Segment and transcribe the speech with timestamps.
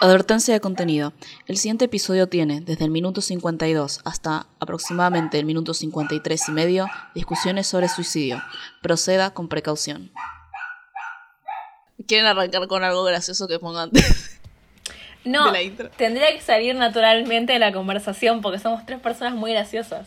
[0.00, 1.12] Advertencia de contenido.
[1.46, 6.86] El siguiente episodio tiene, desde el minuto 52 hasta aproximadamente el minuto 53 y medio,
[7.14, 8.42] discusiones sobre suicidio.
[8.82, 10.12] Proceda con precaución.
[12.06, 14.32] ¿Quieren arrancar con algo gracioso que pongan antes?
[15.24, 15.90] No, de la intro.
[15.96, 20.06] tendría que salir naturalmente de la conversación porque somos tres personas muy graciosas.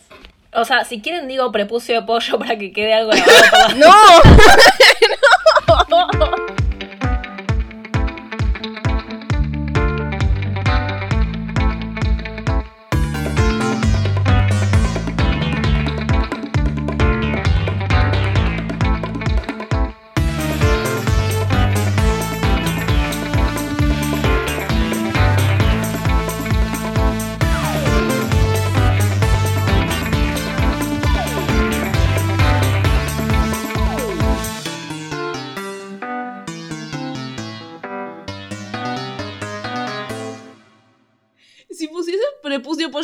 [0.53, 3.91] O sea, si quieren digo prepucio de pollo para que quede algo grabado las- ¡No!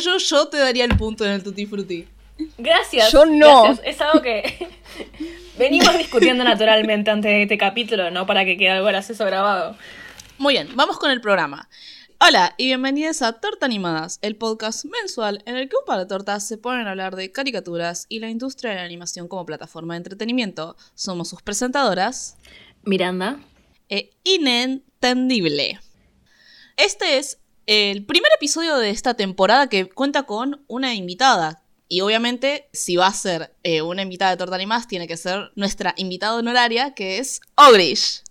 [0.06, 2.06] pollo, yo te daría el punto en el Tutti Frutti.
[2.58, 3.12] Gracias.
[3.12, 3.64] Yo no.
[3.64, 3.86] gracias.
[3.86, 4.68] Es algo que
[5.58, 8.26] venimos discutiendo naturalmente antes de este capítulo, ¿no?
[8.26, 9.76] Para que quede algo gracioso grabado.
[10.38, 11.68] Muy bien, vamos con el programa.
[12.18, 16.06] Hola y bienvenidos a Torta Animadas, el podcast mensual en el que un par de
[16.06, 19.94] tortas se ponen a hablar de caricaturas y la industria de la animación como plataforma
[19.94, 20.76] de entretenimiento.
[20.94, 22.36] Somos sus presentadoras
[22.84, 23.40] Miranda.
[23.90, 25.78] e Inentendible.
[26.76, 31.62] Este es el primer episodio de esta temporada que cuenta con una invitada.
[31.88, 35.50] Y obviamente, si va a ser eh, una invitada de Torta Animadas, tiene que ser
[35.56, 38.22] nuestra invitada honoraria, que es Ogrish.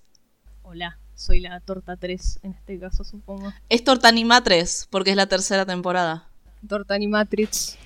[0.63, 3.53] Hola, soy la torta 3 en este caso, supongo.
[3.69, 6.27] Es Torta Anima 3, porque es la tercera temporada.
[6.67, 7.77] Torta Animatrix.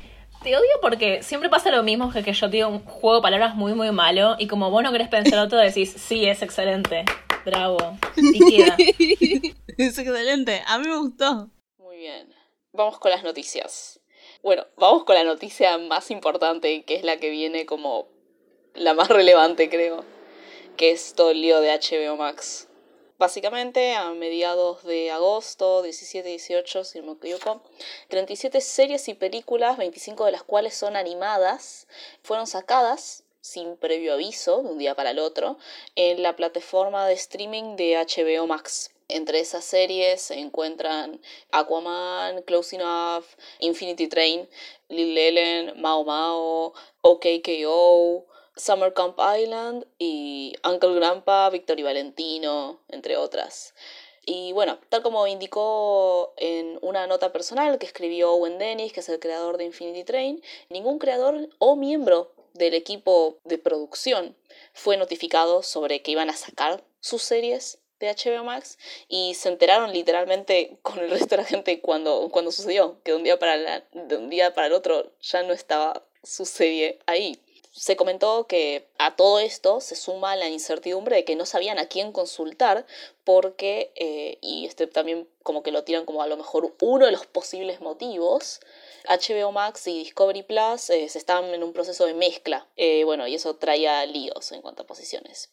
[0.41, 3.21] Te odio porque siempre pasa lo mismo que que yo te digo un juego de
[3.21, 7.03] palabras muy muy malo y como vos no querés pensar otro decís, sí, es excelente.
[7.45, 7.77] Bravo.
[8.17, 9.55] Y.
[9.77, 11.49] Es excelente, a mí me gustó.
[11.77, 12.33] Muy bien,
[12.73, 13.99] vamos con las noticias.
[14.43, 18.07] Bueno, vamos con la noticia más importante, que es la que viene como
[18.73, 20.03] la más relevante, creo,
[20.77, 22.67] que es todo el lío de HBO Max.
[23.17, 27.61] Básicamente, a mediados de agosto, 17-18, si no me equivoco,
[28.07, 31.87] 37 series y películas, 25 de las cuales son animadas,
[32.23, 35.57] fueron sacadas sin previo aviso, de un día para el otro,
[35.95, 38.91] en la plataforma de streaming de HBO Max.
[39.07, 41.19] Entre esas series se encuentran
[41.51, 43.25] Aquaman, Close Enough,
[43.59, 44.47] Infinity Train,
[44.87, 53.17] Lil Ellen, Mao Mao, OKKO, Summer Camp Island y Uncle Grandpa, Victor y Valentino, entre
[53.17, 53.73] otras.
[54.25, 59.09] Y bueno, tal como indicó en una nota personal que escribió Owen Dennis, que es
[59.09, 64.35] el creador de Infinity Train, ningún creador o miembro del equipo de producción
[64.73, 68.77] fue notificado sobre que iban a sacar sus series de HBO Max
[69.07, 73.17] y se enteraron literalmente con el resto de la gente cuando, cuando sucedió, que de
[73.17, 76.99] un, día para la- de un día para el otro ya no estaba su serie
[77.05, 77.39] ahí.
[77.71, 81.87] Se comentó que a todo esto se suma la incertidumbre de que no sabían a
[81.87, 82.85] quién consultar
[83.23, 87.11] porque, eh, y este también como que lo tiran como a lo mejor uno de
[87.11, 88.59] los posibles motivos,
[89.07, 92.67] HBO Max y Discovery Plus eh, se estaban en un proceso de mezcla.
[92.75, 95.49] Eh, bueno, y eso traía líos en cuanto a posiciones.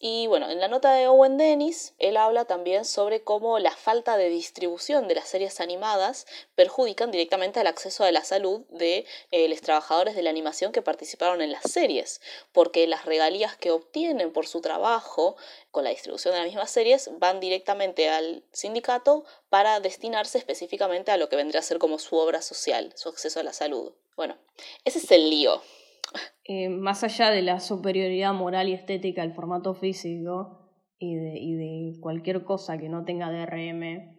[0.00, 4.16] Y bueno, en la nota de Owen Dennis, él habla también sobre cómo la falta
[4.16, 9.48] de distribución de las series animadas perjudican directamente al acceso a la salud de eh,
[9.48, 12.20] los trabajadores de la animación que participaron en las series,
[12.52, 15.36] porque las regalías que obtienen por su trabajo
[15.72, 21.16] con la distribución de las mismas series van directamente al sindicato para destinarse específicamente a
[21.16, 23.92] lo que vendría a ser como su obra social, su acceso a la salud.
[24.16, 24.38] Bueno,
[24.84, 25.60] ese es el lío.
[26.44, 31.54] Eh, más allá de la superioridad moral y estética del formato físico y de, y
[31.54, 34.18] de cualquier cosa que no tenga DRM,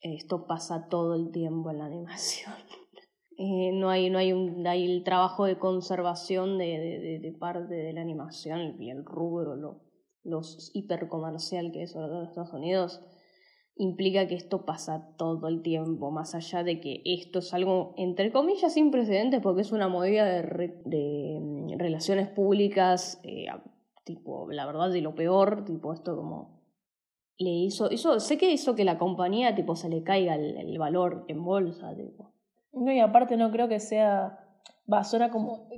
[0.00, 2.54] esto pasa todo el tiempo en la animación.
[3.42, 7.94] Eh, no hay, no hay, un, hay el trabajo de conservación de, de, parte de
[7.94, 9.80] la animación y el rubro, lo,
[10.22, 13.00] los hipercomercial que es todo en Estados Unidos,
[13.80, 18.30] implica que esto pasa todo el tiempo, más allá de que esto es algo, entre
[18.30, 23.46] comillas, sin precedentes, porque es una movida de, mm, relaciones públicas, eh,
[24.04, 26.60] tipo, la verdad, de lo peor, tipo, esto como
[27.38, 27.88] le hizo,
[28.20, 31.96] sé que hizo que la compañía, tipo, se le caiga el, el valor en bolsa,
[31.96, 32.34] tipo.
[32.72, 34.38] No, y aparte no creo que sea.
[34.92, 35.68] Va, suena como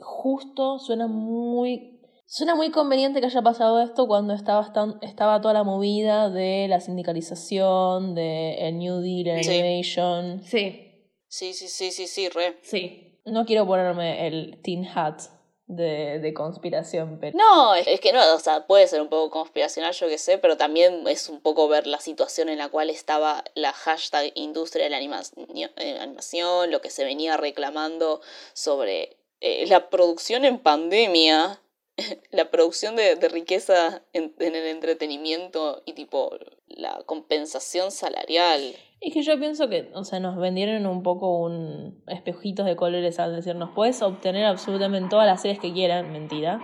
[0.00, 1.97] justo, suena muy.
[2.30, 6.66] Suena muy conveniente que haya pasado esto cuando estaba, estan- estaba toda la movida de
[6.68, 9.50] la sindicalización, de el New Deal Sí.
[9.50, 10.42] Animation.
[10.44, 10.84] Sí,
[11.26, 12.58] Sí, sí, sí, sí, sí, re.
[12.62, 13.18] sí.
[13.24, 15.20] No quiero ponerme el Teen Hat
[15.66, 17.18] de, de conspiración.
[17.18, 17.36] Pero...
[17.38, 20.58] No, es, que no, o sea, puede ser un poco conspiracional, yo que sé, pero
[20.58, 24.90] también es un poco ver la situación en la cual estaba la hashtag industria de
[24.90, 28.20] la eh, animación, lo que se venía reclamando
[28.52, 31.58] sobre eh, la producción en pandemia,
[32.30, 36.30] la producción de, riqueza en, en, el entretenimiento y tipo
[36.68, 38.60] la compensación salarial.
[39.00, 43.18] Es que yo pienso que, o sea, nos vendieron un poco un espejitos de colores
[43.18, 46.60] al decirnos, puedes obtener absolutamente todas las series que quieran, mentira,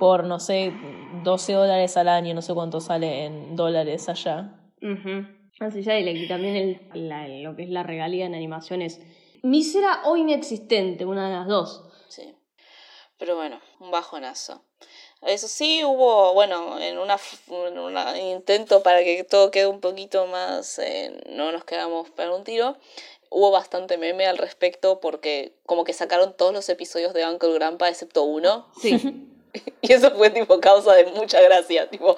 [0.00, 0.72] por, no sé,
[1.22, 4.58] 12 dólares al año, no sé cuánto sale en dólares allá.
[5.60, 9.00] Así ya, y también el, lo que es la regalía en animación es
[9.42, 11.88] mísera o inexistente, una de las dos.
[12.08, 12.34] Sí.
[13.22, 14.64] Pero bueno, un bajonazo.
[15.24, 20.80] Eso sí, hubo, bueno, en una, un intento para que todo quede un poquito más,
[20.80, 22.76] eh, no nos quedamos para un tiro,
[23.30, 27.88] hubo bastante meme al respecto porque como que sacaron todos los episodios de Uncle Grandpa
[27.88, 28.66] excepto uno.
[28.80, 28.98] Sí.
[29.82, 32.16] Y eso fue tipo causa de mucha gracia, tipo,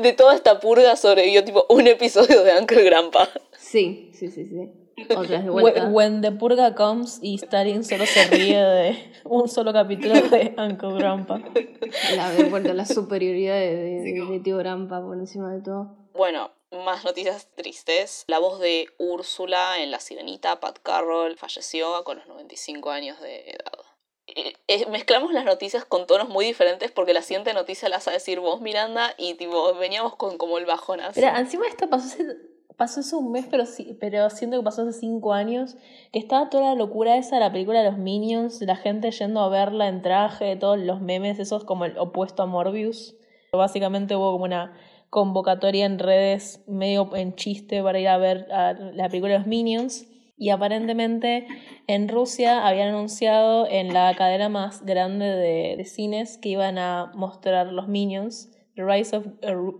[0.00, 3.30] de toda esta purga sobrevivió tipo un episodio de Uncle Grandpa.
[3.56, 4.85] Sí, sí, sí, sí.
[4.96, 10.94] When the purga comes y Stalin solo se ríe de un solo capítulo de Uncle
[10.94, 11.42] Grandpa.
[12.14, 15.94] La, vuelta, la superioridad de, tío Grandpa por encima de todo.
[16.14, 18.24] Bueno, más noticias tristes.
[18.26, 23.50] La voz de Úrsula en La Sirenita, Pat Carroll, falleció con los 95 años de
[23.50, 23.72] edad.
[24.28, 28.08] Eh, eh, mezclamos las noticias con tonos muy diferentes porque la siguiente noticia la vas
[28.08, 31.12] a decir vos, Miranda, y tipo, veníamos con como el bajonazo.
[31.14, 32.16] Pero encima esta pasó
[32.76, 35.76] pasó hace un mes, pero, sí, pero siento que pasó hace cinco años,
[36.12, 39.40] que estaba toda la locura esa de la película de los Minions, la gente yendo
[39.40, 43.16] a verla en traje, todos los memes, esos como el opuesto a Morbius.
[43.52, 44.74] Básicamente hubo como una
[45.08, 50.06] convocatoria en redes medio en chiste para ir a ver la película de los Minions.
[50.38, 51.46] Y aparentemente
[51.86, 57.10] en Rusia habían anunciado en la cadena más grande de, de cines que iban a
[57.14, 59.26] mostrar los Minions, The Rise of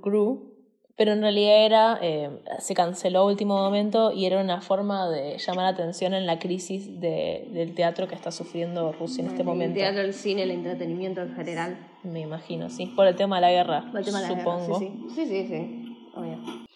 [0.00, 0.55] Gru,
[0.96, 5.36] pero en realidad era, eh, se canceló a último momento y era una forma de
[5.38, 9.74] llamar atención en la crisis de, del teatro que está sufriendo Rusia en este momento.
[9.74, 11.76] El teatro, el cine, el entretenimiento en general.
[12.02, 13.84] Me imagino, sí, por el tema de la guerra,
[14.26, 14.78] supongo.
[14.78, 16.66] sí, sí, sí, sí, Obvio.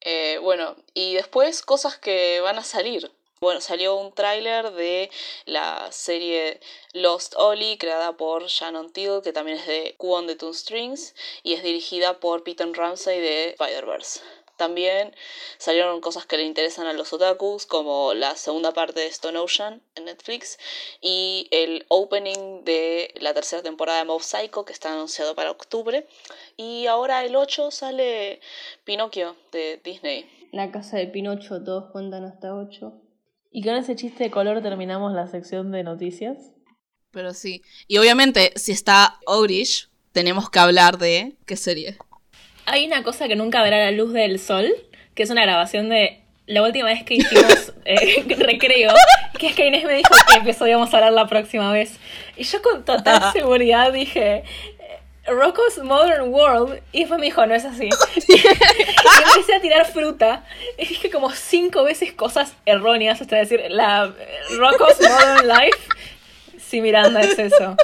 [0.00, 3.10] Eh, bueno, y después cosas que van a salir.
[3.46, 5.08] Bueno, salió un tráiler de
[5.44, 6.58] la serie
[6.94, 11.14] Lost Ollie, creada por Shannon Till, que también es de Q on the Two Strings,
[11.44, 14.18] y es dirigida por Peter Ramsey de Spider-Verse.
[14.56, 15.14] También
[15.58, 19.80] salieron cosas que le interesan a los otakus, como la segunda parte de Stone Ocean
[19.94, 20.58] en Netflix
[21.00, 26.04] y el opening de la tercera temporada de Mob Psycho, que está anunciado para octubre.
[26.56, 28.40] Y ahora el 8 sale
[28.82, 30.48] Pinocchio de Disney.
[30.50, 33.02] La casa de Pinocho, todos cuentan hasta 8.
[33.56, 36.36] Y con ese chiste de color terminamos la sección de noticias.
[37.10, 37.62] Pero sí.
[37.88, 41.36] Y obviamente, si está Orish, tenemos que hablar de.
[41.46, 41.96] ¿Qué serie?
[42.66, 44.70] Hay una cosa que nunca verá la luz del sol,
[45.14, 48.92] que es una grabación de la última vez que hicimos eh, recreo,
[49.38, 51.98] que es que Inés me dijo que episodio a hablar la próxima vez.
[52.36, 54.44] Y yo con total seguridad dije,
[55.28, 56.80] Rocco's Modern World.
[56.92, 57.88] Y después me dijo, no es así.
[58.28, 60.44] y empecé a tirar fruta.
[60.78, 64.12] Y dije como cinco veces cosas erróneas hasta decir, la
[64.56, 65.78] Rocco's Modern Life.
[66.58, 67.76] Sí, Miranda, es eso.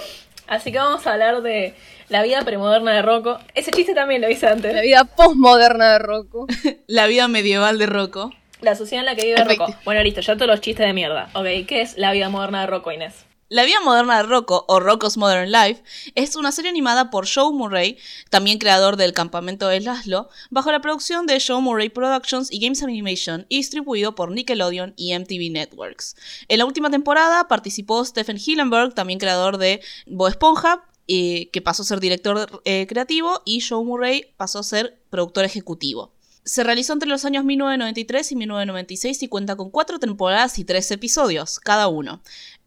[0.46, 1.74] Así que vamos a hablar de
[2.08, 3.38] la vida premoderna de Rocco.
[3.54, 4.74] Ese chiste también lo hice antes.
[4.74, 6.46] La vida postmoderna de Rocco.
[6.86, 8.32] la vida medieval de Rocco.
[8.60, 9.75] La sociedad en la que vive Rocco.
[9.84, 11.30] Bueno, listo, ya todos los chistes de mierda.
[11.34, 13.25] Ok, ¿qué es la vida moderna de Rocco, Inés?
[13.52, 15.82] La vida moderna de Rocco, o Rocco's Modern Life,
[16.14, 17.99] es una serie animada por Joe Murray,
[18.30, 22.82] también creador del Campamento de Laszlo, bajo la producción de Joe Murray Productions y Games
[22.82, 26.16] Animation y distribuido por Nickelodeon y MTV Networks.
[26.49, 31.85] En la última temporada participó Stephen Hillenberg, también creador de Bo Esponja, que pasó a
[31.85, 36.14] ser director eh, creativo, y Joe Murray pasó a ser productor ejecutivo.
[36.44, 40.90] Se realizó entre los años 1993 y 1996 y cuenta con cuatro temporadas y tres
[40.90, 42.23] episodios, cada uno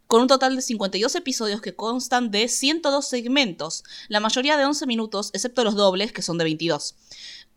[0.08, 4.86] con un total de 52 episodios que constan de 102 segmentos, la mayoría de 11
[4.86, 6.96] minutos, excepto los dobles, que son de 22.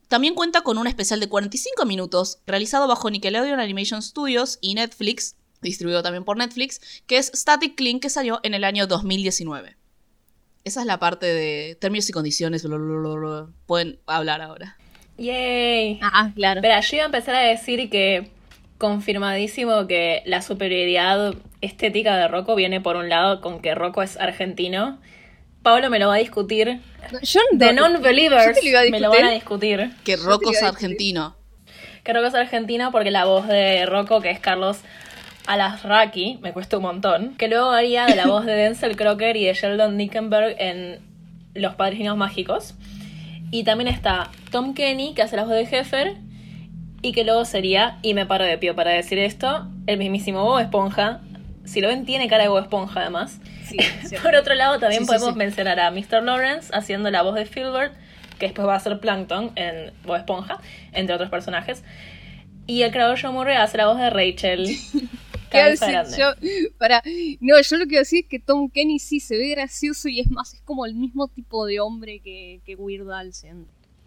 [0.08, 5.36] También cuenta con un especial de 45 minutos, realizado bajo Nickelodeon Animation Studios y Netflix,
[5.60, 9.76] distribuido también por Netflix, que es Static Clean, que salió en el año 2019.
[10.64, 12.66] Esa es la parte de términos y condiciones,
[13.66, 14.78] pueden hablar ahora.
[15.18, 15.98] ¡Yay!
[16.00, 16.60] Ah, claro.
[16.62, 18.30] Pero yo iba a empezar a decir que
[18.78, 24.16] confirmadísimo que la superioridad estética de Rocco viene por un lado con que Rocco es
[24.18, 24.98] argentino.
[25.62, 26.80] Pablo me lo va a discutir.
[27.22, 28.58] Yo The Non-Believers
[28.90, 29.90] me lo van a discutir.
[30.04, 31.36] Que Rocco es argentino.
[32.04, 34.80] Que Rocco es argentino porque la voz de Rocco, que es Carlos
[35.46, 38.96] a las Raki, me cuesta un montón, que luego haría de la voz de Denzel
[38.96, 41.00] Crocker y de Sheldon Nickenberg en
[41.54, 42.74] Los Padrinos Mágicos.
[43.50, 46.16] Y también está Tom Kenny, que hace la voz de Heffer,
[47.00, 50.58] y que luego sería, y me paro de pie para decir esto, el mismísimo Bob
[50.58, 51.20] Esponja.
[51.68, 53.40] Si lo ven, tiene cara de Bob Esponja además.
[54.22, 56.22] Por otro lado, también podemos mencionar a Mr.
[56.22, 57.94] Lawrence haciendo la voz de Filbert,
[58.38, 60.60] que después va a ser Plankton en Bob Esponja,
[60.92, 61.84] entre otros personajes.
[62.66, 64.66] Y el creador John Murray hace la voz de Rachel.
[65.50, 65.94] ¿Qué decir?
[66.18, 66.32] Yo,
[66.78, 67.02] para,
[67.40, 70.30] no, yo lo que decir es que Tom Kenny sí se ve gracioso y es
[70.30, 73.32] más, es como el mismo tipo de hombre que, que Weird Al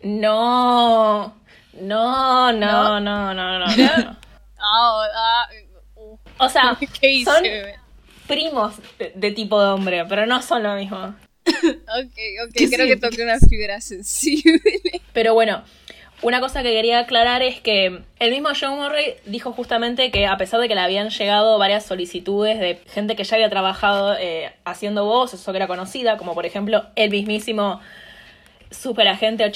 [0.04, 1.36] No,
[1.82, 3.60] no, no, no, no, no.
[3.60, 3.66] no,
[4.60, 5.71] ah, ah, uh.
[6.42, 6.78] O sea,
[7.26, 7.44] son
[8.28, 8.74] primos
[9.16, 10.98] de, tipo de hombre, pero no son lo mismo.
[11.46, 14.62] ok, ok, creo que toqué una fibra sensible.
[15.14, 15.64] Pero bueno,
[16.22, 20.38] una cosa que quería aclarar es que el mismo John Murray dijo justamente que a
[20.38, 24.54] pesar de que le habían llegado varias solicitudes de gente que ya había trabajado eh,
[24.66, 27.82] haciendo voz, eso que era conocida, como por ejemplo el mismísimo
[28.70, 29.52] superagente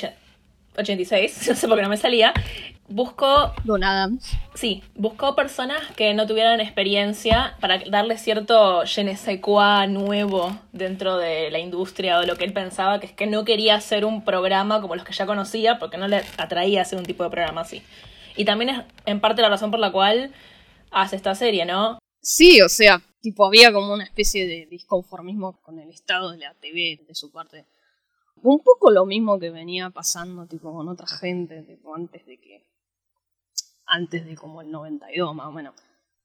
[0.75, 2.33] 86, no sé por qué no me salía,
[2.87, 3.53] buscó...
[3.63, 4.31] Don Adams.
[4.53, 10.57] Sí, buscó personas que no tuvieran experiencia para darle cierto je ne sais quoi nuevo
[10.71, 14.05] dentro de la industria o lo que él pensaba, que es que no quería hacer
[14.05, 17.29] un programa como los que ya conocía porque no le atraía hacer un tipo de
[17.29, 17.81] programa así.
[18.35, 20.33] Y también es en parte la razón por la cual
[20.91, 21.99] hace esta serie, ¿no?
[22.21, 26.53] Sí, o sea, tipo había como una especie de disconformismo con el estado de la
[26.55, 27.65] TV de su parte.
[28.41, 32.74] Un poco lo mismo que venía pasando tipo con otra gente, tipo antes de que
[33.85, 35.75] antes de como el 92 más o menos,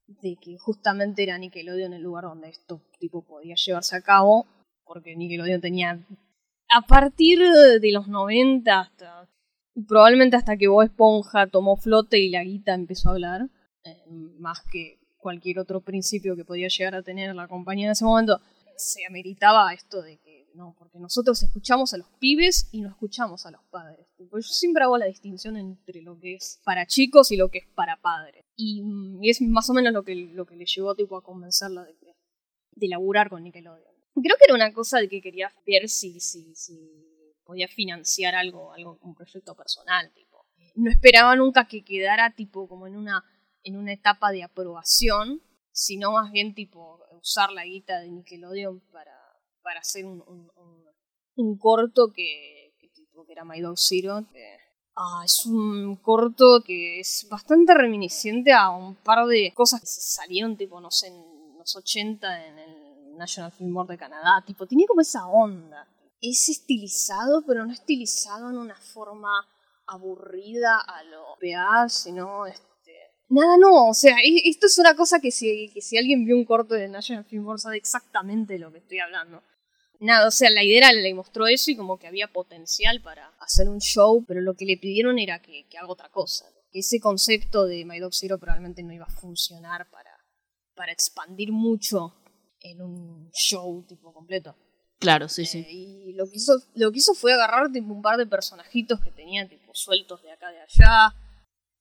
[0.07, 4.47] de que justamente era Nickelodeon el lugar donde esto tipo podía llevarse a cabo,
[4.85, 6.05] porque Nickelodeon tenía
[6.73, 9.29] a partir de los 90 hasta
[9.87, 13.49] probablemente hasta que Bob Esponja tomó flote y la guita empezó a hablar,
[13.85, 14.05] eh,
[14.39, 18.41] más que cualquier otro principio que podía llegar a tener la compañía en ese momento,
[18.77, 23.47] se ameritaba esto de que no, porque nosotros escuchamos a los pibes y no escuchamos
[23.47, 24.07] a los padres.
[24.19, 27.67] yo siempre hago la distinción entre lo que es para chicos y lo que es
[27.75, 28.45] para padres.
[28.57, 31.85] Y, mm, es más o menos lo que, lo que le llevó tipo, a convencerla
[31.85, 32.17] de,
[32.73, 33.95] de laburar con Nickelodeon.
[34.15, 36.79] Creo que era una cosa de que quería ver si, si, si
[37.45, 40.47] podía financiar algo, algo, un proyecto personal, tipo.
[40.75, 43.25] No esperaba nunca que quedara tipo como en una,
[43.65, 45.43] en una etapa de aprobación,
[45.73, 49.20] sino más bien tipo usar la guita de Nickelodeon para
[49.63, 50.23] para hacer un,
[51.37, 54.27] un, corto que, que, que era My Dog Zero.
[54.97, 60.57] ah, es un corto que es bastante reminiscente a un par de cosas que salieron,
[60.57, 64.43] tipo, no sé, en los 80 en el National Film Board de Canadá.
[64.45, 65.87] Tipo, tiene como esa onda.
[66.21, 69.47] Es estilizado, pero no estilizado en una forma
[69.87, 72.47] aburrida a lo PA, sino
[73.31, 76.45] Nada, no, o sea, esto es una cosa que si, que si alguien vio un
[76.45, 79.43] corto de National Film Board sabe exactamente de lo que estoy hablando
[80.01, 83.69] nada, o sea, la idea le mostró eso y como que había potencial para hacer
[83.69, 86.47] un show, pero lo que le pidieron era que, haga otra cosa.
[86.73, 90.11] ese concepto de My Dog Zero probablemente no iba a funcionar para,
[90.75, 92.15] para expandir mucho
[92.61, 94.57] en un show tipo completo.
[94.99, 95.61] Claro, sí, sí.
[95.61, 99.01] Eh, y lo que hizo, lo que hizo fue agarrar tipo, un par de personajitos
[99.01, 101.15] que tenían tipo sueltos de acá de allá.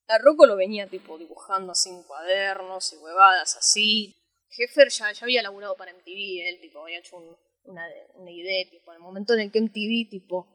[0.10, 4.16] A Rocco lo venía tipo dibujando así en cuadernos y huevadas así.
[4.58, 7.84] Heffer ya, ya había laburado para MTV, él tipo había hecho un, una,
[8.16, 10.48] una idea, tipo, en el momento en el que MTV, tipo,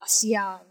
[0.00, 0.62] hacía,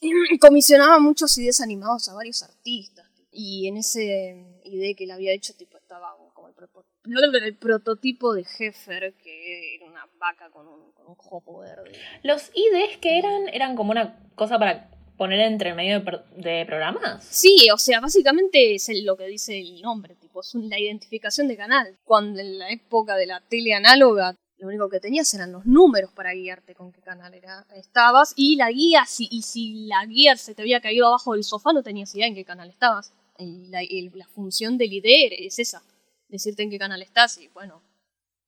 [0.40, 5.54] comisionaba muchos ideas animados a varios artistas, y en ese idea que él había hecho,
[5.54, 11.60] tipo, estaba como el, prototipo de Heffer, que era una vaca con un, con jopo
[11.60, 11.92] verde.
[12.22, 16.00] Los IDs que eran, eran como una cosa para poner entre medio
[16.36, 17.22] de, programas?
[17.24, 21.56] Sí, o sea, básicamente es lo que dice el nombre, tipo, es la identificación de
[21.56, 21.98] canal.
[22.04, 26.10] Cuando en la época de la tele análoga lo único que tenías eran los números
[26.12, 30.36] para guiarte con qué canal era, estabas y la guía, si, y si la guía
[30.36, 33.12] se te había caído abajo del sofá no tenías idea en qué canal estabas.
[33.38, 33.82] Y la,
[34.14, 35.82] la función del ID es esa,
[36.28, 37.82] decirte en qué canal estás y bueno,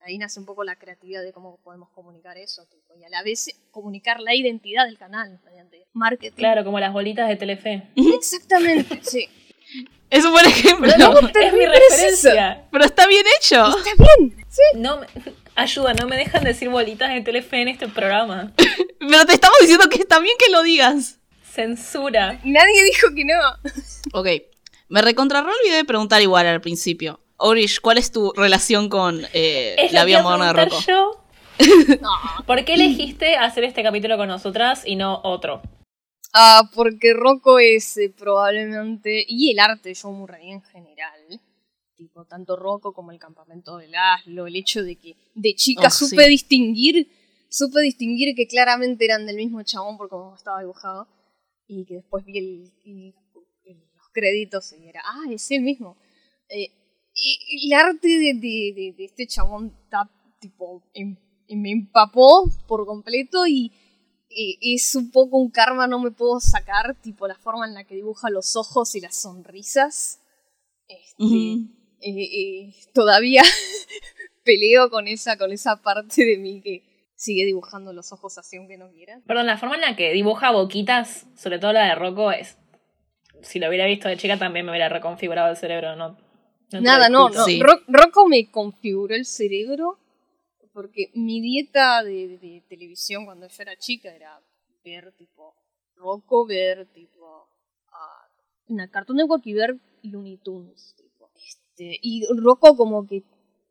[0.02, 2.66] ahí nace un poco la creatividad de cómo podemos comunicar eso
[2.99, 6.37] y a la vez comunicar la identidad del canal mediante marketing.
[6.37, 7.83] Claro, como las bolitas de Telefe.
[7.97, 9.28] Exactamente, sí.
[10.11, 10.88] Es un buen ejemplo.
[10.90, 12.66] es mi referencia.
[12.73, 13.69] Pero está bien hecho.
[13.69, 14.45] Está bien.
[14.49, 14.62] Sí.
[14.75, 15.00] No,
[15.54, 18.52] ayuda, no me dejan decir bolitas de Telefe en este programa.
[18.99, 21.21] Pero te estamos diciendo que está bien que lo digas.
[21.45, 22.40] Censura.
[22.45, 23.38] Nadie dijo que no.
[24.12, 24.28] Ok.
[24.88, 27.21] Me recontrarró olvidé de preguntar igual al principio.
[27.42, 30.76] Orish, ¿cuál es tu relación con eh, la vida moderna de Rocco?
[30.87, 31.25] Yo?
[32.47, 35.62] ¿Por qué elegiste hacer este capítulo con nosotras y no otro?
[36.35, 41.40] Ah, porque Rocco es eh, probablemente, y el arte de Joe Murray en general,
[41.97, 45.90] Tipo, tanto Rocco como el campamento de Laszlo, el hecho de que de chica oh,
[45.90, 47.11] supe distinguir,
[47.50, 51.09] supe distinguir que claramente eran del mismo chabón por cómo estaba dibujado,
[51.66, 53.14] y que después vi el,
[53.97, 55.99] los créditos y era, ah, es el mismo.
[56.49, 56.70] Eh,
[57.64, 60.82] el arte de, de, de, este chabón está, tipo,
[61.48, 63.72] me empapó por completo y
[64.30, 67.94] es un poco un karma, no me puedo sacar, tipo la forma en la que
[67.94, 70.20] dibuja los ojos y las sonrisas.
[70.88, 71.24] Este,
[72.00, 73.42] eh, eh, todavía
[74.44, 76.82] peleo con esa, con esa parte de mí que
[77.14, 79.20] sigue dibujando los ojos así aunque no quiera.
[79.26, 82.56] Perdón, la forma en la que dibuja boquitas, sobre todo la de Rocco, es.
[83.42, 86.16] Si lo hubiera visto de chica también me hubiera reconfigurado el cerebro, ¿no?
[86.72, 87.44] Nada, no, no.
[87.88, 89.98] Rocco me configuró el cerebro
[90.72, 94.40] porque mi dieta de, televisión cuando yo era chica era
[94.84, 95.54] ver tipo
[95.96, 97.48] Rocco, ver tipo
[97.88, 100.94] uh, una Cartoon Network y ver Looney Tunes.
[100.96, 101.30] Tipo.
[101.34, 103.24] Este, y Rocco como que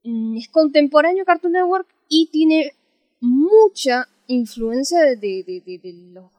[0.04, 2.74] mm, es contemporáneo Cartoon Network y tiene
[3.20, 6.30] mucha influencia de, de, de, de, la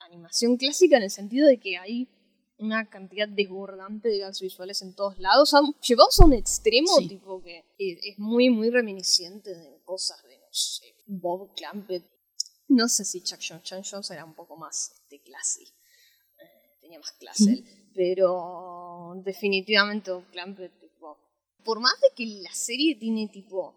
[0.00, 2.08] animación clásica en el sentido de que hay
[2.58, 5.54] una cantidad desbordante de gags visuales en todos lados,
[5.86, 10.94] llevados a un extremo tipo que es, muy, muy reminiscente de cosas de, no sé,
[11.06, 12.04] Bob Clampett.
[12.68, 16.98] No sé si Chuck Jones, Chuck Jones era un poco más este, classy, eh, tenía
[16.98, 21.16] más clase él, pero definitivamente Bob Clampett, tipo,
[21.64, 23.74] por más de que la serie tiene tipo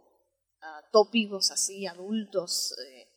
[0.62, 3.08] ah, tópicos así adultos, eh,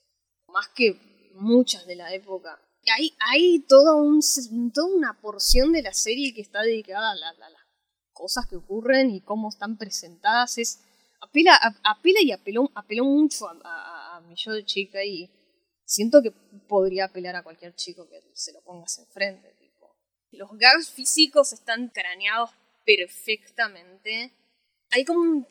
[0.48, 2.60] más que muchas de la época,
[2.90, 4.20] hay, hay toda, un,
[4.50, 7.34] una porción de la serie que está dedicada a, las
[8.12, 10.58] cosas que ocurren y cómo están presentadas.
[10.58, 10.80] Es,
[11.20, 12.70] apela, apela y apeló,
[13.04, 15.30] mucho a, a, mi yo de chica y
[15.84, 16.32] siento que
[16.68, 19.56] podría apelar a cualquier chico que se lo pongas enfrente.
[20.32, 22.50] Los gags físicos están craneados
[22.86, 24.32] perfectamente.
[24.90, 25.46] Hay como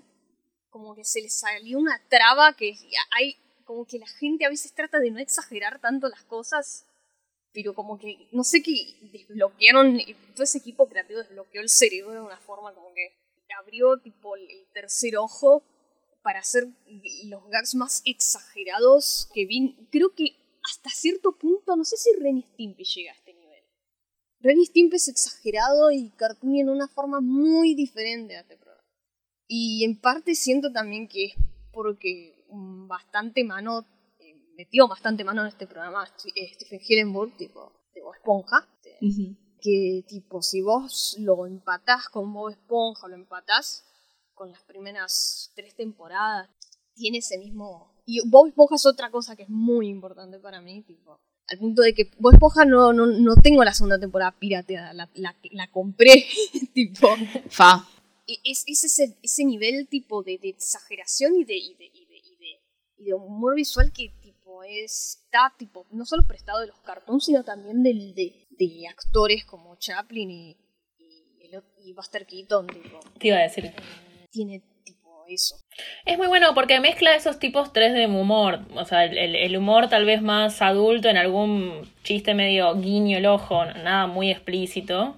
[0.71, 2.75] como que se le salió una traba que
[3.11, 3.35] hay
[3.65, 6.88] como que la gente a veces trata de no exagerar tanto las cosas
[7.53, 10.00] pero como que, no sé qué, desbloquearon,
[10.34, 13.22] todo ese equipo creativo desbloqueó el cerebro de una forma como que
[13.60, 15.63] abrió tipo el tercer ojo
[16.22, 16.68] para hacer
[17.25, 19.75] los gags más exagerados que vi.
[19.92, 23.64] Creo que hasta cierto punto, no sé si Ren Stimpy llega a este nivel.
[24.40, 28.87] Ren Stimpy es exagerado y Cartoon en una forma muy diferente a este programa.
[29.48, 31.33] Y en parte siento también que es
[31.74, 33.85] porque bastante mano
[34.61, 38.67] metió bastante mano en este programa eh, Stephen Hillenburg, tipo, Bob Esponja.
[39.59, 43.85] Que, tipo, si vos lo empatás con Bob Esponja lo empatás
[44.33, 46.50] con las primeras tres temporadas,
[46.95, 47.91] tiene ese mismo.
[48.05, 51.19] Y Bob Esponja es otra cosa que es muy importante para mí, tipo.
[51.47, 55.09] Al punto de que Bob Esponja no, no, no tengo la segunda temporada pirateada, la,
[55.15, 56.25] la, compré,
[56.74, 57.07] tipo.
[57.50, 57.87] Fa.
[58.27, 62.05] E, es, es ese, ese nivel tipo de, de exageración y de, y de, y
[62.05, 62.21] de,
[63.01, 64.11] y de humor visual que
[64.63, 69.75] está tipo no solo prestado de los cartoons, sino también del, de, de actores como
[69.77, 70.57] Chaplin y,
[71.83, 72.67] y, Buster Keaton.
[72.67, 73.74] Tipo, Te iba a decir.
[74.31, 75.55] Tiene tipo eso.
[76.05, 78.61] Es muy bueno porque mezcla esos tipos tres de humor.
[78.75, 83.25] O sea, el, el humor tal vez más adulto en algún chiste medio guiño el
[83.25, 85.17] ojo, nada muy explícito.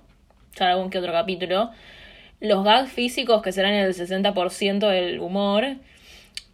[0.59, 1.71] O algún que otro capítulo.
[2.39, 5.77] Los gags físicos que serán el 60% del humor.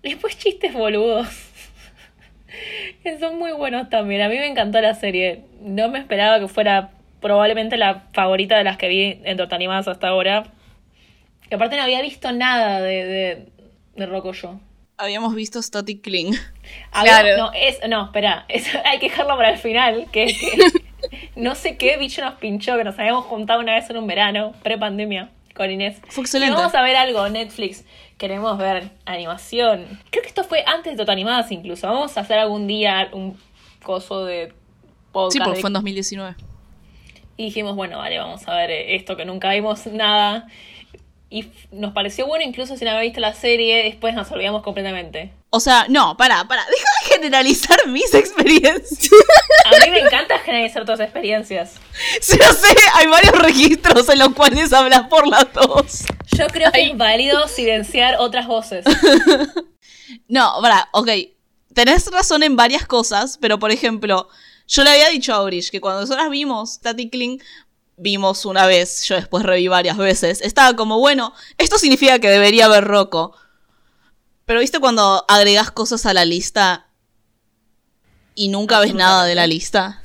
[0.01, 1.48] Y después chistes boludos
[3.19, 4.21] son muy buenos también.
[4.21, 5.43] A mí me encantó la serie.
[5.61, 10.07] No me esperaba que fuera probablemente la favorita de las que vi en Animadas hasta
[10.07, 10.45] ahora.
[11.49, 13.45] Que aparte no había visto nada de, de,
[13.95, 14.59] de Rocco yo.
[14.97, 16.35] Habíamos visto Static Cling.
[16.91, 17.37] Claro.
[17.37, 18.45] No, es, no, espera,
[18.85, 20.71] hay que dejarlo para el final, que que
[21.35, 24.53] no sé qué bicho nos pinchó, que nos habíamos juntado una vez en un verano,
[24.61, 25.99] pre-pandemia, con Inés.
[26.09, 26.55] Fue excelente.
[26.55, 27.85] vamos a ver algo, Netflix
[28.19, 29.99] queremos ver animación.
[30.11, 31.87] Creo que esto fue antes de Animadas incluso.
[31.87, 33.39] Vamos a hacer algún día un
[33.81, 34.53] coso de
[35.11, 35.33] podcast.
[35.33, 36.35] Sí, porque fue en 2019.
[37.37, 40.47] Y dijimos, bueno, vale, vamos a ver esto que nunca vimos nada.
[41.31, 45.31] Y nos pareció bueno incluso sin haber visto la serie, después nos olvidamos completamente.
[45.51, 49.11] O sea, no, para, para, deja de generalizar mis experiencias.
[49.65, 51.75] A mí me encanta generalizar todas experiencias.
[52.21, 56.05] Sí, no sé, hay varios registros en los cuales hablas por las dos.
[56.39, 58.85] Yo creo que es válido silenciar otras voces.
[60.27, 61.09] No, para, ok.
[61.73, 64.27] Tenés razón en varias cosas, pero por ejemplo,
[64.67, 67.39] yo le había dicho a Aurish que cuando nosotras vimos Tati Kling,
[67.97, 72.65] vimos una vez, yo después reví varias veces, estaba como, bueno, esto significa que debería
[72.65, 73.35] haber Rocco.
[74.45, 76.87] Pero viste cuando agregas cosas a la lista
[78.33, 80.03] y nunca ves nada de la lista.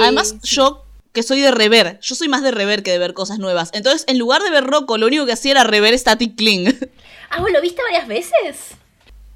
[0.00, 0.83] Además, yo
[1.14, 1.98] que soy de rever.
[2.02, 3.70] Yo soy más de rever que de ver cosas nuevas.
[3.72, 6.66] Entonces, en lugar de ver Rocco, lo único que hacía era rever Static Cling.
[7.30, 8.72] Ah, ¿vos lo viste varias veces?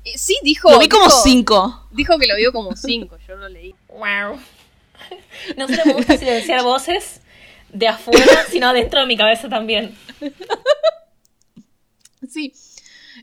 [0.04, 0.70] Eh, sí, dijo.
[0.70, 1.88] Lo vi como dijo- cinco.
[1.90, 3.74] Dijo que lo vio como cinco, yo lo leí.
[3.88, 4.38] Wow.
[5.56, 7.20] No solo me gusta silenciar voces
[7.72, 9.96] de afuera, sino dentro de mi cabeza también.
[12.30, 12.52] Sí.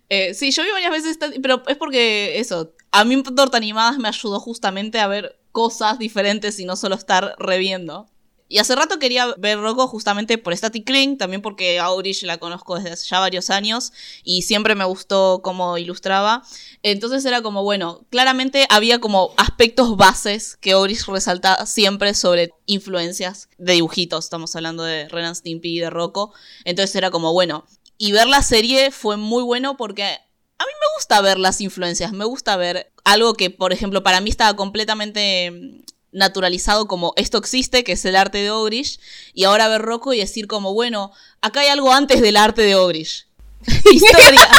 [0.10, 3.98] Eh, sí, yo vi varias veces, Static- pero es porque eso, a mí Torta Animadas
[3.98, 8.08] me ayudó justamente a ver cosas diferentes y no solo estar reviendo.
[8.48, 12.76] Y hace rato quería ver Rocco justamente por Static Cling, también porque Aurish la conozco
[12.76, 13.92] desde hace ya varios años
[14.24, 16.44] y siempre me gustó cómo ilustraba.
[16.84, 23.50] Entonces era como, bueno, claramente había como aspectos bases que Aurish resalta siempre sobre influencias
[23.58, 24.26] de dibujitos.
[24.26, 26.34] Estamos hablando de Ren and Stimpy y de Rocco.
[26.66, 27.66] Entonces era como, bueno,
[27.98, 32.12] y ver la serie fue muy bueno porque a mí me gusta ver las influencias,
[32.14, 35.84] me gusta ver algo que, por ejemplo, para mí estaba completamente
[36.16, 39.00] naturalizado como esto existe, que es el arte de Ogrish,
[39.34, 42.76] y ahora ver Rocco y decir como, bueno, acá hay algo antes del arte de
[42.76, 43.28] Ogrish.
[43.92, 44.48] Historia.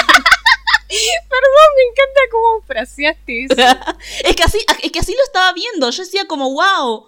[0.88, 3.54] Perdón, me encanta cómo fraseaste eso.
[4.24, 7.06] es, que así, es que así lo estaba viendo, yo decía como, wow.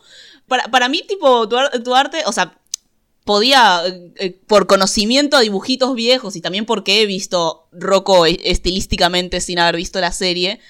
[0.49, 2.59] Para, para mí, tipo, tu, tu arte, o sea,
[3.29, 8.41] podía, eh, eh, por conocimiento a dibujitos viejos y también porque he visto Rocco e-
[8.45, 10.61] estilísticamente sin haber visto la serie,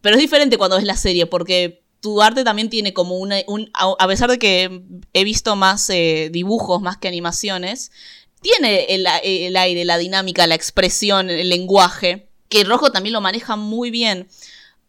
[0.00, 3.70] pero es diferente cuando ves la serie porque tu arte también tiene como una, un,
[3.74, 4.82] a pesar de que
[5.12, 7.92] he visto más eh, dibujos más que animaciones,
[8.40, 13.56] tiene el, el aire, la dinámica, la expresión, el lenguaje, que Rojo también lo maneja
[13.56, 14.28] muy bien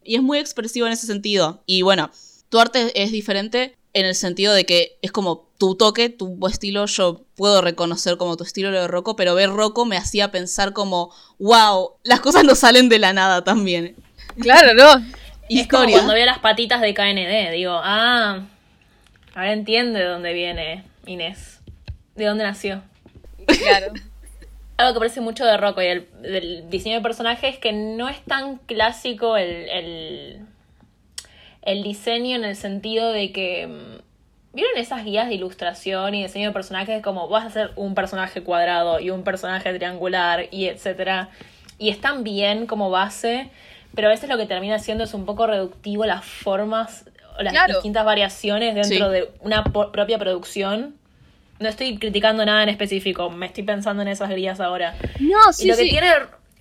[0.04, 1.62] y es muy expresivo en ese sentido.
[1.66, 2.12] Y bueno,
[2.50, 6.86] tu arte es diferente en el sentido de que es como tu toque, tu estilo,
[6.86, 10.74] yo puedo reconocer como tu estilo lo de Rocco, pero ver Rocco me hacía pensar
[10.74, 13.96] como, wow, las cosas no salen de la nada también.
[14.40, 15.06] Claro, no.
[15.60, 15.98] Es como Historia.
[15.98, 18.42] cuando veo las patitas de KND, digo, ah,
[19.36, 21.62] ahora entiende de dónde viene Inés,
[22.16, 22.82] de dónde nació.
[23.46, 23.94] Claro.
[24.78, 28.10] Algo que parece mucho de Rocco y el, del diseño de personaje es que no
[28.10, 30.40] es tan clásico el, el,
[31.62, 33.68] el diseño en el sentido de que...
[33.68, 34.02] mm,
[34.54, 38.44] ¿Vieron esas guías de ilustración y diseño de personajes como vas a hacer un personaje
[38.44, 41.30] cuadrado y un personaje triangular y etcétera?
[41.78, 43.50] Y están bien como base,
[43.96, 47.06] pero a veces lo que termina siendo es un poco reductivo las formas
[47.38, 47.74] o las Claro.
[47.76, 49.14] distintas variaciones dentro Sí.
[49.14, 50.96] de una propia producción.
[51.60, 54.96] No estoy criticando nada en específico, me estoy pensando en esas guías ahora.
[55.20, 55.90] No, sí, y lo que sí.
[55.90, 56.08] tiene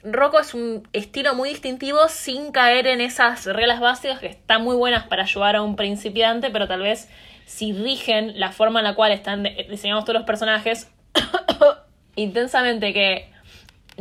[0.02, 4.74] Rocco es un estilo muy distintivo sin caer en esas reglas básicas que están muy
[4.76, 7.08] buenas para ayudar a un principiante, pero tal vez
[7.46, 10.88] si rigen la forma en la cual están diseñados todos los personajes
[12.16, 13.29] intensamente que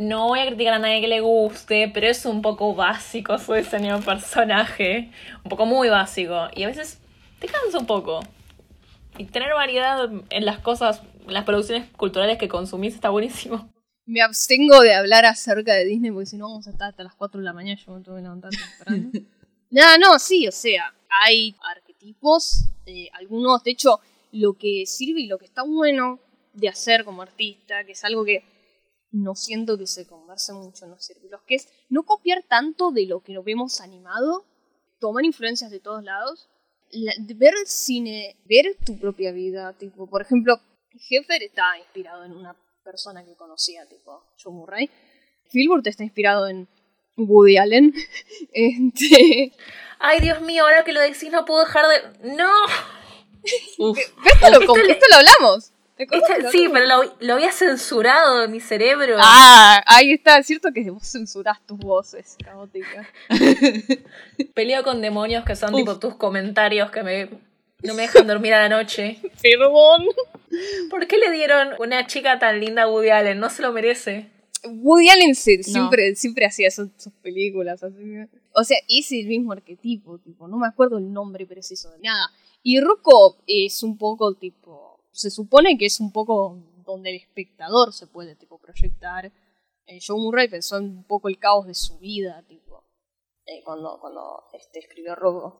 [0.00, 3.52] no voy a criticar a nadie que le guste, pero es un poco básico su
[3.52, 5.10] diseño de personaje,
[5.44, 6.98] un poco muy básico y a veces
[7.38, 8.20] te cansa un poco.
[9.18, 13.70] Y tener variedad en las cosas, en las producciones culturales que consumís está buenísimo.
[14.06, 17.14] Me abstengo de hablar acerca de Disney porque si no vamos a estar hasta las
[17.14, 17.78] 4 de la mañana.
[17.84, 19.10] Yo me tuve que levantar temprano.
[19.70, 24.00] Nada, no, sí, o sea, hay arquetipos, eh, algunos, de hecho,
[24.32, 26.18] lo que sirve y lo que está bueno
[26.54, 28.42] de hacer como artista, que es algo que
[29.12, 33.06] no siento que se converse mucho en los círculos, que es no copiar tanto de
[33.06, 34.44] lo que lo vemos animado,
[34.98, 36.48] tomar influencias de todos lados,
[36.92, 40.60] la- de ver cine, ver tu propia vida, tipo, por ejemplo,
[41.08, 44.90] Heffer está inspirado en una persona que conocía, tipo Joe Murray.
[45.50, 46.68] Filbert está inspirado en
[47.16, 47.94] Woody Allen.
[48.52, 49.52] Este,
[49.98, 52.34] Ay, Dios mío, ahora que lo decís no puedo dejar de...
[52.36, 52.50] ¡No!
[53.78, 53.98] Uf.
[53.98, 55.72] esto, lo, esto lo hablamos.
[56.00, 59.16] ¿Te acordás que lo Este- sí, pero lo, lo había censurado de mi cerebro.
[59.18, 63.06] Ah, ahí está, es cierto que vos censurás tus voces caóticas.
[64.54, 65.80] Peleo con demonios que son Uf.
[65.80, 67.28] tipo tus comentarios que me,
[67.82, 69.18] no me dejan dormir a la noche.
[69.42, 70.06] Perdón.
[70.88, 73.38] ¿Por qué le dieron una chica tan linda a Woody Allen?
[73.38, 74.30] No se lo merece.
[74.64, 76.88] Woody Allen se- siempre, siempre hacía sus
[77.22, 78.16] películas así.
[78.52, 82.30] O sea, es el mismo arquetipo, tipo, no me acuerdo el nombre preciso de nada.
[82.62, 84.89] Y Rocco es un poco tipo.
[85.12, 89.32] Se supone que es un poco donde el espectador se puede tipo proyectar.
[89.86, 92.84] Eh, Joe Murray pensó en un poco el caos de su vida, tipo.
[93.46, 95.58] eh, cuando, cuando este, escribió Rocco.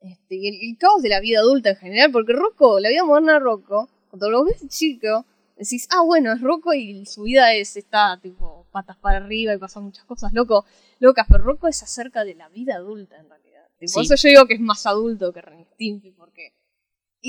[0.00, 3.04] Este, y el, el caos de la vida adulta en general, porque Rocco, la vida
[3.04, 5.24] moderna de Rocco, cuando lo ves chico,
[5.56, 9.58] decís, ah, bueno, es Rocco y su vida es, está, tipo, patas para arriba y
[9.58, 10.64] pasan muchas cosas loco,
[11.00, 13.66] locas, pero Rocco es acerca de la vida adulta en realidad.
[13.78, 14.12] Tipo, Por Sí.
[14.12, 16.52] eso yo digo que es más adulto que Ren y Stimpy, porque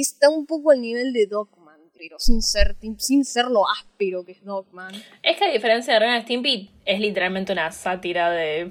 [0.01, 4.33] está un poco al nivel de Dogman, pero sin ser, sin ser lo áspero que
[4.33, 4.93] es Dogman.
[5.23, 8.69] Es que a diferencia de Ren Stimpy, es literalmente una sátira de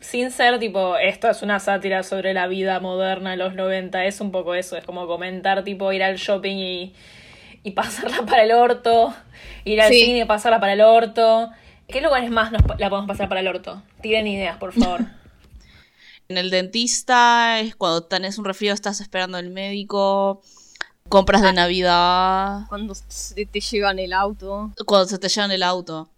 [0.00, 4.20] Sin ser tipo, esto es una sátira sobre la vida moderna de los 90, es
[4.20, 6.94] un poco eso, es como comentar tipo ir al shopping y,
[7.62, 9.14] y pasarla para el orto,
[9.64, 11.50] ir al cine y pasarla para el orto.
[11.86, 13.82] ¿Qué lugares más nos, la podemos pasar para el orto?
[14.00, 15.00] Tiren ideas, por favor.
[16.30, 20.40] en el dentista, es cuando tenés un resfrío, estás esperando al médico.
[21.08, 21.52] Compras de ah.
[21.52, 22.60] Navidad.
[22.68, 24.72] Cuando se te llevan el auto.
[24.86, 26.08] Cuando se te llevan el auto.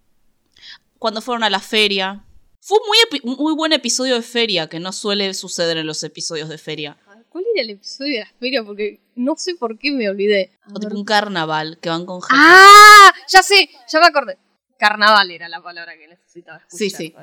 [0.99, 2.23] Cuando fueron a la feria.
[2.61, 2.83] Fue un
[3.23, 6.95] muy, muy buen episodio de feria, que no suele suceder en los episodios de feria.
[7.29, 8.63] ¿Cuál era el episodio de la feria?
[8.63, 10.51] Porque no sé por qué me olvidé.
[10.73, 12.35] o tipo un carnaval, que van con gente.
[12.39, 13.11] ¡Ah!
[13.27, 14.37] Ya sé, ya me acordé.
[14.77, 16.77] Carnaval era la palabra que necesitaba escuchar.
[16.77, 17.15] Sí, sí.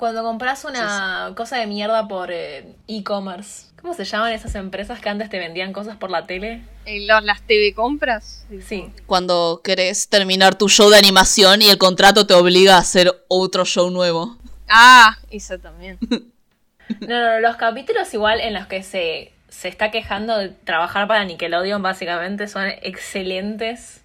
[0.00, 5.10] Cuando compras una cosa de mierda por eh, e-commerce, ¿cómo se llaman esas empresas que
[5.10, 6.62] antes te vendían cosas por la tele?
[6.86, 8.46] Eh, ¿Las TV compras?
[8.66, 8.90] Sí.
[9.04, 13.66] Cuando querés terminar tu show de animación y el contrato te obliga a hacer otro
[13.66, 14.38] show nuevo.
[14.70, 15.98] Ah, eso también.
[17.00, 21.26] no, no, los capítulos igual en los que se, se está quejando de trabajar para
[21.26, 24.00] Nickelodeon básicamente son excelentes.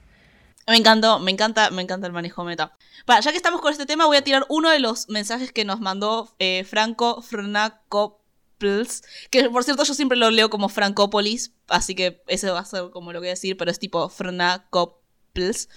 [0.67, 2.74] Me encantó, me encanta, me encanta el manejo meta.
[3.08, 5.79] Ya que estamos con este tema, voy a tirar uno de los mensajes que nos
[5.79, 12.23] mandó eh, Franco Frnakopls, que por cierto yo siempre lo leo como Francópolis, así que
[12.27, 15.69] ese va a ser como lo voy a decir, pero es tipo Frnakopls,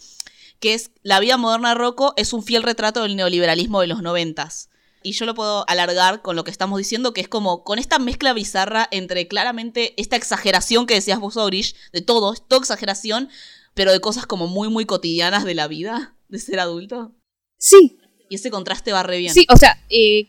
[0.60, 4.02] que es La vida moderna de Rocco es un fiel retrato del neoliberalismo de los
[4.02, 4.70] noventas.
[5.02, 7.98] Y yo lo puedo alargar con lo que estamos diciendo, que es como con esta
[7.98, 13.28] mezcla bizarra entre claramente esta exageración que decías vos, Orish, de todo, es toda exageración,
[13.74, 17.12] pero de cosas como muy, muy cotidianas de la vida, de ser adulto.
[17.58, 17.98] Sí.
[18.28, 19.32] Y ese contraste va re bien.
[19.32, 20.26] Sí, o sea, eh,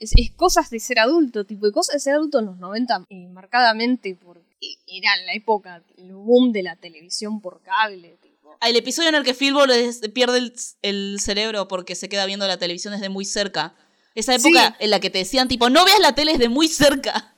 [0.00, 3.28] es, cosas de ser adulto, tipo de cosas de ser adulto en los 90, eh,
[3.28, 4.46] marcadamente, porque
[4.86, 8.16] era la época, el boom de la televisión por cable.
[8.22, 8.56] Tipo.
[8.60, 9.64] Ah, el episodio en el que Philbo
[10.14, 13.74] pierde el, cerebro porque se queda viendo la televisión desde muy cerca.
[14.14, 17.34] Esa época en la que te decían, tipo, no veas la tele desde muy cerca.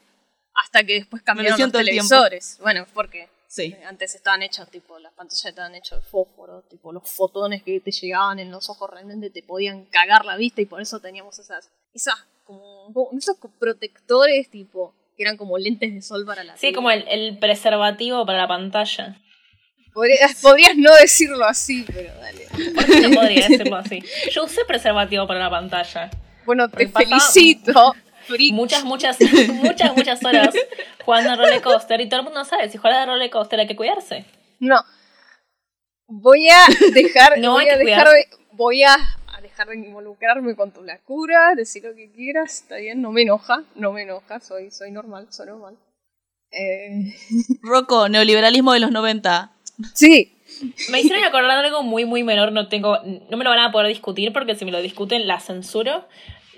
[0.55, 2.59] Hasta que después cambiaron los televisores.
[2.61, 3.73] Bueno, porque Sí.
[3.79, 7.79] Eh, antes estaban hechos, tipo, las pantallas estaban hechas de fósforo, tipo, los fotones que
[7.79, 11.39] te llegaban en los ojos realmente te podían cagar la vista y por eso teníamos
[11.39, 16.73] esas, esas, como, esos protectores, tipo, que eran como lentes de sol para la Sí,
[16.73, 19.21] como el, preservativo para la pantalla.
[19.95, 22.49] Podrías, no decirlo así, pero dale.
[22.75, 24.03] ¿Por qué no podría decirlo así?
[24.33, 26.11] Yo usé preservativo para la pantalla.
[26.45, 27.95] Bueno, te felicito.
[28.53, 30.55] Muchas, muchas, muchas, muchas horas
[31.05, 33.67] jugando a roller coaster y todo el mundo sabe, si juega a roller coaster hay
[33.67, 34.25] que cuidarse.
[34.61, 34.83] No.
[36.07, 38.97] Voy a dejar, no voy, a dejar de, voy a,
[39.43, 43.65] dejar de involucrarme con tu locura, decir lo que quieras, está bien, no me enoja,
[43.75, 45.77] no me enoja, soy, soy normal, soy normal.
[46.51, 47.15] Eh...
[47.63, 49.53] Rocco, neoliberalismo de los 90.
[49.95, 50.31] Sí.
[50.91, 53.73] Me hicieron acordar de algo muy, muy menor, no tengo, no me lo van a
[53.73, 56.07] poder discutir porque si me lo discuten la censuro,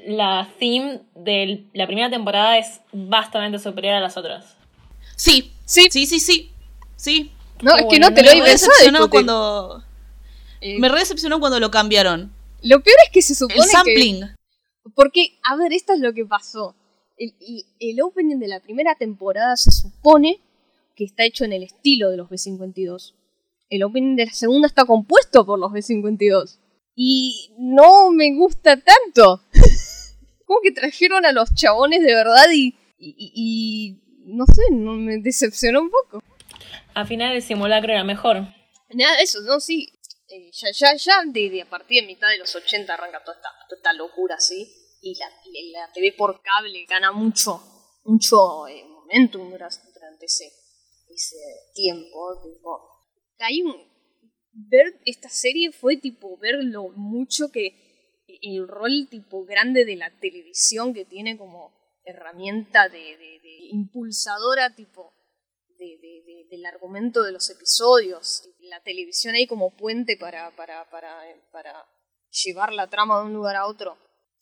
[0.06, 4.56] la theme de la primera temporada es bastante superior a las otras.
[5.16, 6.52] Sí, sí, sí, sí, sí.
[6.96, 7.32] Sí.
[7.62, 9.82] No, es que no te lo iba a cuando
[10.60, 12.32] eh, Me redecepcionó cuando lo cambiaron.
[12.62, 14.20] Lo peor es que se supone El sampling.
[14.94, 16.74] Porque, a ver, esto es lo que pasó.
[17.16, 17.34] El,
[17.80, 20.40] el opening de la primera temporada se supone
[20.94, 23.14] que está hecho en el estilo de los B52.
[23.68, 26.58] El opening de la segunda está compuesto por los B52.
[26.94, 29.42] Y no me gusta tanto.
[30.46, 35.82] Como que trajeron a los chabones de verdad y, y, no sé, no, me decepcionó
[35.82, 36.22] un poco.
[36.94, 38.36] Al final el simulacro era mejor.
[38.90, 39.92] Nada de eso, no, sí.
[40.28, 43.48] Eh, ya, ya, ya de, a partir de mitad de los 80 arranca toda esta,
[43.68, 44.66] toda esta locura, ¿sí?
[45.02, 45.28] Y la,
[45.80, 47.62] la, TV por cable gana mucho,
[48.04, 50.50] mucho eh, momentum durante ese,
[51.08, 51.36] ese
[51.74, 52.40] tiempo.
[52.42, 52.96] Tipo.
[54.58, 57.85] Ver esta serie fue tipo ver lo mucho que
[58.42, 61.72] el rol tipo grande de la televisión que tiene como
[62.04, 65.12] herramienta de, impulsadora tipo
[65.78, 68.48] del argumento de los episodios.
[68.60, 71.20] La televisión ahí como puente para, para, para,
[71.52, 71.84] para
[72.30, 73.98] llevar la trama de un lugar a otro.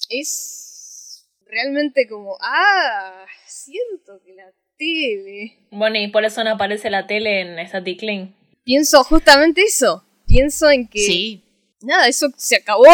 [0.09, 5.68] Es realmente como, ah, cierto que la tele.
[5.70, 8.35] Bueno, y por eso no aparece la tele en Static Link.
[8.64, 10.04] Pienso justamente eso.
[10.26, 11.00] Pienso en que.
[11.00, 11.44] Sí.
[11.83, 12.85] Nada, eso se acabó.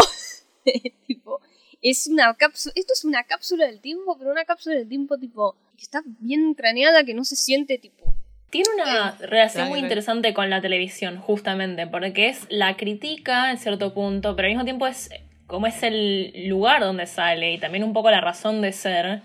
[1.07, 1.41] tipo,
[1.83, 5.57] es una cápsula, esto es una cápsula del tiempo, pero una cápsula del tiempo tipo
[5.77, 8.15] que está bien craneada, que no se siente tipo
[8.51, 13.59] tiene una eh, relación muy interesante con la televisión, justamente, porque es la critica en
[13.59, 15.11] cierto punto, pero al mismo tiempo es
[15.47, 19.23] como es el lugar donde sale y también un poco la razón de ser.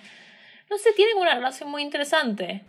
[0.69, 2.61] No sé, tiene una relación muy interesante.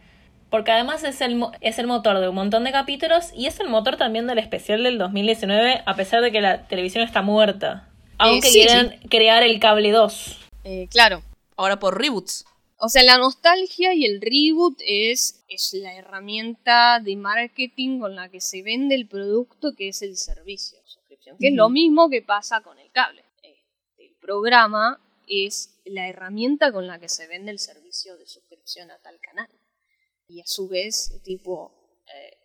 [0.50, 3.68] Porque además es el, es el motor de un montón de capítulos y es el
[3.68, 7.88] motor también del especial del 2019, a pesar de que la televisión está muerta.
[8.18, 10.38] Aunque eh, quieran crear el cable 2.
[10.64, 11.22] Eh, claro.
[11.56, 12.44] Ahora por reboots.
[12.78, 18.28] O sea, la nostalgia y el reboot es, es la herramienta de marketing con la
[18.28, 21.38] que se vende el producto que es el servicio de suscripción.
[21.38, 23.24] Que es lo mismo que pasa con el cable.
[23.42, 23.64] Este,
[23.96, 28.98] el programa es la herramienta con la que se vende el servicio de suscripción a
[28.98, 29.48] tal canal.
[30.28, 31.72] Y a su vez, tipo,
[32.14, 32.36] eh,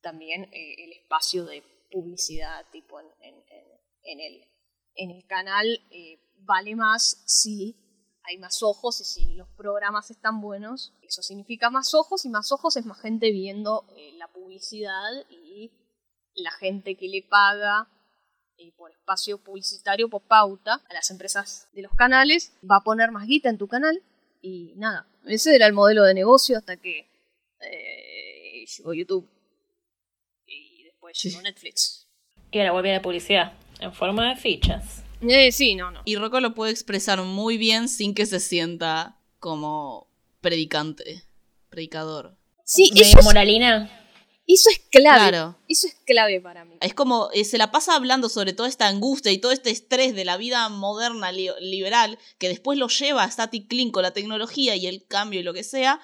[0.00, 4.44] también eh, el espacio de publicidad, tipo, en, el,
[4.98, 7.76] en el, canal eh, vale más si
[8.24, 12.52] hay más ojos y si los programas están buenos, eso significa más ojos y más
[12.52, 13.86] ojos es más gente viendo
[14.18, 15.72] la publicidad y
[16.34, 17.88] la gente que le paga
[18.76, 23.26] por espacio publicitario, por pauta, a las empresas de los canales, va a poner más
[23.26, 24.02] guita en tu canal
[24.42, 25.06] y nada.
[25.26, 27.08] Ese era el modelo de negocio hasta que
[27.60, 29.28] eh, llegó YouTube
[30.46, 32.08] y después llegó Netflix.
[32.50, 35.02] Y ahora vuelve la publicidad en forma de fichas.
[35.20, 36.02] Eh, sí, no, no.
[36.04, 40.08] Y Rocco lo puede expresar muy bien sin que se sienta como
[40.40, 41.24] predicante,
[41.70, 42.36] predicador.
[42.64, 43.90] Sí, eso moralina.
[44.46, 45.54] Eso es clave.
[45.68, 46.76] Eso es clave para mí.
[46.80, 50.14] Es como, eh, se la pasa hablando sobre toda esta angustia y todo este estrés
[50.14, 54.74] de la vida moderna liberal que después lo lleva a Static Clean con la tecnología
[54.74, 56.00] y el cambio y lo que sea,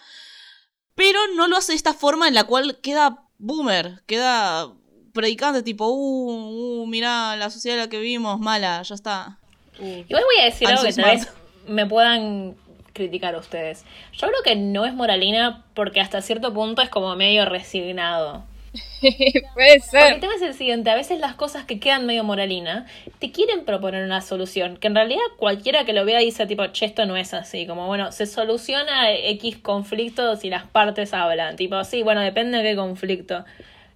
[0.94, 4.74] pero no lo hace de esta forma en la cual queda boomer, queda
[5.14, 9.38] predicante tipo, uh, uh mirá, la sociedad en la que vivimos, mala, ya está.
[9.78, 10.04] Uh.
[10.08, 11.28] Igual voy a decir algo que tal vez
[11.66, 12.54] me puedan
[12.92, 13.84] criticar ustedes.
[14.12, 18.44] Yo creo que no es moralina porque hasta cierto punto es como medio resignado.
[19.54, 20.14] Puede ser.
[20.14, 22.86] el tema es el siguiente, a veces las cosas que quedan medio moralina
[23.20, 26.86] te quieren proponer una solución, que en realidad cualquiera que lo vea dice tipo, che,
[26.86, 31.84] esto no es así, como bueno, se soluciona X conflicto si las partes hablan, tipo,
[31.84, 33.44] sí, bueno, depende de qué conflicto.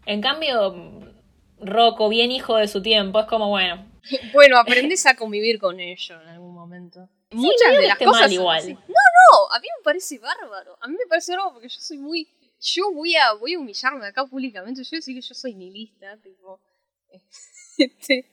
[0.07, 0.77] En cambio,
[1.61, 3.87] Rocco, bien hijo de su tiempo, es como, bueno.
[4.33, 8.33] bueno, aprendes a convivir con ello en algún momento muchas de las cosas.
[8.33, 8.69] igual.
[8.69, 10.79] No, no, a mí me parece bárbaro.
[10.81, 12.29] A mí me parece bárbaro porque yo soy muy.
[12.61, 14.83] Yo voy a, voy a humillarme acá públicamente.
[14.83, 16.61] Yo voy a decir que yo soy nihilista, tipo.
[17.79, 18.29] Este.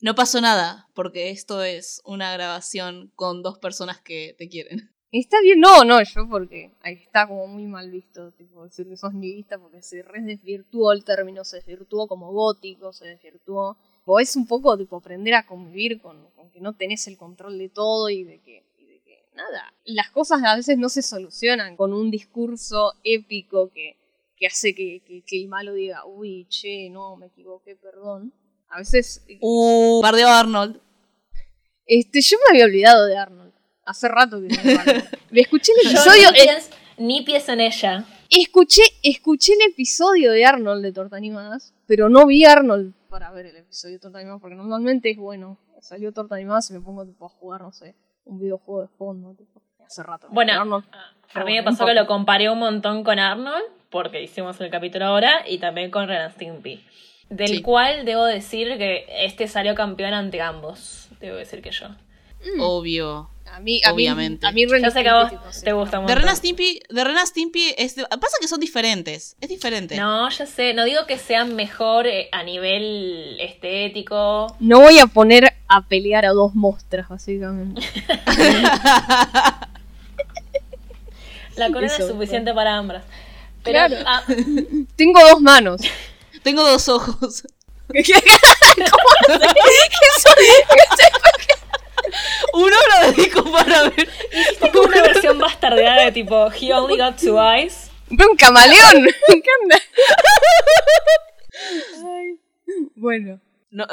[0.00, 4.90] No pasó nada, porque esto es una grabación con dos personas que te quieren.
[5.12, 8.96] Está bien, no, no, yo porque ahí está como muy mal visto, tipo, decir que
[8.96, 13.76] sos nihilista porque se desvirtuó el término, se desvirtuó como gótico, se desvirtuó
[14.18, 18.08] es un poco tipo aprender a convivir con, que no tenés el control de todo
[18.08, 18.64] y de que,
[19.34, 23.96] nada, las cosas a veces no se solucionan con un discurso épico que,
[24.46, 28.32] hace que, el malo diga, uy, che, no, me equivoqué, perdón.
[28.68, 29.24] A veces...
[29.40, 30.80] Uh, bardeó a Arnold.
[31.86, 33.49] Este, yo me había olvidado de Arnold.
[33.90, 34.48] Hace rato que
[35.30, 36.28] me escuché el episodio...
[36.96, 38.04] ni, pies, en ella.
[38.30, 43.56] Escuché, escuché el episodio de Arnold de Tortanimadas, pero no vi Arnold para ver el
[43.56, 47.26] episodio de Torta Animada, porque normalmente es bueno, salió Torta Animada y me pongo tipo,
[47.26, 50.28] a jugar, no sé, un videojuego de fondo, tipo, hace rato.
[50.30, 50.52] Bueno,
[51.34, 55.06] a mí me pasó que lo comparé un montón con Arnold, porque hicimos el capítulo
[55.06, 56.84] ahora, y también con Ren Stimpy.
[57.28, 61.88] Del cual debo decir que este salió campeón ante ambos, debo decir que yo.
[62.44, 62.60] Mm.
[62.60, 63.30] Obvio.
[63.52, 64.46] A mí, Obviamente.
[64.46, 66.14] A mí, Yo sé que a vos te gusta mucho.
[66.14, 69.36] De Rena Stimpy, de Rena Stimpy es, pasa que son diferentes.
[69.40, 69.96] Es diferente.
[69.96, 70.72] No, ya sé.
[70.72, 74.56] No digo que sean mejor eh, a nivel estético.
[74.60, 77.82] No voy a poner a pelear a dos monstras, básicamente.
[81.56, 83.02] La corona es suficiente para ambas.
[83.62, 83.96] claro.
[84.06, 84.22] Ah,
[84.96, 85.80] Tengo dos manos.
[86.42, 87.42] Tengo dos ojos.
[87.92, 88.02] ¿Qué?
[88.04, 89.08] ¿Cómo?
[89.26, 90.30] ¿Qué
[92.52, 94.08] Uno lo dedico para ver.
[94.32, 97.90] Hiciste como una versión bastardeada de tipo He only got two eyes.
[98.10, 99.02] Un camaleón.
[99.28, 99.84] Me encanta.
[102.96, 103.40] Bueno.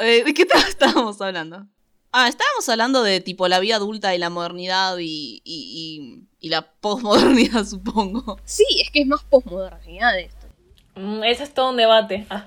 [0.02, 1.66] Eh, ¿De qué estábamos hablando?
[2.10, 6.62] Ah, estábamos hablando de tipo la vida adulta y la modernidad y, y, y, la
[6.62, 8.38] posmodernidad, supongo.
[8.44, 10.46] Sí, es que es más posmodernidad esto.
[10.94, 12.26] Mm, ese es todo un debate.
[12.30, 12.46] Ah.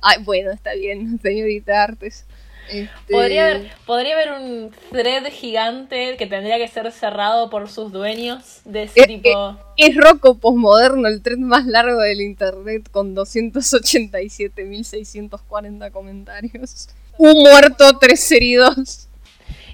[0.00, 2.26] Ay, bueno, está bien, señorita Artes.
[2.68, 7.92] Este, podría, haber, podría haber un thread gigante que tendría que ser cerrado por sus
[7.92, 9.58] dueños de ese tipo.
[9.76, 16.88] Es, roco posmoderno, el thread más largo del internet con 287.640 comentarios.
[17.18, 19.08] Un muerto, tres heridos.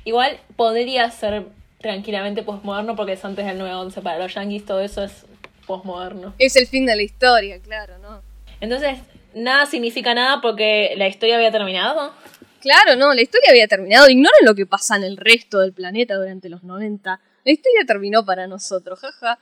[0.05, 1.47] Igual podría ser
[1.81, 4.03] tranquilamente posmoderno porque es antes del 9-11.
[4.03, 5.25] Para los yankees todo eso es
[5.67, 6.35] posmoderno.
[6.39, 8.23] Es el fin de la historia, claro, ¿no?
[8.61, 8.99] Entonces,
[9.35, 12.13] nada significa nada porque la historia había terminado.
[12.61, 14.09] Claro, no, la historia había terminado.
[14.09, 17.21] Ignoren lo que pasa en el resto del planeta durante los 90.
[17.45, 19.39] La historia terminó para nosotros, jaja.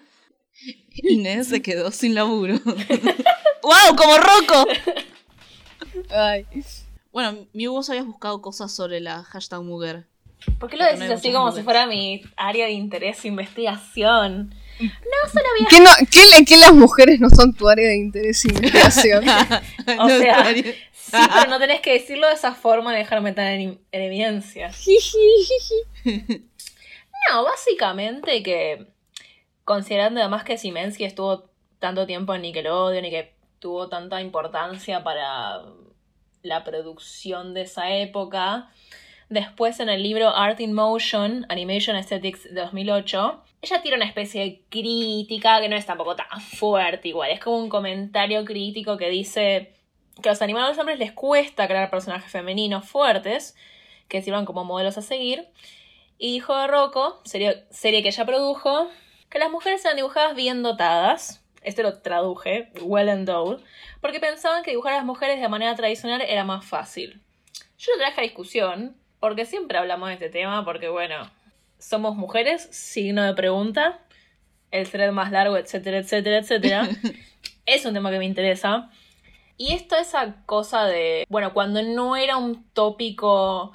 [1.02, 2.54] Inés se quedó sin laburo.
[3.62, 3.96] ¡Wow!
[3.96, 4.66] ¡Como Rocco!
[6.10, 6.46] Ay.
[7.12, 10.06] Bueno, mi vos habías buscado cosas sobre la hashtag Muger.
[10.58, 14.54] ¿Por qué lo decís así como si fuera mi área de interés, investigación?
[14.80, 15.68] No, solo había...
[15.68, 19.24] ¿Qué, no, qué, las mujeres no son tu área de interés e investigación?
[19.98, 20.54] o sea,
[21.10, 24.70] sí, pero no tenés que decirlo de esa forma dejarme tan en, evidencia.
[27.30, 28.86] no, básicamente que
[29.64, 35.62] considerando además que Simensky estuvo tanto tiempo en Nickelodeon y que tuvo tanta importancia para
[36.42, 38.70] la producción de esa época,
[39.28, 44.42] después en el libro Art in Motion, Animation Aesthetics de 2008, ella tira una especie
[44.42, 49.10] de crítica que no es tampoco tan fuerte igual, es como un comentario crítico que
[49.10, 49.74] dice
[50.22, 53.56] que a los animadores hombres les cuesta crear personajes femeninos fuertes
[54.08, 55.48] que sirvan como modelos a seguir.
[56.18, 58.88] Y dijo de Rocco, serie, serie que ella produjo,
[59.28, 63.60] que las mujeres eran dibujadas bien dotadas, esto lo traduje, well endowed,
[64.00, 67.20] porque pensaban que dibujar a las mujeres de manera tradicional era más fácil.
[67.78, 71.30] Yo lo traje a discusión, porque siempre hablamos de este tema, porque bueno,
[71.78, 74.00] somos mujeres, signo de pregunta,
[74.70, 76.88] el thread más largo, etcétera, etcétera, etcétera.
[77.66, 78.90] es un tema que me interesa.
[79.58, 83.72] Y esto esa cosa de, bueno, cuando no era un tópico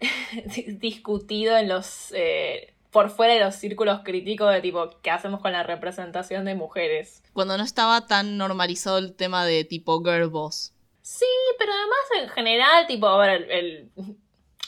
[0.80, 2.12] discutido en los...
[2.12, 6.54] Eh, por fuera de los círculos críticos de tipo, ¿qué hacemos con la representación de
[6.54, 7.22] mujeres?
[7.34, 10.72] Cuando no estaba tan normalizado el tema de tipo girl boss.
[11.02, 11.26] Sí,
[11.58, 13.90] pero además en general, tipo, a ver, el,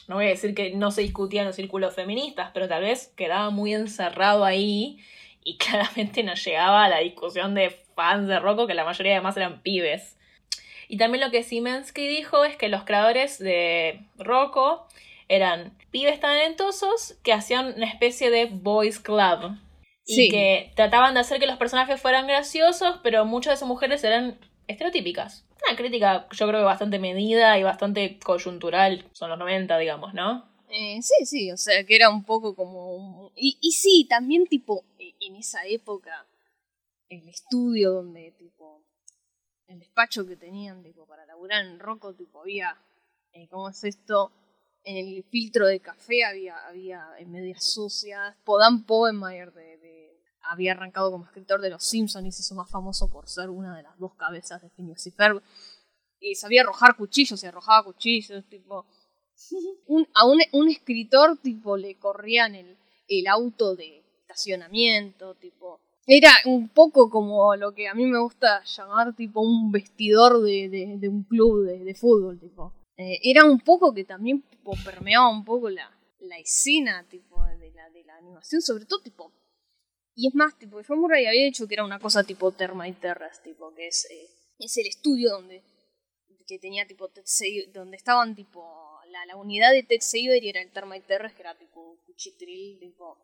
[0.06, 3.12] no voy a decir que no se discutía en los círculos feministas, pero tal vez
[3.16, 4.98] quedaba muy encerrado ahí
[5.44, 9.36] y claramente no llegaba a la discusión de fans de Rocco, que la mayoría además
[9.36, 10.16] eran pibes.
[10.88, 14.88] Y también lo que Simensky dijo es que los creadores de Rocco
[15.28, 19.56] eran pibes talentosos que hacían una especie de boys club.
[20.12, 24.02] Y que trataban de hacer que los personajes fueran graciosos, pero muchas de esas mujeres
[24.02, 25.46] eran estereotípicas.
[25.64, 29.04] Una crítica, yo creo que bastante medida y bastante coyuntural.
[29.12, 30.50] Son los 90, digamos, ¿no?
[30.68, 33.30] Eh, sí, sí, o sea, que era un poco como...
[33.36, 34.84] Y, y sí, también tipo,
[35.20, 36.26] en esa época,
[37.08, 38.84] el estudio donde, tipo,
[39.66, 42.76] el despacho que tenían, tipo, para laburar en Rocco, tipo, había,
[43.32, 44.32] eh, ¿cómo es esto?
[44.84, 48.36] en el filtro de café había, había medias sucias.
[48.44, 53.10] Podan Poemeyer de, había arrancado como escritor de Los Simpsons y se hizo más famoso
[53.10, 55.14] por ser una de las dos cabezas de Phineas y.
[56.22, 58.86] Y sabía arrojar cuchillos y arrojaba cuchillos, tipo...
[60.14, 62.76] a un, escritor, tipo, le corrían el,
[63.08, 63.99] el auto de
[64.30, 65.80] estacionamiento, tipo...
[66.06, 70.96] Era un poco como lo que a mí me gusta llamar, tipo, un vestidor de,
[70.98, 72.72] de, un club de, de fútbol, tipo.
[72.96, 74.42] Eh, era un poco que también
[74.84, 79.32] permeaba un poco la, la escena tipo de la, de la animación, sobre todo tipo.
[80.14, 83.42] Y es más, tipo, John Murray había dicho que era una cosa tipo Termite Terras,
[83.42, 84.28] tipo, que es, eh,
[84.58, 85.62] es el estudio donde
[86.46, 87.08] que tenía tipo
[87.72, 91.42] donde estaban tipo la, la unidad de Ted Saber y era el Termite Terras, que
[91.42, 93.16] era tipo un cuchitril, tipo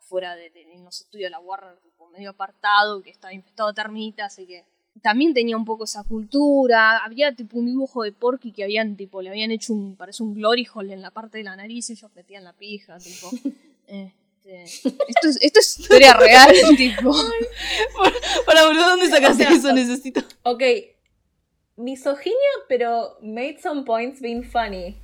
[0.00, 3.74] afuera de, de, los estudios de la Warner, tipo medio apartado, que estaba infestado de
[3.74, 4.64] termitas, y que
[5.02, 6.98] también tenía un poco esa cultura.
[6.98, 10.34] Había tipo un dibujo de Porky que habían tipo, le habían hecho un, parece un
[10.34, 13.30] glory hole en la parte de la nariz y ellos metían la pija, tipo.
[14.42, 17.14] Este, esto, es, esto es historia real, tipo.
[18.46, 19.70] Para, boludo, ¿dónde sacaste eso?
[19.72, 20.22] Necesito.
[20.44, 20.62] Ok.
[21.76, 22.36] Misoginia,
[22.68, 24.96] pero made some points being funny.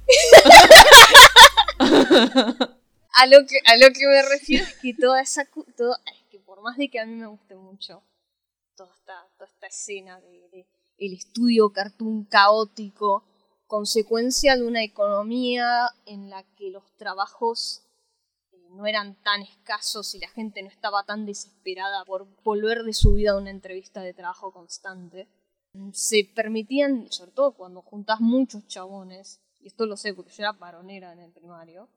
[3.17, 5.47] A, lo que, a lo que me refiero es que toda esa.
[5.77, 8.03] Todo, es que por más de que a mí me guste mucho
[8.77, 10.67] toda esta, toda esta escena de,
[10.99, 13.25] el estudio cartoon caótico,
[13.67, 17.83] consecuencia de una economía en la que los trabajos
[18.53, 22.93] eh, no eran tan escasos y la gente no estaba tan desesperada por volver de
[22.93, 25.29] su vida a una entrevista de trabajo constante.
[25.93, 30.53] Se permitían, sobre todo cuando juntas muchos chabones, y esto lo sé porque yo era
[30.53, 31.91] varonera en el primario,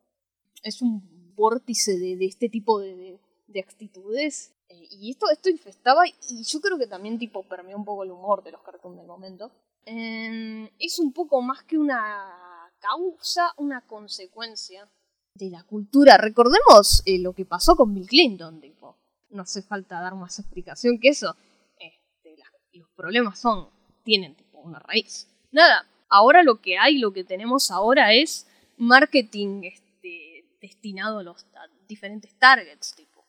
[0.63, 6.43] es un vórtice de, este tipo de, de actitudes eh, y esto, esto infestaba, y
[6.43, 9.51] yo creo que también tipo permeó un poco el humor de los cartoons del momento.
[9.85, 14.87] Em, es un poco más que una causa, una consecuencia
[15.33, 16.17] de la cultura.
[16.17, 18.97] Recordemos eh, lo que pasó con Bill Clinton, tipo.
[19.31, 21.35] No hace falta dar más explicación que eso.
[21.79, 22.35] Este,
[22.73, 23.69] los problemas son,
[24.03, 25.27] tienen tipo una raíz.
[25.51, 28.47] Nada, ahora lo que hay, lo que tenemos ahora es
[28.77, 29.88] marketing este,
[30.59, 31.45] destinado a los
[31.87, 32.95] diferentes targets.
[32.95, 33.19] Tipo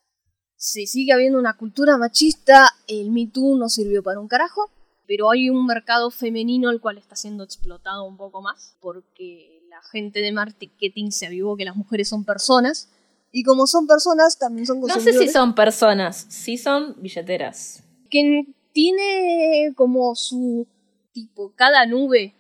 [0.61, 4.71] se sigue habiendo una cultura machista, el Me Too no sirvió para un carajo,
[5.07, 9.81] pero hay un mercado femenino el cual está siendo explotado un poco más, porque la
[9.91, 12.91] gente de marketing se avivó que las mujeres son personas,
[13.33, 17.83] y como son personas, también son No sé si son personas, sí son billeteras.
[18.11, 20.67] Que tiene como su
[21.13, 22.35] tipo, cada nube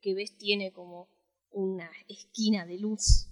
[0.00, 1.10] que ves tiene como
[1.50, 3.27] una esquina de luz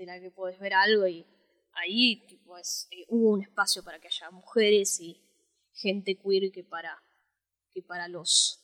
[0.00, 1.26] de la que puedes ver algo y
[1.74, 5.20] ahí tipo, es, eh, hubo un espacio para que haya mujeres y
[5.74, 7.02] gente queer que para,
[7.70, 8.56] que para los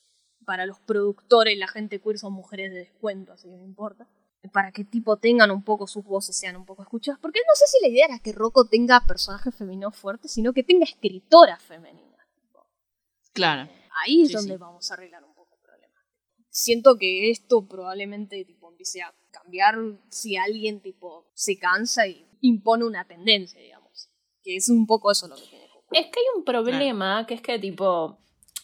[0.47, 4.09] para los productores la gente queer son mujeres de descuento, así que no importa.
[4.53, 7.19] Para que tipo tengan un poco sus voces, sean un poco escuchadas.
[7.21, 10.63] Porque no sé si la idea era que Rocco tenga personajes femeninos fuertes, sino que
[10.63, 12.25] tenga escritoras femeninas.
[13.33, 13.69] Claro.
[14.05, 16.01] Ahí es donde vamos a arreglar un poco el problema.
[16.49, 19.13] Siento que esto probablemente tipo empiece a
[19.47, 19.77] cambiar
[20.09, 24.11] si alguien tipo se cansa y impone una tendencia, digamos.
[24.43, 25.67] Que es un poco eso lo que tiene.
[25.93, 28.19] Es que hay un problema, que es que tipo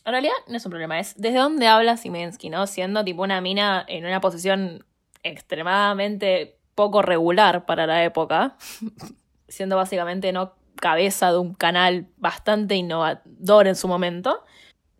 [0.05, 2.67] en realidad no es un problema, es desde dónde habla Simensky, ¿no?
[2.67, 4.85] Siendo tipo una mina en una posición
[5.23, 8.57] extremadamente poco regular para la época,
[9.49, 14.43] siendo básicamente no cabeza de un canal bastante innovador en su momento,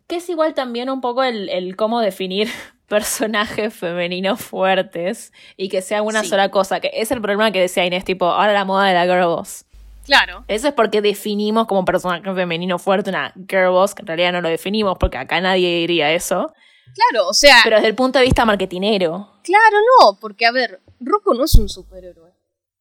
[0.07, 2.47] que es igual también un poco el, cómo definir
[2.93, 7.83] personajes femeninos fuertes y que sea una sola cosa, que es el problema que decía
[7.87, 9.65] Inés, tipo, ahora la moda de la girl boss.
[10.05, 10.45] Claro.
[10.47, 14.41] Eso es porque definimos como personaje femenino fuerte una girl boss, que en realidad no
[14.41, 16.53] lo definimos porque acá nadie diría eso.
[16.93, 17.61] Claro, o sea.
[17.63, 19.39] Pero desde el punto de vista marketinero.
[19.41, 22.31] Claro, no, porque a ver, Rocco no es un superhéroe.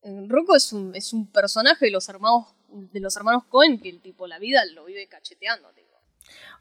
[0.03, 3.89] Eh, Rocco es un, es un personaje de los hermanos de los hermanos Cohen que
[3.89, 5.71] el tipo la vida lo vive cacheteando.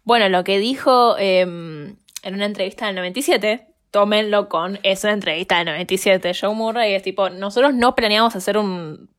[0.04, 5.68] Bueno, lo que dijo em, en una entrevista del 97, tómenlo con esa entrevista del
[5.68, 9.10] 97, Joe Murray es tipo, nosotros no planeamos hacer un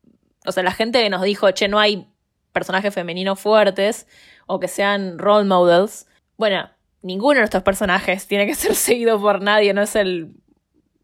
[0.44, 2.08] o sea, la gente nos dijo, che, no hay
[2.52, 4.06] personajes femeninos fuertes
[4.46, 6.06] o que sean role models.
[6.36, 6.68] Bueno,
[7.02, 10.34] ninguno de estos personajes tiene que ser seguido por nadie, no es el...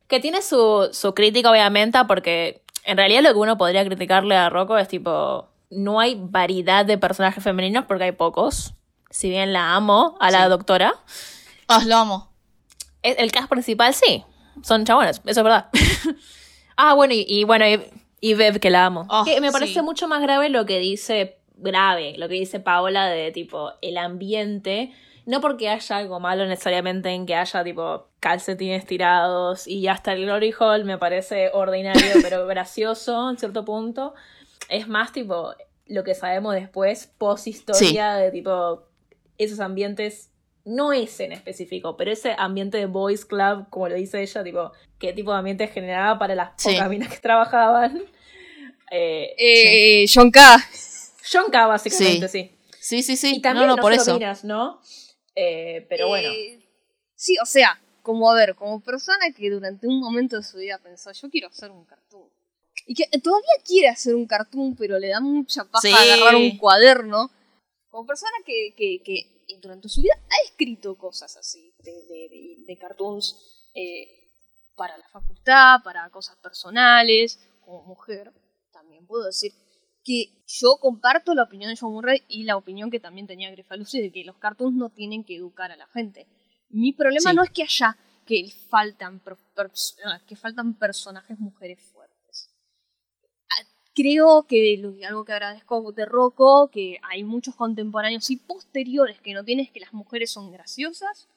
[0.08, 4.48] Que tiene su, su crítica, obviamente, porque en realidad lo que uno podría criticarle a
[4.48, 8.72] Rocco es tipo, no hay variedad de personajes femeninos porque hay pocos.
[9.10, 10.94] Si bien la amo a la doctora.
[11.68, 12.32] Ah, lo amo.
[13.02, 14.24] El, cast principal sí,
[14.62, 15.68] son chabones, eso es verdad.
[16.76, 17.80] ah, bueno, y, y bueno, y
[18.20, 19.06] y Bev, que la amo.
[19.08, 23.06] Oh, que me parece mucho más grave lo que dice, grave, lo que dice Paola
[23.06, 24.92] de tipo el ambiente.
[25.24, 30.24] No porque haya algo malo necesariamente en que haya tipo calcetines tirados y hasta el
[30.24, 34.14] Glory Hall me parece ordinario pero gracioso en cierto punto.
[34.68, 35.54] Es más tipo
[35.86, 38.84] lo que sabemos después, post historia de tipo
[39.36, 40.30] esos ambientes
[40.68, 44.72] no ese en específico, pero ese ambiente de boys club, como lo dice ella, tipo,
[44.98, 48.02] qué tipo de ambiente generaba para las pocas minas que trabajaban.
[48.90, 50.40] Eh, eh John K.
[51.30, 52.56] John K, básicamente, sí.
[52.80, 53.34] Sí, sí, sí.
[53.36, 54.14] Y también no, no, por eso.
[54.14, 54.80] Minas, ¿no?
[55.34, 56.30] Eh, pero eh, bueno.
[57.14, 60.78] Sí, o sea, como a ver, como persona que durante un momento de su vida
[60.82, 62.30] pensó, yo quiero hacer un cartoon.
[62.86, 67.30] Y que todavía quiere hacer un cartoon, pero le da mucha paja agarrar un cuaderno.
[67.90, 74.28] Como persona que, que, que durante su vida ha escrito cosas así, de, cartoons eh,
[74.76, 78.32] para la facultad, para cosas personales, como mujer,
[78.72, 79.52] también puedo decir
[80.04, 84.00] que yo comparto la opinión de John Murray y la opinión que también tenía Lucy
[84.00, 86.26] de que los cartoons no tienen que educar a la gente.
[86.70, 89.22] Mi problema no es que haya que faltan,
[90.26, 91.80] que faltan personajes mujeres
[93.98, 99.42] creo que algo que agradezco de Rocco, que hay muchos contemporáneos y posteriores que no
[99.42, 101.28] tienes que las mujeres son graciosas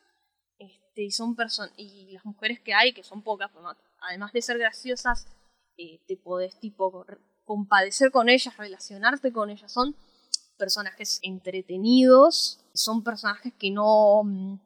[0.60, 1.36] este, y son
[1.76, 3.50] y las mujeres que hay, que son pocas,
[4.02, 5.26] además de ser graciosas,
[5.76, 7.04] eh, te podés tipo
[7.46, 9.72] compadecer con ellas, relacionarte con ellas.
[9.72, 9.96] Son
[10.60, 14.60] personajes entretenidos, son personajes que no, mm,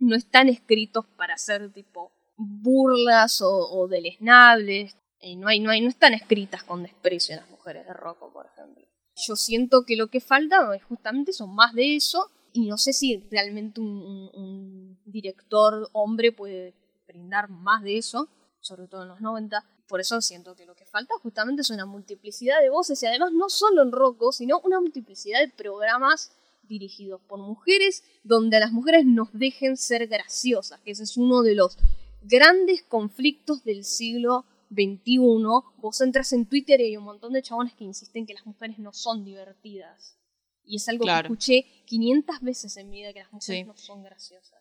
[0.00, 4.99] no están escritos para ser tipo burlas o, o deleznables
[5.36, 8.46] no, hay, no, hay, no están escritas con desprecio en las mujeres de Rocco, por
[8.46, 8.86] ejemplo.
[9.16, 13.18] Yo siento que lo que falta justamente son más de eso y no sé si
[13.30, 16.72] realmente un, director hombre puede
[17.06, 18.28] brindar más de eso,
[18.60, 19.64] sobre todo en los 90.
[19.88, 23.32] Por eso siento que lo que falta justamente es una multiplicidad de voces y además
[23.32, 28.70] no solo en Rocco, sino una multiplicidad de programas dirigidos por mujeres donde a las
[28.70, 31.76] mujeres nos dejen ser graciosas, que ese es uno de los
[32.22, 37.74] grandes conflictos del siglo 21, vos entras en Twitter y hay un montón de chabones
[37.74, 40.16] que insisten que las mujeres no son divertidas.
[40.64, 44.02] Y es algo que escuché 500 veces en mi vida, que las mujeres no son
[44.02, 44.60] graciosas.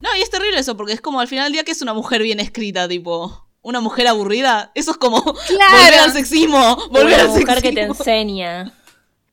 [0.00, 1.92] No, y es terrible eso, porque es como al final del día que es una
[1.92, 4.70] mujer bien escrita, tipo, una mujer aburrida.
[4.74, 7.60] Eso es como volver al sexismo, volver al sexismo.
[7.60, 8.72] que te enseña.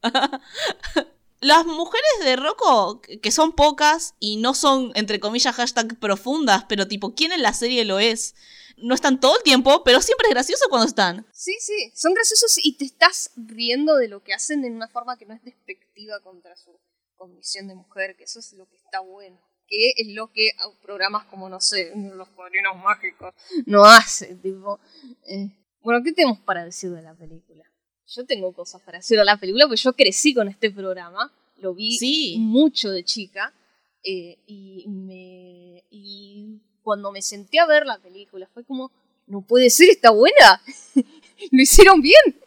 [1.41, 6.87] Las mujeres de Rocco, que son pocas y no son, entre comillas, hashtag profundas, pero
[6.87, 8.35] tipo, ¿quién en la serie lo es?
[8.77, 11.25] no están todo el tiempo, pero siempre es gracioso cuando están.
[11.31, 15.17] Sí, sí, son graciosos y te estás riendo de lo que hacen en una forma
[15.17, 16.79] que no es despectiva contra su
[17.15, 19.39] condición de mujer, que eso es lo que está bueno.
[19.67, 20.51] Que es lo que
[20.83, 23.33] programas como, no sé, los padrinos mágicos
[23.65, 24.79] no hacen, tipo.
[25.27, 25.49] Eh.
[25.81, 27.63] Bueno, ¿qué tenemos para decir de la película?
[28.07, 31.73] Yo tengo cosas para decir de la película porque yo crecí con este programa, lo
[31.73, 33.53] vi mucho de chica
[34.03, 38.91] eh, y, me, y cuando me senté a ver la película fue como,
[39.25, 40.61] no puede ser, está buena,
[41.51, 42.39] lo hicieron bien.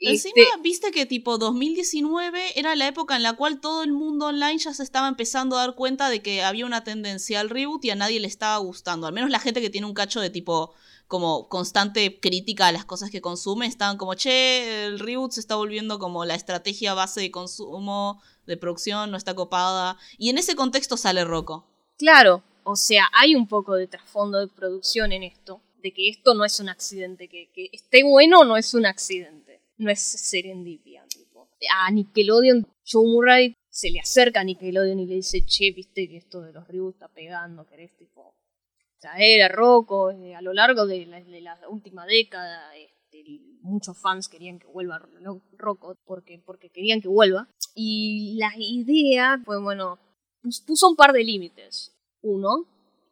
[0.00, 4.26] Encima, este viste que tipo 2019 era la época en la cual todo el mundo
[4.26, 7.84] online ya se estaba empezando a dar cuenta de que había una tendencia al reboot
[7.84, 9.06] y a nadie le estaba gustando.
[9.06, 10.74] Al menos la gente que tiene un cacho de tipo
[11.12, 15.56] como constante crítica a las cosas que consume, estaban como, che, el reboot se está
[15.56, 19.98] volviendo como la estrategia base de consumo, de producción, no está copada.
[20.16, 21.66] Y en ese contexto sale Rocco.
[21.98, 26.32] Claro, o sea, hay un poco de trasfondo de producción en esto, de que esto
[26.32, 31.04] no es un accidente, que, que esté bueno no es un accidente, no es serendipia.
[31.08, 31.46] Tipo.
[31.76, 36.16] A Nickelodeon, Joe Murray se le acerca a Nickelodeon y le dice, che, viste que
[36.16, 38.34] esto de los reboots está pegando, querés tipo
[39.02, 42.74] traer a Rocco eh, a lo largo de la, última década.
[42.76, 43.24] Este,
[43.60, 45.02] muchos fans querían que vuelva
[45.58, 47.48] Rocco porque, porque querían que vuelva.
[47.74, 49.98] Y la idea fue, bueno,
[50.66, 51.92] puso un par de límites.
[52.22, 52.66] Uno,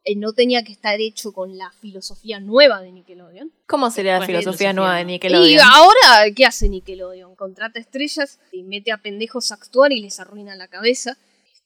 [0.05, 3.53] eh, no tenía que estar hecho con la filosofía nueva de Nickelodeon.
[3.67, 5.51] ¿Cómo sería la filosofía nueva de Nickelodeon?
[5.51, 7.35] Y ahora, ¿qué hace Nickelodeon?
[7.35, 11.19] Contrata estrellas y mete a pendejos a actuar y les arruina la cabeza.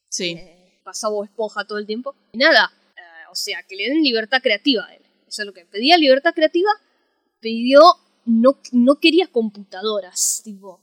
[0.09, 0.31] Sí.
[0.31, 2.15] Eh, pasa esponja todo el tiempo.
[2.31, 2.71] Y nada,
[3.35, 5.01] o sea, que le den libertad creativa a él.
[5.27, 6.71] Eso es lo que pedía, libertad creativa.
[7.41, 7.81] Pidió,
[8.23, 10.79] no, no quería computadoras, tipo.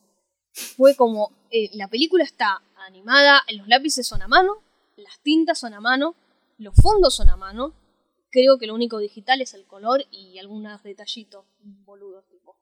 [0.52, 1.32] Fue como,
[1.72, 4.58] la película está animada, los lápices son a mano,
[4.96, 6.14] las tintas son a mano,
[6.58, 7.74] los fondos son a mano.
[8.30, 12.26] Creo que lo único digital es el color y algunos detallitos boludos.
[12.28, 12.54] Tipo.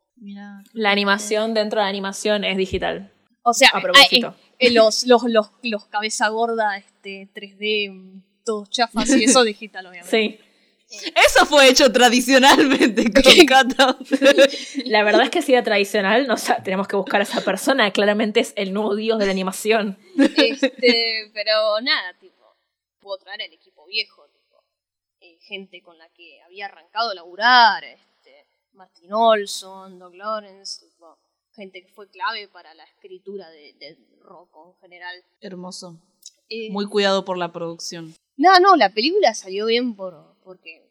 [0.72, 3.12] la animación dentro de la animación es digital.
[3.42, 4.36] O sea, a propósito.
[4.60, 10.10] los, los, los, los, cabeza gorda, este, 3D, todos chafas y eso digital, obviamente.
[10.10, 10.40] Sí.
[11.14, 13.96] Eso fue hecho tradicionalmente con Kata.
[14.86, 16.34] La verdad es que si era tradicional, no,
[16.64, 17.92] tenemos que buscar a esa persona.
[17.92, 19.96] Claramente es el nuevo dios de la animación.
[20.18, 22.56] Este, pero nada, tipo,
[22.98, 24.64] puedo traer el equipo viejo, tipo,
[25.20, 31.20] eh, gente con la que había arrancado a laburar, este, Martin Olson, Doug Lawrence, tipo,
[31.54, 35.24] gente que fue clave para la escritura de, de rock en general.
[35.40, 36.00] Hermoso.
[36.50, 38.12] Eh, Muy cuidado por la producción.
[38.40, 40.90] No, no, la película salió bien por, porque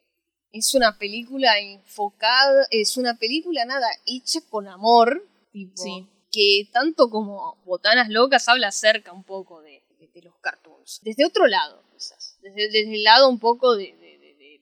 [0.52, 5.82] es una película enfocada, es una película nada, hecha con amor, tipo,
[6.30, 9.82] que tanto como Botanas Locas habla acerca un poco de,
[10.14, 11.00] de los cartoons.
[11.02, 11.82] Desde otro lado,
[12.40, 13.96] desde, el lado un poco de,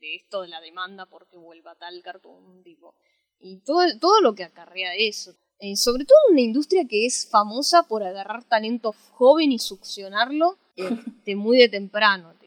[0.00, 2.94] esto de la demanda porque vuelva tal cartoon, tipo.
[3.38, 5.34] Y todo, todo lo que acarrea eso.
[5.58, 10.56] Eh, sobre todo en una industria que es famosa por agarrar talento joven y succionarlo
[11.26, 12.37] de muy de temprano.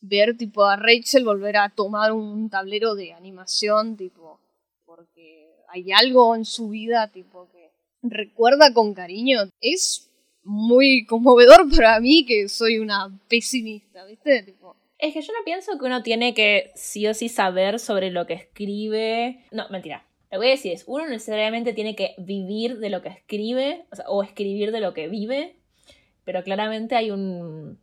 [0.00, 4.38] Ver tipo a Rachel volver a tomar un tablero de animación, tipo,
[4.84, 7.70] porque hay algo en su vida, tipo, que
[8.02, 9.40] recuerda con cariño.
[9.60, 10.10] Es
[10.44, 14.42] muy conmovedor para mí que soy una pesimista, ¿viste?
[14.42, 18.10] Tipo, es que yo no pienso que uno tiene que sí o sí saber sobre
[18.10, 19.44] lo que escribe.
[19.50, 20.06] No, mentira.
[20.30, 23.84] Lo que voy a decir es, uno necesariamente tiene que vivir de lo que escribe,
[24.06, 25.56] o, escribir de lo que vive,
[26.24, 27.78] pero claramente hay un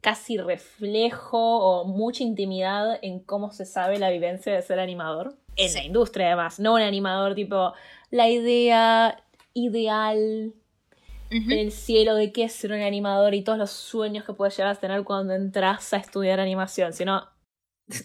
[0.00, 5.36] casi reflejo o mucha intimidad en cómo se sabe la vivencia de ser animador.
[5.56, 7.74] En la industria además, no un animador tipo
[8.10, 9.22] la idea
[9.54, 10.54] ideal
[11.30, 14.56] en el cielo de qué es ser un animador y todos los sueños que puedes
[14.56, 17.28] llegar a tener cuando entras a estudiar animación, sino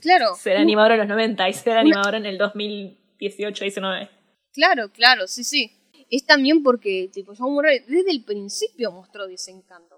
[0.02, 0.36] claro.
[0.36, 4.10] ser animador en los 90 y ser animador en el 2018, 19.
[4.54, 5.72] Claro, claro, sí, sí.
[6.12, 9.95] Es también porque tipo, John Murray desde el principio mostró desencanto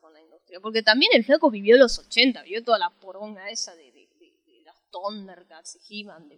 [0.47, 4.07] industria, porque también el flaco vivió los 80, vivió toda la poronga esa de, de,
[4.19, 6.29] de, los Thundercats y He-Man,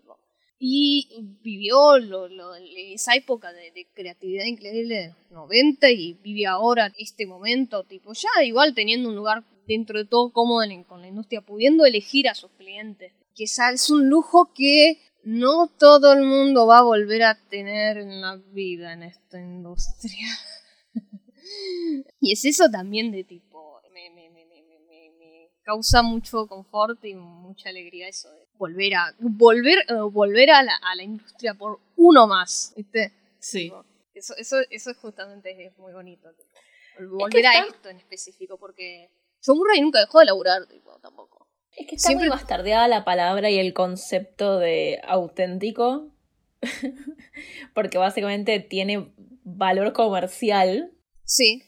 [0.61, 1.07] y
[1.41, 7.25] vivió lo, lo, esa época de, creatividad increíble de los 90 y vive ahora este
[7.25, 11.85] momento, tipo, ya igual teniendo un lugar dentro de todo cómodo con la industria, pudiendo
[11.85, 13.13] elegir a sus clientes.
[13.35, 18.19] Que es un lujo que no todo el mundo va a volver a tener en
[18.19, 20.27] la vida en esta industria.
[22.19, 23.48] y es eso también de tipo,
[25.69, 30.73] causa mucho confort y mucha alegría eso de volver a volver eh, volver a la,
[30.73, 33.13] a la industria por uno más ¿viste?
[33.39, 33.71] sí.
[34.15, 36.27] Eso eso eso justamente es muy bonito
[37.07, 39.09] volver a esto en específico porque
[39.45, 41.47] John Murray nunca dejó de laburar tipo, tampoco.
[41.77, 42.27] Es que está Siempre...
[42.27, 46.11] muy bastardeada la palabra y el concepto de auténtico
[47.73, 49.13] porque básicamente tiene
[49.43, 50.91] valor comercial.
[51.23, 51.63] Sí.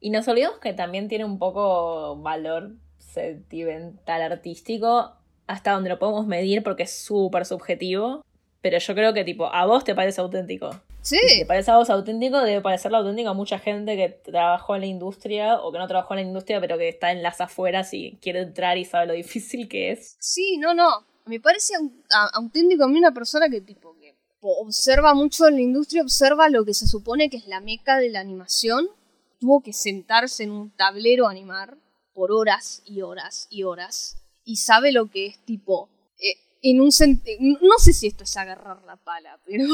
[0.00, 2.76] Y nos olvidamos que también tiene un poco valor
[3.14, 5.12] sentimental artístico
[5.46, 8.24] hasta donde lo podemos medir porque es súper subjetivo.
[8.60, 10.70] Pero yo creo que, tipo, a vos te parece auténtico.
[11.02, 11.18] Sí.
[11.28, 14.80] Si te parece a vos auténtico, debe parecerle auténtico a mucha gente que trabajó en
[14.80, 17.92] la industria o que no trabajó en la industria, pero que está en las afueras
[17.92, 20.16] y quiere entrar y sabe lo difícil que es.
[20.18, 20.88] Sí, no, no.
[21.26, 21.74] Me parece
[22.32, 26.64] auténtico a mí una persona que tipo que observa mucho en la industria, observa lo
[26.64, 28.88] que se supone que es la meca de la animación.
[29.40, 31.76] Tuvo que sentarse en un tablero a animar
[32.14, 34.16] por horas y horas y horas.
[34.44, 35.90] Y sabe lo que es tipo
[36.64, 36.88] en un
[37.60, 39.66] no sé si esto es agarrar la pala, pero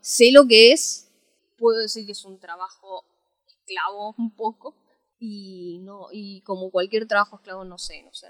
[0.00, 1.10] sé lo que es.
[1.56, 3.04] Puedo decir que es un trabajo
[3.46, 4.76] esclavo un poco
[5.18, 8.28] y no y como cualquier trabajo esclavo no sé, no sé,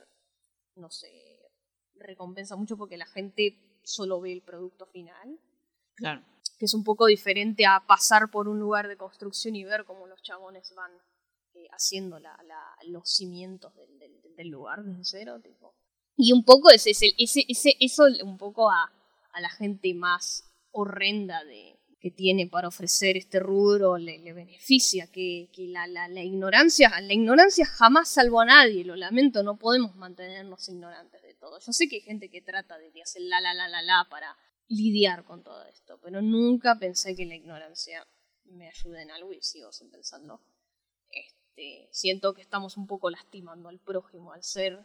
[0.77, 1.11] no sé,
[1.97, 5.41] recompensa mucho porque la gente solo ve el producto final.
[5.97, 6.23] Claro.
[6.59, 10.07] Que es un poco diferente a pasar por un lugar de construcción y ver cómo
[10.07, 10.93] los chabones van
[11.57, 12.19] eh, haciendo
[12.89, 13.99] los cimientos del,
[14.37, 15.41] del, lugar desde cero.
[16.17, 18.93] Y un poco ese, ese, ese, eso un poco a,
[19.33, 25.07] a, la gente más horrenda de, que tiene para ofrecer este rubro le, le beneficia,
[25.07, 29.97] que, que la, la, ignorancia, la ignorancia jamás salvó a nadie, lo lamento, no podemos
[29.97, 31.59] mantenernos ignorantes de todo.
[31.59, 34.37] Yo sé que hay gente que trata de hacer la la la la la para
[34.69, 38.07] lidiar con todo esto, pero nunca pensé que la ignorancia
[38.45, 40.41] me ayude en algo y sigo pensando.
[41.57, 44.85] Este, siento que estamos un poco lastimando al prójimo al ser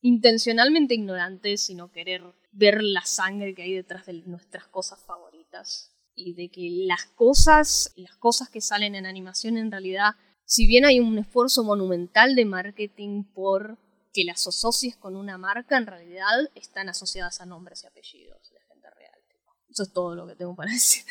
[0.00, 5.94] intencionalmente ignorantes, sino querer ver la sangre que hay detrás de nuestras cosas favoritas.
[6.14, 10.84] Y de que las cosas, las cosas que salen en animación en realidad, si bien
[10.84, 13.78] hay un esfuerzo monumental de marketing por
[14.12, 18.60] que las asocies con una marca, en realidad están asociadas a nombres y apellidos de
[18.60, 19.20] gente real.
[19.68, 21.04] Eso es todo lo que tengo para decir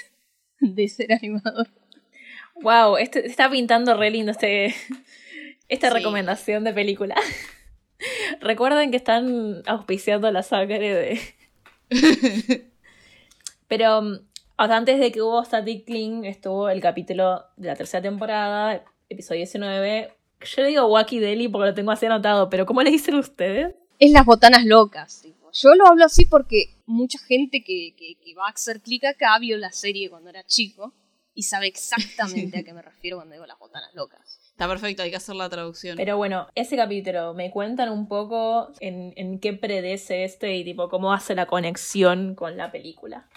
[0.59, 1.69] de ser animador.
[2.61, 4.73] Wow, este, está pintando re lindo este,
[5.69, 7.15] esta recomendación de película.
[8.39, 11.21] Recuerden que están auspiciando la sangre de.
[13.67, 14.19] Pero, um,
[14.57, 20.13] antes de que hubo Static Clean, estuvo el capítulo de la tercera temporada, episodio 19.
[20.39, 23.75] Yo le digo Wacky Deli porque lo tengo así anotado, pero ¿cómo le dicen ustedes?
[23.97, 25.25] Es las botanas locas.
[25.51, 29.57] Yo lo hablo así porque mucha gente que, que va a hacer clic acá vio
[29.57, 30.93] la serie cuando era chico
[31.37, 31.67] y sabe
[32.47, 34.39] exactamente a qué me refiero cuando digo las botanas locas.
[34.49, 35.95] Está perfecto, hay que hacer la traducción.
[35.95, 40.89] Pero bueno, ese capítulo, ¿me cuentan un poco en, en qué predece este y tipo
[40.89, 43.29] cómo hace la conexión con la película?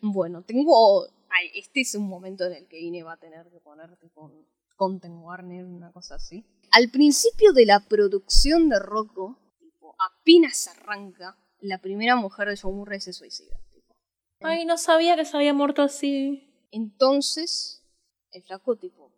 [0.00, 1.04] Bueno, tengo...
[1.28, 4.30] Ay, este es un momento en el que Ine va a tener que poner tipo
[4.76, 6.44] Content Warner, una cosa así.
[6.70, 12.72] Al principio de la producción de Rocco, tipo, apenas arranca, la primera mujer de Joe
[12.72, 13.58] Murray se suicida.
[13.72, 13.96] Tipo.
[14.42, 16.51] Ay, no sabía que se había muerto así.
[16.72, 17.84] Entonces,
[18.32, 19.12] el flaco tipo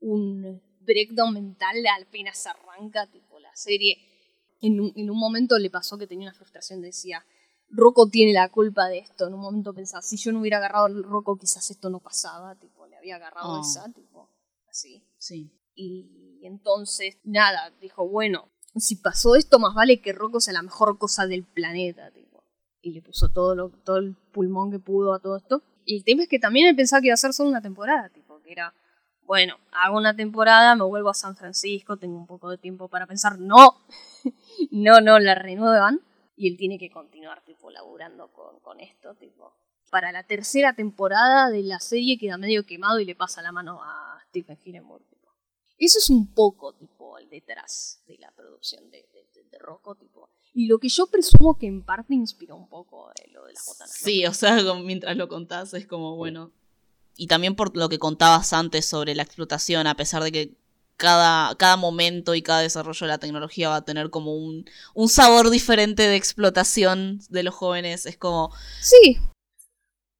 [0.00, 3.98] un, breakdown mental apenas arranca, tipo la serie.
[4.60, 7.24] En un, en un momento le pasó que tenía una frustración, decía,
[7.68, 9.26] Rocco tiene la culpa de esto.
[9.26, 12.54] En un momento pensaba, si yo no hubiera agarrado al Rocco, quizás esto no pasaba.
[12.56, 13.60] Tipo, le había agarrado oh.
[13.60, 14.30] esa, tipo,
[14.68, 15.04] así.
[15.18, 15.52] Sí.
[15.74, 20.98] Y, entonces, nada, dijo, bueno, si pasó esto, más vale que Rocco sea la mejor
[20.98, 22.27] cosa del planeta, tipo.
[22.80, 25.62] Y le puso todo, lo, todo el pulmón que pudo a todo esto.
[25.84, 28.08] Y el tema es que también él pensaba que iba a ser solo una temporada,
[28.10, 28.74] tipo, que era,
[29.22, 33.06] bueno, hago una temporada, me vuelvo a San Francisco, tengo un poco de tiempo para
[33.06, 33.84] pensar, no,
[34.70, 36.00] no, no, la renuevan.
[36.36, 39.54] Y él tiene que continuar, tipo, laburando con, con esto, tipo.
[39.90, 43.80] Para la tercera temporada de la serie queda medio quemado y le pasa la mano
[43.82, 45.02] a Stephen Hillenburg.
[45.78, 49.08] Eso es un poco, tipo, el detrás de la producción de,
[49.48, 50.28] de, Rocco, tipo.
[50.52, 53.64] Y lo que yo presumo que en parte inspiró un poco eh, lo de las
[53.66, 53.94] botanas.
[53.94, 56.52] Sí, o sea, mientras lo contás es como, bueno.
[57.16, 60.56] Y también por lo que contabas antes sobre la explotación, a pesar de que
[60.98, 65.08] cada, cada momento y cada desarrollo de la tecnología va a tener como un, un
[65.08, 68.04] sabor diferente de explotación de los jóvenes.
[68.04, 68.52] Es como.
[68.80, 69.18] Sí.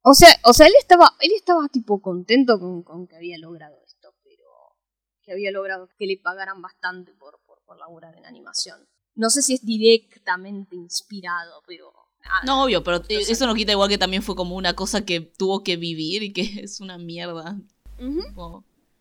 [0.02, 3.76] O sea, o sea, él estaba, él estaba tipo contento con, con que había logrado
[3.84, 4.76] esto, pero
[5.22, 8.88] que había logrado que le pagaran bastante por, por, por laburar en animación.
[9.18, 11.92] No sé si es directamente inspirado, pero...
[12.44, 15.64] no, obvio, pero eso no quita igual que también fue como una cosa que tuvo
[15.64, 17.58] que vivir y que es una mierda.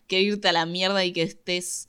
[0.08, 1.88] que irte a la mierda y que estés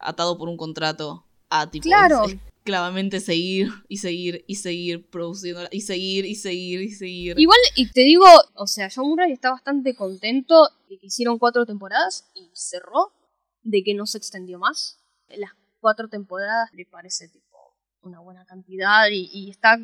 [0.00, 2.24] atado por un contrato a tipo claro.
[2.58, 7.38] esclavamente seguir y seguir y seguir produciendo y seguir y seguir y seguir.
[7.38, 11.66] Igual, y te digo, o sea, John Murray está bastante contento de que hicieron cuatro
[11.66, 13.12] temporadas y cerró,
[13.62, 14.98] de que no se extendió más.
[15.28, 15.52] Las
[15.84, 17.43] cuatro temporadas le parece tipo
[18.04, 19.78] una buena cantidad y, está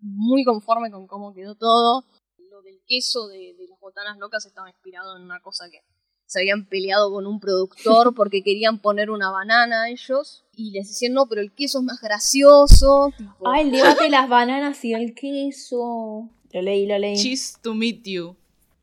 [0.00, 2.04] muy conforme con cómo quedó todo.
[2.50, 5.78] Lo del queso de, las botanas locas estaba inspirado en una cosa que
[6.26, 10.88] se habían peleado con un productor porque querían poner una banana a ellos y les
[10.88, 13.12] decían no, pero el queso es más gracioso.
[13.16, 13.48] Tipo...
[13.48, 16.30] Ah, el debate de las bananas y el queso.
[16.52, 17.16] Lo leí, lo leí.
[17.16, 18.36] Cheese to meet you.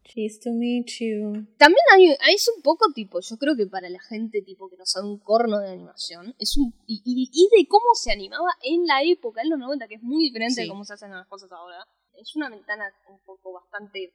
[0.09, 1.45] Cheese to meet you.
[1.57, 4.85] También hay, es un poco tipo, yo creo que para la gente tipo que no
[4.85, 9.03] sabe un corno de animación, es un y, y, de cómo se animaba en la
[9.03, 11.85] época, en los 90, que es muy diferente de cómo se hacen las cosas ahora.
[12.13, 14.13] Es una ventana un poco bastante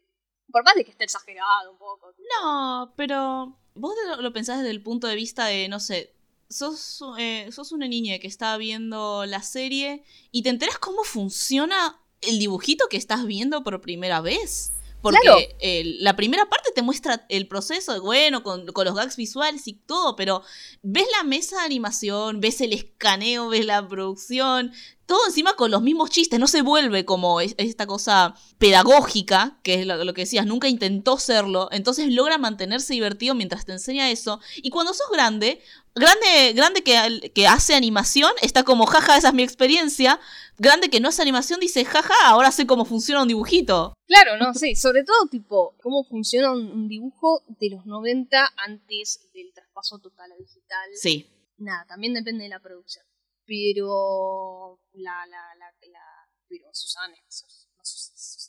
[0.50, 2.14] por más de que esté exagerado un poco.
[2.40, 6.14] No, pero vos lo, pensás desde el punto de vista de, no sé,
[6.48, 12.00] sos, eh, sos una niña que está viendo la serie y te enteras cómo funciona
[12.20, 14.73] el dibujito que estás viendo por primera vez.
[15.04, 19.74] Porque la primera parte te muestra el proceso, bueno, con, con, los gags visuales y
[19.74, 20.42] todo, pero
[20.82, 24.72] ves la mesa de animación, ves el escaneo, ves la producción,
[25.06, 29.86] todo encima con los mismos chistes, no se vuelve como esta cosa pedagógica, que es
[29.86, 34.70] lo, que decías, nunca intentó serlo, entonces logra mantenerse divertido mientras te enseña eso, y
[34.70, 35.60] cuando sos grande,
[35.94, 40.20] grande, grande que, que hace animación, está como, jaja, esa es mi experiencia,
[40.58, 43.94] grande que no hace animación, dice, jaja, ahora sé cómo funciona un dibujito.
[44.06, 49.52] Claro, no, sí, sobre todo tipo, cómo funciona un dibujo de los 90 antes del
[49.52, 50.90] traspaso total a digital.
[50.94, 51.30] Sí.
[51.56, 53.04] Nada, también depende de la producción
[53.46, 57.14] pero la, la, la, la pero Susana,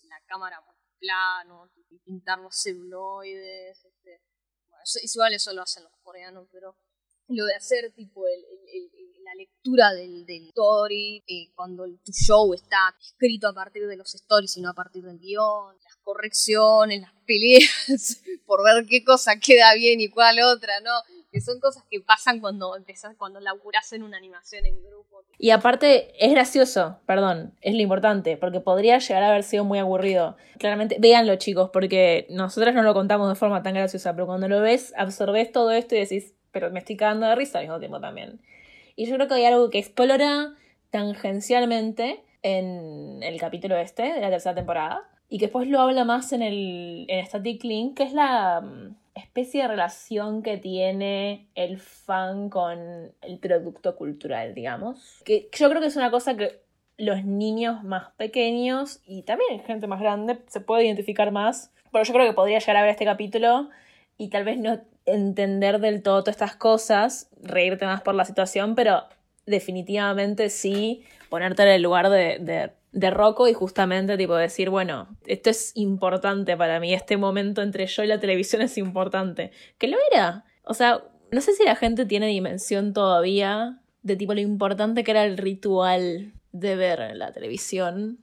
[0.10, 0.64] la cámara
[1.00, 1.72] plano,
[2.04, 4.22] pintar los celuloides, este,
[4.68, 6.78] bueno, eso, igual eso lo hacen los coreanos, pero
[7.28, 12.54] lo de hacer tipo el, el, la lectura del, del story, eh, cuando tu show
[12.54, 17.02] está escrito a partir de los stories y no a partir del guion, las correcciones,
[17.02, 20.92] las peleas, por ver qué cosa queda bien y cuál otra, ¿no?
[21.36, 25.22] que son cosas que pasan cuando empezás, cuando laburás en una animación en grupo.
[25.38, 29.80] Y aparte, es gracioso, perdón, es lo importante, porque podría llegar a haber sido muy
[29.80, 30.38] aburrido.
[30.60, 34.62] Claramente, véanlo chicos, porque nosotros no lo contamos de forma tan graciosa, pero cuando lo
[34.62, 38.00] ves, absorbes todo esto y decís, pero me estoy cagando de risa al mismo tiempo
[38.00, 38.40] también.
[38.96, 40.56] Y yo creo que hay algo que explora
[40.90, 46.32] tangencialmente en el capítulo este de la tercera temporada, y que después lo habla más
[46.32, 48.64] en el en Static Link, que es la
[49.16, 52.80] especie de relación que tiene el fan con
[53.22, 55.22] el producto cultural, digamos.
[55.26, 56.62] Que yo creo que es una cosa que
[56.96, 61.74] los niños más pequeños y también gente más grande se puede identificar más.
[61.92, 63.70] Pero yo creo que podría llegar a ver este capítulo
[64.18, 68.76] y tal vez no entender del todo todas estas cosas, reírte más por la situación,
[68.76, 69.04] pero
[69.46, 75.10] definitivamente sí ponerte en el lugar de, de de Rocco y justamente tipo decir, bueno,
[75.28, 79.52] esto es importante para mí, este momento entre yo y la televisión es importante.
[79.78, 80.46] Que lo era.
[80.64, 85.12] O sea, no sé si la gente tiene dimensión todavía de tipo lo importante que
[85.12, 88.20] era el ritual de ver la televisión.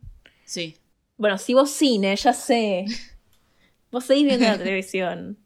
[0.46, 0.78] Sí.
[1.18, 2.86] Bueno, si vos cine, ya sé.
[3.90, 5.36] Vos seguís viendo la televisión.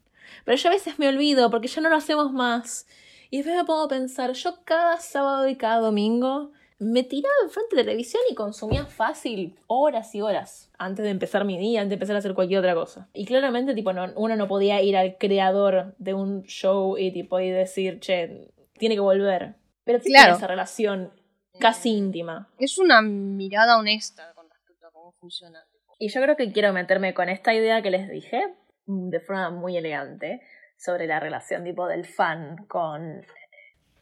[0.47, 2.87] Pero yo a veces me olvido porque ya no lo hacemos más.
[3.31, 7.75] Y después me pongo a pensar, yo cada sábado y cada domingo me tiraba enfrente
[7.75, 11.95] de televisión y consumía fácil horas y horas antes de empezar mi día, antes de
[11.95, 13.09] empezar a hacer cualquier otra cosa.
[13.13, 17.41] Y claramente, tipo, no, uno no podía ir al creador de un show y tipo
[17.41, 19.57] y decir, che, tiene que volver.
[19.83, 21.11] Pero tiene esa relación
[21.59, 22.49] casi íntima.
[22.57, 25.67] Es una mirada honesta con respecto a cómo funciona.
[25.99, 28.55] Y yo creo que quiero meterme con esta idea que les dije,
[28.87, 30.43] de forma muy elegante,
[30.77, 33.25] sobre la relación tipo del fan con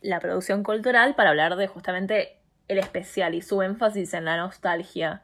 [0.01, 5.23] la producción cultural para hablar de justamente el especial y su énfasis en la nostalgia.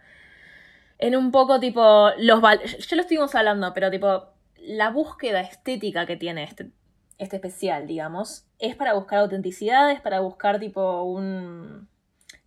[0.99, 6.17] En un poco tipo, los ya lo estuvimos hablando, pero tipo, la búsqueda estética que
[6.17, 6.71] tiene este,
[7.19, 11.89] este especial, digamos, es para buscar autenticidad, es para buscar tipo un...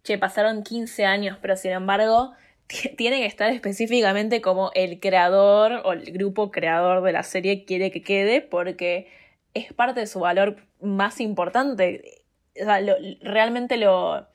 [0.04, 2.34] Che, pasaron 15 años, pero sin embargo,
[2.98, 7.92] tiene que estar específicamente como el creador o el grupo creador de la serie quiere
[7.92, 9.08] que quede, porque
[9.54, 12.24] es parte de su valor más importante.
[12.60, 12.80] O sea,
[13.22, 14.28] realmente lo,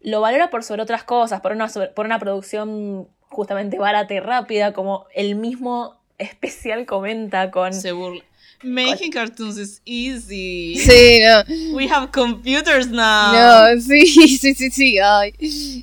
[0.00, 4.72] lo valora por sobre otras cosas, por una, por una producción justamente barata y rápida,
[4.72, 7.72] como el mismo especial comenta con...
[7.72, 8.22] Se burla.
[8.62, 10.76] Making cartoons is easy.
[10.78, 11.76] Sí, no.
[11.76, 13.32] We have computers now.
[13.32, 14.06] No, sí,
[14.38, 14.98] sí, sí, sí.
[14.98, 15.34] Ay.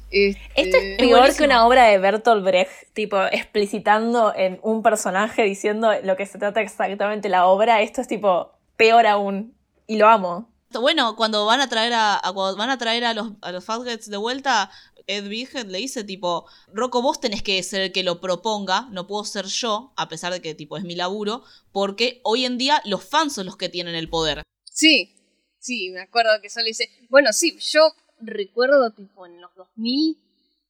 [0.09, 5.43] Este, Esto es peor que una obra de Bertolt Brecht, tipo explicitando en un personaje
[5.43, 7.81] diciendo lo que se trata exactamente la obra.
[7.81, 9.53] Esto es tipo peor aún.
[9.87, 10.49] Y lo amo.
[10.71, 13.65] Bueno, cuando van a traer a, van a traer a los a los
[14.05, 14.69] de vuelta,
[15.09, 19.07] Ed Vighet le dice tipo, Rocco, vos tenés que ser el que lo proponga, no
[19.07, 22.79] puedo ser yo, a pesar de que tipo es mi laburo, porque hoy en día
[22.85, 24.43] los fans son los que tienen el poder.
[24.65, 25.15] Sí,
[25.57, 26.89] sí, me acuerdo que eso le dice.
[27.09, 27.91] Bueno, sí, yo
[28.21, 30.15] recuerdo tipo en los 2000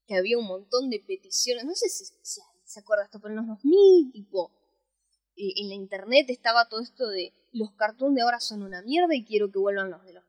[0.08, 3.48] que había un montón de peticiones, no sé si, se acuerda esto, pero en los
[3.48, 4.52] 2000 tipo
[5.36, 9.14] eh, en la internet estaba todo esto de los cartoons de ahora son una mierda
[9.16, 10.29] y quiero que vuelvan los de los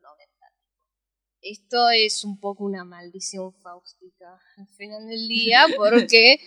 [1.41, 6.39] Esto es un poco una maldición faustica al final del día porque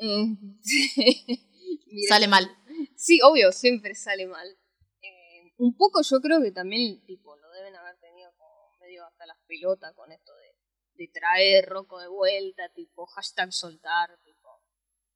[0.00, 0.34] Mm,
[1.86, 2.50] Mira, Sale mal.
[2.96, 4.46] Sí, obvio, siempre sale mal.
[5.02, 9.26] Eh, un poco yo creo que también, tipo, lo deben haber tenido como medio hasta
[9.26, 14.48] las pelotas con esto de, de traer Rocco de vuelta, tipo, hashtag soltar, tipo.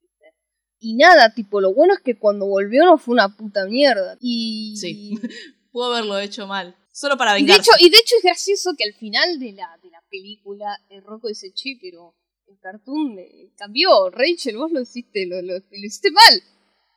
[0.00, 0.34] ¿viste?
[0.78, 4.16] Y nada, tipo, lo bueno es que cuando volvió no fue una puta mierda.
[4.20, 4.76] Y.
[4.76, 5.18] Sí.
[5.72, 6.76] Pudo haberlo hecho mal.
[7.00, 7.62] Solo para de, vengarse.
[7.62, 11.02] hecho, y de hecho es gracioso que al final de la, de la película, el
[11.02, 12.14] Rocco dice, che, pero
[12.46, 13.16] el cartoon
[13.56, 16.42] cambió, Rachel, vos lo hiciste, lo, lo, lo hiciste mal.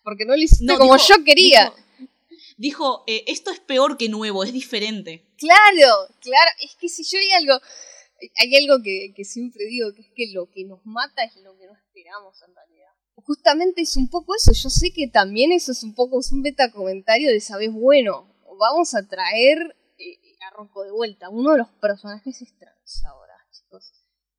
[0.04, 1.74] Porque no lo hiciste No, como dijo- yo quería.
[1.98, 2.04] Dijo,
[2.58, 5.24] dijo, eh, esto es peor que nuevo, es diferente.
[5.38, 7.62] Claro, claro, es que si yo hay algo,
[8.36, 11.58] hay algo que, que siempre digo, que es que lo que nos mata es lo
[11.58, 12.90] que no esperamos en realidad.
[13.16, 16.42] Justamente es un poco eso, yo sé que también eso es un poco es un
[16.42, 18.28] beta comentario de, sabes, bueno,
[18.60, 19.78] vamos a traer
[20.52, 23.92] eh, de vuelta, uno de los personajes es trans ahora, chicos.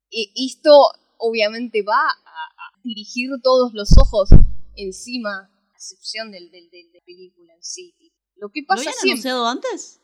[0.09, 0.71] Y esto
[1.17, 4.29] obviamente va a, a dirigir todos los ojos
[4.75, 7.93] encima, a excepción del, del, del- de película en sí.
[8.35, 9.11] Lo que ¿Lo pasa habían siempre...
[9.31, 10.01] anunciado antes?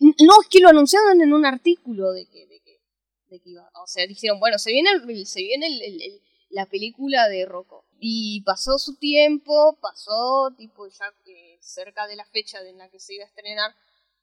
[0.00, 2.80] No, es que lo anunciaron en un artículo de que, de que,
[3.28, 3.68] de que iba.
[3.82, 7.44] O sea, dijeron, bueno, se viene, el- se viene el- el- el- la película de
[7.46, 7.84] Rocco.
[8.00, 13.00] Y pasó su tiempo, pasó tipo ya eh, cerca de la fecha en la que
[13.00, 13.74] se iba a estrenar,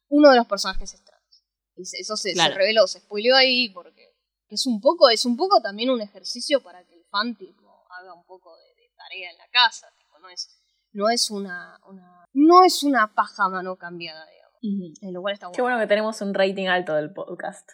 [0.10, 1.44] uno de los personajes es trans.
[1.76, 4.16] Y eso se, reveló, se spoileó ahí porque
[4.50, 8.14] es un poco, es un poco también un ejercicio para que el fan tipo haga
[8.14, 10.62] un poco de, de tarea en la casa, tipo, no es,
[10.94, 14.96] no es una, una no es una paja mano cambiada, digamos.
[15.02, 15.76] En lo cual está Qué bueno.
[15.78, 17.70] bueno que tenemos un rating alto del podcast.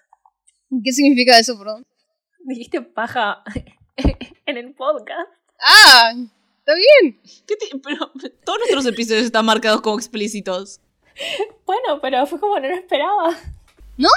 [0.84, 1.86] ¿Qué significa eso, perdón?
[2.46, 3.44] Dijiste paja
[4.46, 5.30] en el podcast.
[5.60, 6.12] ¡Ah!
[6.60, 7.22] ¿Está bien?
[7.48, 8.12] ¿Qué te- Pero
[8.46, 10.80] todos nuestros episodios están marcados como explícitos.
[11.66, 13.38] Bueno, pero fue como no lo esperaba.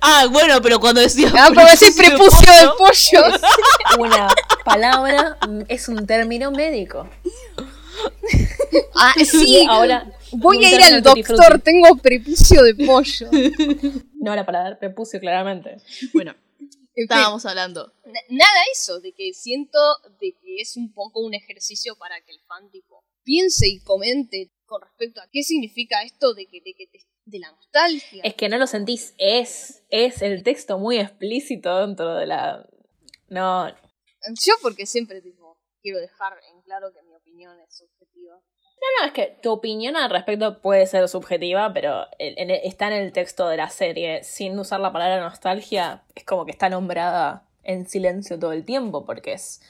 [0.00, 1.32] Ah, bueno, pero cuando decía.
[1.36, 3.38] Ah, pero ese prepucio del pollo.
[3.98, 4.28] Una
[4.64, 5.36] palabra
[5.68, 7.08] es un término médico.
[8.94, 9.66] Ah, sí.
[9.68, 13.28] Ahora Voy a ir al doctor, tengo prepucio de pollo.
[14.14, 15.78] No la palabra prepucio, claramente.
[16.12, 16.34] Bueno,
[16.94, 17.92] estábamos hablando.
[18.06, 19.78] na- nada eso, de que siento
[20.20, 24.50] de que es un poco un ejercicio para que el fan tipo piense y comente
[24.68, 28.22] con respecto a qué significa esto de que, de que te- de la nostalgia.
[28.22, 32.64] Es que no lo sentís, es, es el texto muy explícito dentro de la...
[33.28, 38.36] No, Yo porque siempre tipo quiero dejar en claro que mi opinión es subjetiva.
[39.00, 42.94] No, es que tu opinión al respecto puede ser subjetiva, pero en- en- está en
[43.02, 44.22] el texto de la serie.
[44.22, 49.04] Sin usar la palabra nostalgia, es como que está nombrada en silencio todo el tiempo,
[49.04, 49.60] porque es,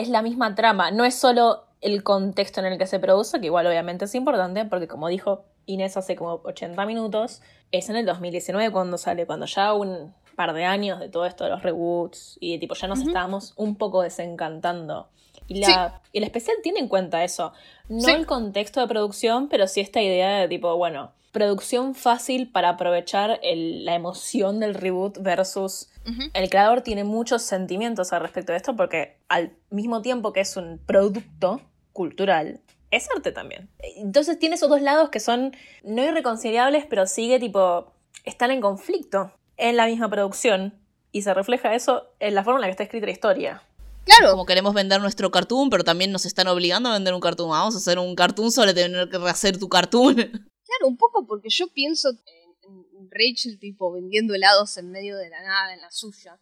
[0.00, 0.90] es la misma trama.
[0.90, 4.64] No es solo el contexto en el que se produce, que igual obviamente es importante,
[4.64, 7.42] porque como dijo Inés hace como 80 minutos,
[7.72, 11.44] es en el 2019 cuando sale, cuando ya un par de años de todo esto
[11.44, 15.08] de los reboots y de tipo ya nos estábamos un poco desencantando.
[15.48, 17.52] Y, la, el especial tiene en cuenta eso.
[17.88, 18.10] No Sí.
[18.10, 23.38] el contexto de producción, pero sí esta idea de tipo, bueno, producción fácil para aprovechar
[23.42, 25.88] el- la emoción del reboot versus
[26.34, 30.56] El creador tiene muchos sentimientos al respecto de esto porque al mismo tiempo que es
[30.56, 31.60] un producto
[31.92, 33.68] cultural, es arte también.
[33.96, 37.92] Entonces tiene esos dos lados que son no irreconciliables, pero sigue tipo,
[38.24, 40.78] están en conflicto en la misma producción
[41.12, 43.62] y se refleja eso en la forma en la que está escrita la historia.
[44.04, 47.50] Claro, Como queremos vender nuestro cartoon, pero también nos están obligando a vender un cartoon.
[47.50, 50.14] Vamos a hacer un cartoon sobre tener que rehacer tu cartoon.
[50.14, 52.35] Claro, un poco porque yo pienso en, en
[53.10, 56.40] Rachel tipo vendiendo helados en medio de la nada en la suya.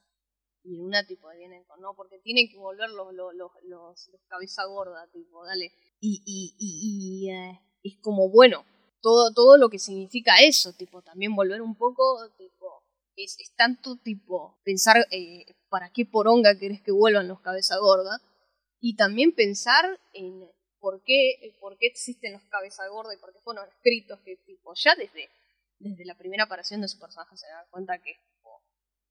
[0.62, 4.20] Y una tipo vienen con no, porque tienen que volver los, los, los, los, los
[4.28, 5.72] cabeza gorda, tipo, dale.
[6.00, 8.64] Y, y, y, y, eh, es como bueno,
[9.02, 12.82] todo, todo lo que significa eso, tipo, también volver un poco, tipo,
[13.16, 18.20] es, es tanto tipo pensar eh, para qué poronga querés que vuelvan los cabeza gorda.
[18.80, 20.48] Y también pensar en
[20.84, 24.74] por qué, por qué existen los cabeza gorda y por qué fueron escritos que tipo
[24.74, 25.30] ya desde,
[25.78, 28.62] desde la primera aparición de su personaje se da cuenta que tipo,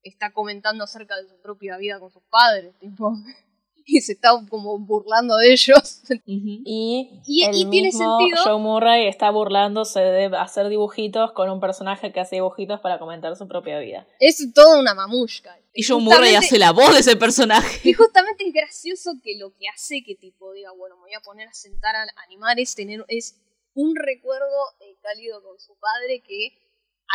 [0.03, 3.13] está comentando acerca de su propia vida con sus padres, tipo,
[3.85, 6.01] y se está como burlando de ellos.
[6.25, 8.41] Y, Y- el y tiene mismo sentido.
[8.43, 13.35] Joe Murray está burlándose de hacer dibujitos con un personaje que hace dibujitos para comentar
[13.35, 14.07] su propia vida.
[14.19, 15.57] es toda una mamushka.
[15.73, 17.89] Y Joe Murray hace la voz de ese personaje.
[17.89, 21.19] Y justamente es gracioso que lo que hace que tipo diga, bueno, me voy a
[21.21, 23.35] poner a sentar a animar es tener es
[23.75, 24.45] un recuerdo
[24.79, 26.49] eh, cálido con su padre que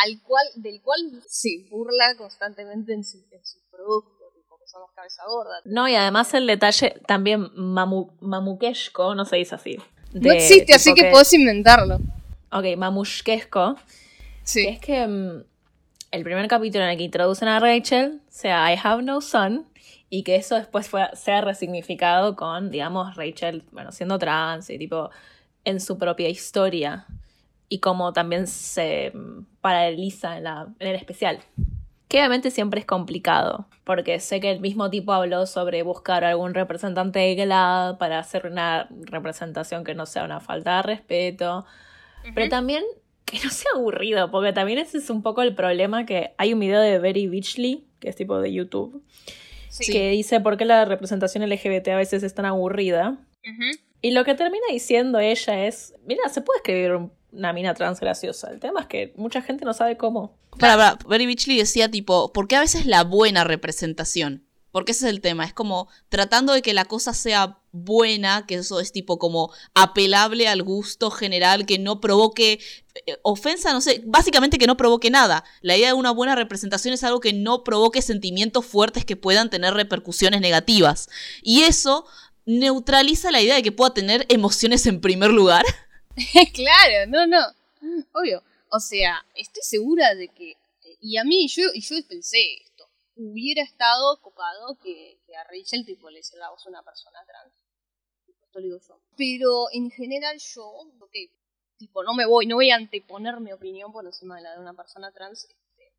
[0.05, 4.81] al cual del cual se burla constantemente en su, en su producto, tipo, que son
[4.81, 5.61] los cabeza gorda.
[5.65, 9.77] No, y además el detalle también mamu, mamuquesco, no se dice así.
[10.13, 11.97] No existe, así tipo que podés inventarlo.
[12.51, 13.75] Ok, mamushkesco,
[14.43, 14.63] Sí.
[14.63, 15.43] que es que mm,
[16.11, 19.67] el primer capítulo en el que introducen a Rachel, sea I have no son,
[20.09, 25.11] y que eso después fue, sea resignificado con, digamos, Rachel, bueno, siendo trans y tipo
[25.65, 27.07] en su propia historia
[27.69, 29.13] y como también se
[29.61, 31.39] paraleliza en, la, en el especial.
[32.07, 36.55] Que obviamente siempre es complicado, porque sé que el mismo tipo habló sobre buscar algún
[36.55, 41.65] representante de GLAD para hacer una representación que no sea una falta de respeto,
[42.33, 42.83] pero también
[43.25, 46.59] que no sea aburrido, porque también ese es un poco el problema que hay un
[46.59, 49.03] video de Berry Beachley, que es tipo de YouTube,
[49.85, 53.19] que dice por qué la representación LGBT a veces es tan aburrida.
[54.01, 58.49] Y lo que termina diciendo ella es, mira, se puede escribir una mina trans graciosa.
[58.49, 60.37] El tema es que mucha gente no sabe cómo.
[60.57, 64.45] Para, para, Berry Beachley decía tipo, ¿por qué a veces la buena representación?
[64.71, 68.55] Porque ese es el tema, es como tratando de que la cosa sea buena, que
[68.55, 72.59] eso es tipo como apelable al gusto general, que no provoque
[73.07, 75.43] eh, ofensa, no sé, básicamente que no provoque nada.
[75.61, 79.49] La idea de una buena representación es algo que no provoque sentimientos fuertes que puedan
[79.49, 81.09] tener repercusiones negativas.
[81.41, 82.05] Y eso
[82.49, 85.63] neutraliza la idea de que pueda tener emociones en primer lugar.
[86.53, 87.45] claro, no, no,
[88.13, 88.43] obvio.
[88.71, 90.57] O sea, estoy segura de que,
[90.99, 92.65] y a mí, yo, yo pensé,
[93.15, 97.53] hubiera estado copado que, a Rachel tipo le voz una persona trans.
[98.27, 98.99] Esto lo digo yo.
[99.15, 101.29] Pero en general yo, porque
[101.77, 104.59] tipo no me voy, no voy a anteponer mi opinión por encima de la de
[104.59, 105.45] una persona trans.
[105.45, 105.93] Este,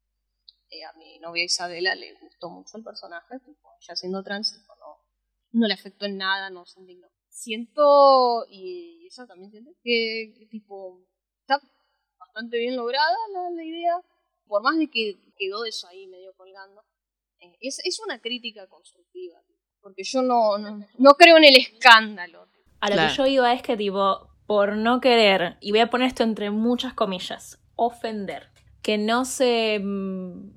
[0.71, 4.75] eh, a mi novia Isabela le gustó mucho el personaje, tipo, ella siendo trans, tipo,
[5.53, 7.09] no, no le afectó en nada, no se indignó.
[7.29, 11.01] Siento, y ella también siente, que, tipo,
[11.41, 11.61] está
[12.19, 13.95] bastante bien lograda la, la idea,
[14.47, 16.83] por más de que quedó eso ahí medio colgando
[17.61, 19.39] es, una crítica constructiva,
[19.81, 22.47] porque yo no, no, creo en el escándalo.
[22.81, 26.09] A lo que yo iba es que, tipo, por no querer, y voy a poner
[26.09, 28.51] esto entre muchas comillas, ofender,
[28.83, 30.53] que no se mm,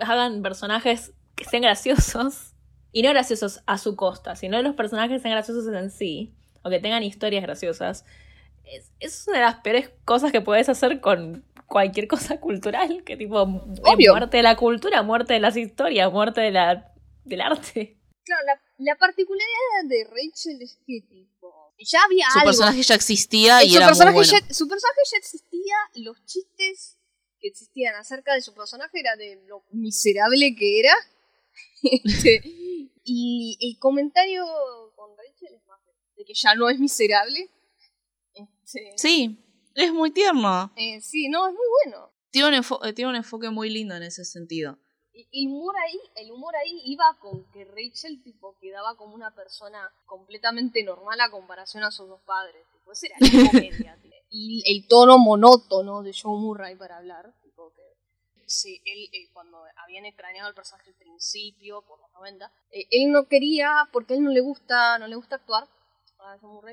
[0.00, 2.54] hagan personajes que sean graciosos,
[2.92, 6.70] y no graciosos a su costa, sino los personajes que sean graciosos en sí, o
[6.70, 8.04] que tengan historias graciosas,
[8.64, 13.16] es, es una de las peores cosas que puedes hacer con cualquier cosa cultural, que
[13.16, 16.92] tipo, muerte de la cultura, muerte de las historias, muerte de la,
[17.24, 17.96] del arte.
[18.24, 22.52] Claro, la, la particularidad de Rachel es que tipo, ya había su algo.
[22.52, 24.46] Su personaje ya existía y su era personaje muy bueno.
[24.46, 26.98] ya, Su personaje ya existía, los chistes
[27.40, 30.92] que existían acerca de su personaje era de lo miserable que era.
[31.82, 32.40] Este,
[33.04, 34.44] y el comentario
[34.96, 35.80] con Rachel es más
[36.16, 37.50] de que ya no es miserable.
[38.34, 39.38] Este, sí,
[39.74, 40.72] es muy tierno.
[40.76, 42.10] Eh, sí, no, es muy bueno.
[42.30, 44.78] Tiene un, eh, tiene un enfoque muy lindo en ese sentido.
[45.12, 49.34] Y el humor ahí, el humor ahí iba con que Rachel tipo quedaba como una
[49.34, 52.62] persona completamente normal a comparación a sus dos padres.
[52.72, 53.98] Tipo, esa era la comedia.
[54.30, 57.34] y el tono monótono de Joe Murray para hablar.
[58.48, 63.28] Sí, él, eh, cuando habían extrañado el personaje al principio, por los 90, él no
[63.28, 65.68] quería, porque a él no le gusta, no le gusta actuar,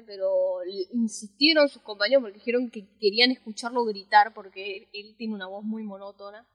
[0.06, 0.60] pero
[0.94, 5.84] insistieron sus compañeros porque dijeron que querían escucharlo gritar porque él, tiene una voz muy
[5.84, 6.46] monótona,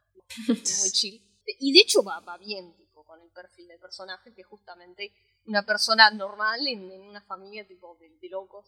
[0.48, 0.62] muy
[0.92, 1.22] chill.
[1.58, 5.12] Y de hecho va, va bien tipo, con el perfil del personaje, que justamente
[5.50, 8.66] una persona normal en, una familia tipo de, locos.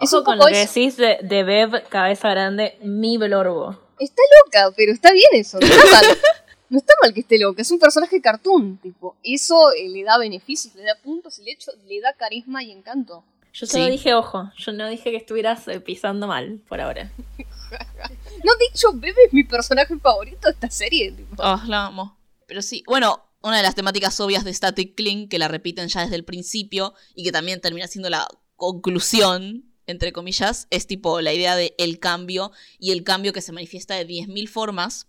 [0.00, 3.78] Eso con lo que decís de, de Bev, cabeza grande, mi Belorbo.
[3.98, 6.18] Está loca, pero está bien eso, no está mal.
[6.70, 10.18] No está mal que esté loca, es un personaje cartoon, tipo, eso eh, le da
[10.18, 13.24] beneficios, le da puntos y de hecho le da carisma y encanto.
[13.54, 17.10] Yo solo dije ojo, yo no dije que estuvieras eh, pisando mal por ahora.
[18.44, 21.14] no dicho, Bebe es mi personaje favorito de esta serie.
[21.38, 22.18] Oh, la amo.
[22.46, 26.02] Pero sí, bueno, una de las temáticas obvias de Static Cling, que la repiten ya
[26.02, 31.32] desde el principio y que también termina siendo la conclusión, entre comillas, es tipo la
[31.32, 35.06] idea de el cambio y el cambio que se manifiesta de 10.000 formas.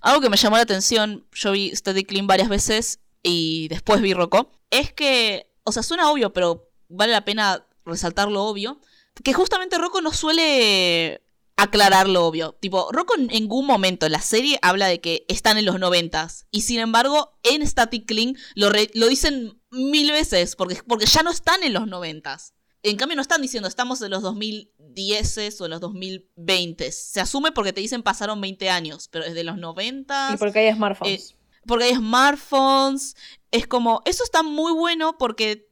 [0.00, 4.14] Algo que me llamó la atención, yo vi Static Cling varias veces y después vi
[4.14, 8.80] Rocco, es que, o sea, suena obvio, pero vale la pena resaltar lo obvio,
[9.22, 11.22] que justamente Rocco no suele
[11.62, 12.52] aclarar lo obvio.
[12.60, 16.46] Tipo, Rocco en ningún momento en la serie habla de que están en los noventas.
[16.50, 21.30] Y sin embargo, en Static Cling lo, lo dicen mil veces, porque, porque ya no
[21.30, 22.54] están en los noventas.
[22.82, 26.90] En cambio, no están diciendo estamos en los 2010 o en los 2020.
[26.90, 30.30] Se asume porque te dicen pasaron 20 años, pero desde los 90.
[30.34, 31.30] Y porque hay smartphones.
[31.30, 31.36] Eh,
[31.66, 33.14] porque hay smartphones.
[33.52, 35.71] Es como, eso está muy bueno porque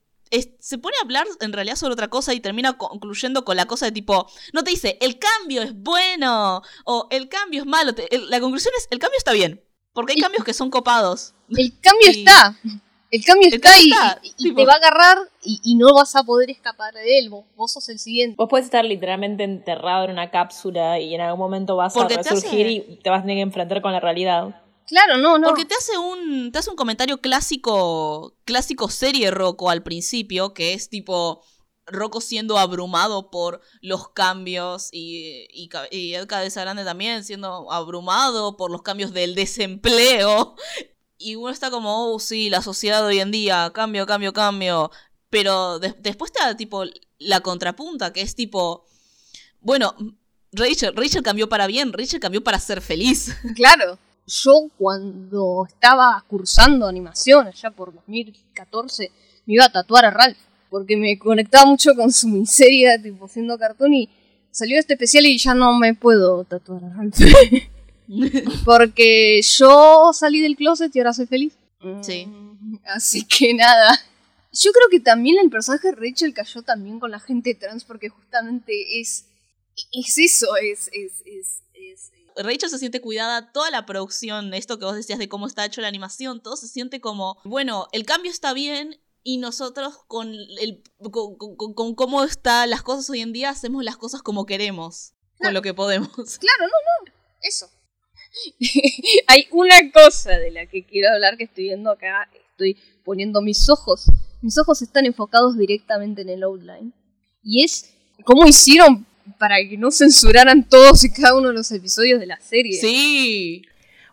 [0.58, 3.86] se pone a hablar en realidad sobre otra cosa y termina concluyendo con la cosa
[3.86, 7.92] de tipo, no te dice, el cambio es bueno o el cambio es malo.
[8.28, 9.62] la conclusión es, el cambio está bien,
[9.92, 11.34] porque hay cambios que son copados.
[11.48, 12.56] El cambio está.
[13.10, 13.70] El cambio está,
[14.36, 17.28] y, te va a agarrar y, no vas a poder escapar de él.
[17.28, 18.36] Vos, sos el siguiente.
[18.36, 22.68] Vos puedes estar literalmente enterrado en una cápsula y en algún momento vas a resurgir
[22.68, 24.62] y te vas a tener que enfrentar con la realidad.
[24.90, 25.46] Claro, no, no.
[25.46, 30.74] Porque te hace un, te hace un comentario clásico, clásico serie Rocco al principio, que
[30.74, 31.44] es tipo
[31.86, 38.56] Rocco siendo abrumado por los cambios y, y, y Ed Cabeza Grande también siendo abrumado
[38.56, 40.56] por los cambios del desempleo.
[41.22, 44.90] Y uno está como, oh, sí, la sociedad de hoy en día, cambio, cambio, cambio.
[45.28, 46.84] Pero después te da tipo
[47.18, 48.86] la contrapunta, que es tipo,
[49.60, 49.94] bueno,
[50.50, 53.36] Rachel, Rachel cambió para bien, Rachel cambió para ser feliz.
[53.54, 53.98] Claro.
[54.30, 59.10] Yo cuando estaba cursando animación allá por 2014
[59.46, 60.38] me iba a tatuar a Ralph
[60.68, 64.08] porque me conectaba mucho con su miseria, tipo haciendo cartón y
[64.50, 67.18] salió este especial y ya no me puedo tatuar a Ralph.
[68.64, 71.54] porque yo salí del closet y ahora soy feliz.
[72.02, 72.26] Sí.
[72.26, 73.98] Mm, así que nada.
[74.52, 78.08] Yo creo que también el personaje de Rachel cayó también con la gente trans porque
[78.08, 79.26] justamente es
[79.92, 82.12] es eso, es, es, es, es.
[82.42, 85.80] Rachel se siente cuidada, toda la producción, esto que vos decías de cómo está hecho
[85.80, 90.82] la animación, todo se siente como, bueno, el cambio está bien y nosotros con, el,
[91.10, 95.54] con, con, cómo están las cosas hoy en día hacemos las cosas como queremos, con
[95.54, 96.08] lo que podemos.
[96.16, 97.12] Claro, no, no,
[97.42, 97.68] eso.
[99.26, 103.68] Hay una cosa de la que quiero hablar que estoy viendo acá, estoy poniendo mis
[103.68, 104.06] ojos,
[104.40, 106.94] mis ojos están enfocados directamente en el outline,
[107.42, 107.92] y es
[108.24, 109.06] cómo hicieron
[109.38, 112.80] para que no censuraran todos y cada uno de los episodios de la serie.
[112.80, 113.62] Sí.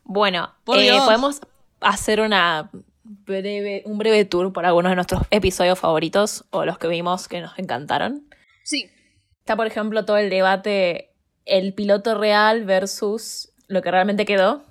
[0.03, 1.41] Bueno, eh, podemos
[1.81, 2.69] hacer una
[3.03, 7.41] breve, un breve tour por algunos de nuestros episodios favoritos o los que vimos que
[7.41, 8.27] nos encantaron.
[8.63, 8.89] Sí.
[9.39, 11.11] Está, por ejemplo, todo el debate
[11.47, 14.63] el piloto real versus lo que realmente quedó.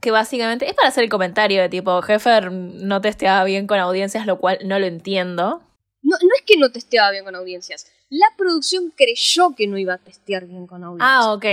[0.00, 4.26] Que básicamente es para hacer el comentario de tipo, Heffer no testeaba bien con audiencias,
[4.26, 5.62] lo cual no lo entiendo.
[6.02, 9.94] No, no es que no testeaba bien con audiencias la producción creyó que no iba
[9.94, 11.08] a testear bien con audiencia.
[11.08, 11.46] Ah, ok.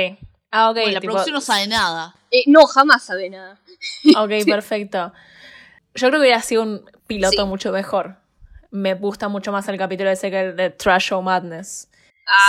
[0.52, 0.78] Ah, ok.
[0.92, 2.14] la producción no sabe nada.
[2.32, 3.58] Eh, no, jamás sabe nada.
[4.18, 5.14] Ok, perfecto.
[5.96, 8.18] Yo creo que hubiera sido un piloto mucho mejor.
[8.72, 11.88] Me gusta mucho más el capítulo ese que el de Trash Show Madness.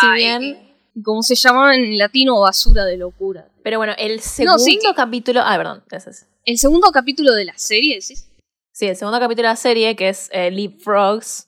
[0.01, 0.75] si bien.
[1.05, 2.41] ¿Cómo se llamaba en latino?
[2.41, 3.47] Basura de locura.
[3.63, 5.41] Pero bueno, el segundo capítulo.
[5.45, 5.85] Ah, perdón.
[5.89, 8.17] Ese El segundo capítulo de la serie, ¿sí?
[8.73, 11.47] Sí, el segundo capítulo de la serie, que es eh, Leap Frogs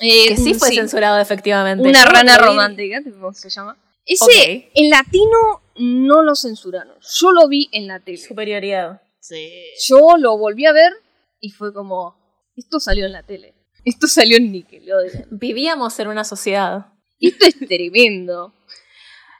[0.00, 1.86] eh, que sí fue censurado efectivamente.
[1.88, 3.76] Una rana romántica, tipo, se llama.
[4.04, 6.96] Ese en latino no lo censuraron.
[7.20, 8.18] Yo lo vi en la tele.
[8.18, 9.02] Superioridad.
[9.20, 9.48] Sí.
[9.86, 10.92] Yo lo volví a ver
[11.40, 12.16] y fue como,
[12.56, 13.54] esto salió en la tele.
[13.84, 15.26] Esto salió en Nickelodeon.
[15.30, 16.86] Vivíamos en una sociedad.
[17.20, 18.52] Esto es tremendo.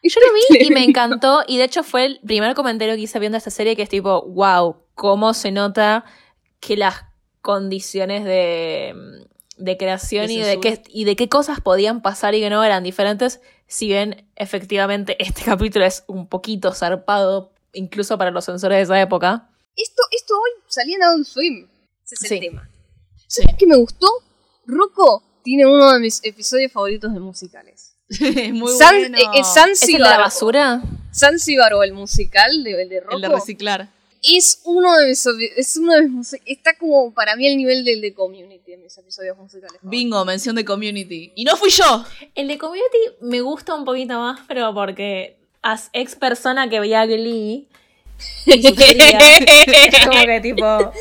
[0.03, 1.43] Y yo lo vi y me encantó.
[1.47, 4.23] Y de hecho fue el primer comentario que hice viendo esta serie que es tipo,
[4.23, 6.05] wow, cómo se nota
[6.61, 7.03] que las
[7.41, 8.95] condiciones de
[9.65, 12.83] de creación y de, qué, y de qué cosas podían pasar y que no eran
[12.83, 18.83] diferentes, si bien efectivamente este capítulo es un poquito zarpado, incluso para los sensores de
[18.83, 19.51] esa época.
[19.77, 21.69] Esto, esto hoy salía en Adult Swim.
[22.05, 22.69] Ese es el tema.
[23.27, 24.09] ¿Sabes qué me gustó?
[24.67, 27.95] Rocco tiene uno de mis episodios favoritos de musicales.
[28.21, 29.19] Muy bueno.
[29.19, 30.83] Eh, ¿Es de la basura?
[31.15, 33.17] Zanzibar o el musical de, de Rocco.
[33.17, 33.89] El de reciclar
[34.23, 35.27] es uno de mis
[35.57, 38.97] es uno de mis, está como para mí el nivel del de Community en mis
[38.97, 39.79] episodios musicales.
[39.83, 41.33] Bingo, mención de Community.
[41.35, 42.05] Y no fui yo.
[42.35, 47.05] El de Community me gusta un poquito más, pero porque as ex persona que veía
[47.07, 47.69] Glee
[48.47, 48.63] es
[50.05, 50.93] como que tipo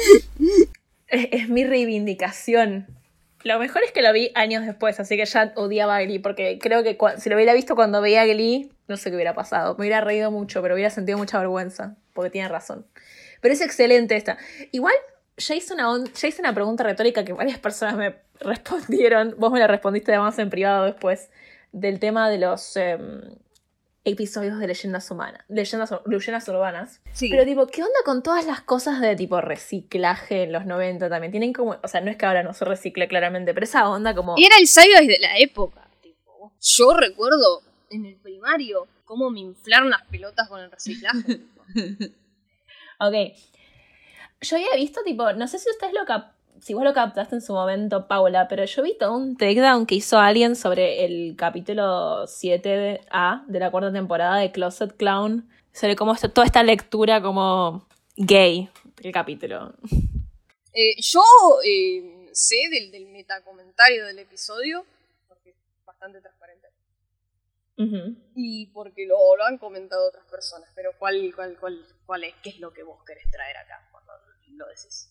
[1.12, 2.88] es, mi reivindicación.
[3.44, 6.60] Lo mejor es que lo vi años después, así que ya odiaba a Glee, porque
[6.60, 9.76] creo que si lo hubiera visto cuando veía Glee, no sé qué hubiera pasado.
[9.76, 12.86] Me hubiera reído mucho, pero hubiera sentido mucha vergüenza, porque tiene razón.
[13.42, 14.38] Pero es excelente esta.
[14.72, 14.94] Igual,
[15.38, 19.36] ya hice una, una pregunta retórica que varias personas me respondieron.
[19.38, 21.30] Vos me la respondiste además en privado después.
[21.74, 23.22] Del tema de los em,
[24.04, 25.44] episodios de leyendas humanas.
[25.48, 27.02] Leyendas, leyendas urbanas.
[27.14, 27.30] Sí.
[27.30, 31.32] Pero tipo, ¿qué onda con todas las cosas de tipo reciclaje en los 90 también?
[31.32, 31.78] Tienen como.
[31.82, 34.38] O sea, no es que ahora no se recicle claramente, pero esa onda como.
[34.38, 35.88] Y era el sabio desde la época.
[36.02, 36.52] Tipo.
[36.60, 41.40] Yo recuerdo en el primario cómo me inflaron las pelotas con el reciclaje.
[43.02, 43.36] Ok.
[44.42, 47.42] Yo había visto, tipo, no sé si ustedes lo cap si vos lo captaste en
[47.42, 52.28] su momento, Paula, pero yo vi todo un takedown que hizo alguien sobre el capítulo
[52.28, 57.88] 7A de la cuarta temporada de Closet Clown, sobre cómo está, toda esta lectura como
[58.16, 59.74] gay del capítulo.
[60.74, 61.24] Eh, yo
[61.66, 64.86] eh, sé del, del metacomentario del episodio,
[65.28, 66.41] porque es bastante transparente.
[68.36, 72.36] Y porque lo, lo, han comentado otras personas, pero ¿cuál, cuál, cuál, cuál es?
[72.44, 74.14] ¿Qué es lo que vos querés traer acá cuando
[74.56, 75.10] lo decís?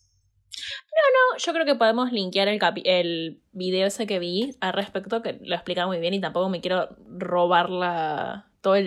[0.50, 5.22] No, no, yo creo que podemos linkear el, el video ese que vi al respecto,
[5.22, 8.80] que lo explica muy bien y tampoco me quiero robar la, toda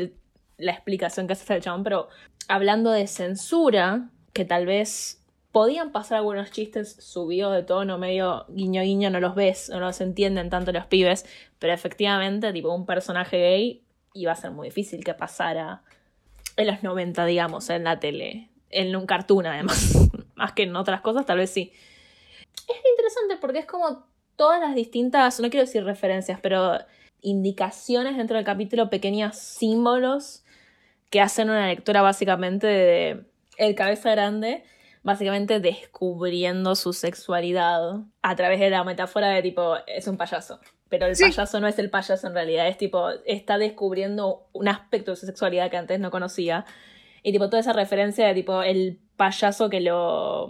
[0.58, 2.10] la explicación que hace el chabón, pero
[2.48, 5.23] hablando de censura, que tal vez
[5.54, 10.02] podían pasar algunos chistes subidos de tono, medio guiño guiño, no los ves, no los
[10.02, 11.26] entienden tanto los pibes,
[11.60, 13.84] pero efectivamente, tipo, un personaje gay
[14.16, 15.84] iba a ser muy difícil que pasara
[16.58, 21.02] en los 90, digamos, en la tele, en un cartoon además, más que en otras
[21.02, 21.72] cosas, tal vez sí.
[22.68, 26.80] Es interesante porque es como todas las distintas, no quiero decir referencias, pero
[27.22, 30.44] indicaciones dentro del capítulo, pequeños símbolos
[31.12, 33.26] que hacen una lectura básicamente de
[33.58, 34.64] el cabeza grande,
[35.04, 40.60] básicamente descubriendo su sexualidad a través de la metáfora de tipo, es un payaso.
[40.90, 45.12] Pero el payaso no es el payaso en realidad, es tipo, está descubriendo un aspecto
[45.12, 46.66] de su sexualidad que antes no conocía.
[47.22, 50.48] Y tipo, toda esa referencia de tipo, el payaso que lo,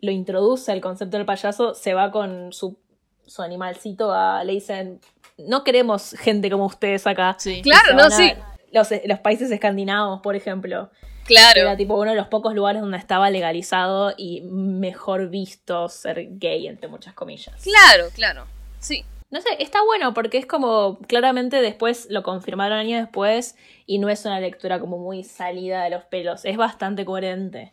[0.00, 2.78] lo introduce, el concepto del payaso, se va con su,
[3.26, 5.00] su animalcito a, le dicen,
[5.38, 7.34] no queremos gente como ustedes acá.
[7.38, 7.62] Sí.
[7.62, 8.32] Claro, no, sí.
[8.72, 10.90] Los, los países escandinavos, por ejemplo.
[11.32, 11.60] Claro.
[11.60, 16.66] Era tipo uno de los pocos lugares donde estaba legalizado y mejor visto ser gay,
[16.66, 17.62] entre muchas comillas.
[17.62, 18.46] Claro, claro.
[18.78, 19.04] Sí.
[19.30, 23.56] No sé, está bueno porque es como, claramente después lo confirmaron años después
[23.86, 27.72] y no es una lectura como muy salida de los pelos, es bastante coherente.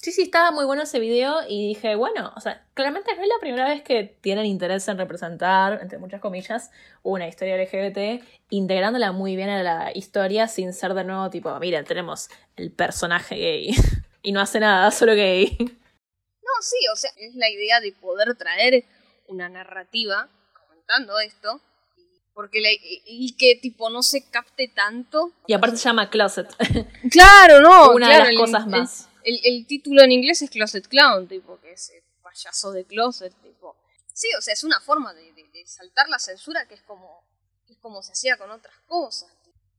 [0.00, 3.28] Sí, sí, estaba muy bueno ese video y dije, bueno, o sea, claramente no es
[3.28, 6.70] la primera vez que tienen interés en representar, entre muchas comillas,
[7.02, 11.82] una historia LGBT, integrándola muy bien a la historia sin ser de nuevo tipo, mira,
[11.82, 13.70] tenemos el personaje gay
[14.22, 15.56] y no hace nada, solo gay.
[15.58, 18.84] No, sí, o sea, es la idea de poder traer
[19.26, 20.28] una narrativa
[20.64, 21.60] comentando esto
[22.34, 22.60] porque
[23.04, 25.32] y que tipo no se capte tanto.
[25.48, 26.48] Y aparte se llama Closet.
[27.10, 27.90] Claro, no.
[27.94, 29.07] Una de las cosas más el,
[29.66, 33.76] título en inglés es Closet Clown, tipo, que es el payaso de closet, tipo.
[34.12, 35.28] Sí, o sea, es una forma de,
[35.66, 37.22] saltar la censura que es como,
[37.68, 39.30] es como se hacía con otras cosas.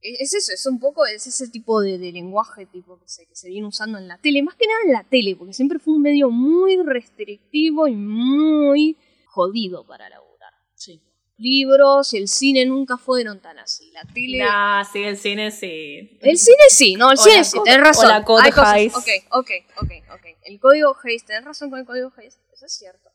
[0.02, 3.48] Es, eso, es un poco, es ese tipo de, lenguaje tipo que se, que se
[3.48, 6.02] viene usando en la tele, más que nada en la tele, porque siempre fue un
[6.02, 8.96] medio muy restrictivo y muy
[9.26, 10.19] jodido para la
[11.40, 13.90] libros y el cine nunca fueron tan así.
[13.92, 14.42] La tele.
[14.42, 16.18] Ah, sí, el cine sí.
[16.20, 18.08] El cine sí, no, el cine sí, tenés razón.
[18.08, 20.26] la Hay cosas, ok, ok, ok, ok.
[20.44, 23.10] El código Hayes, tenés razón con el código Hayes, eso es cierto.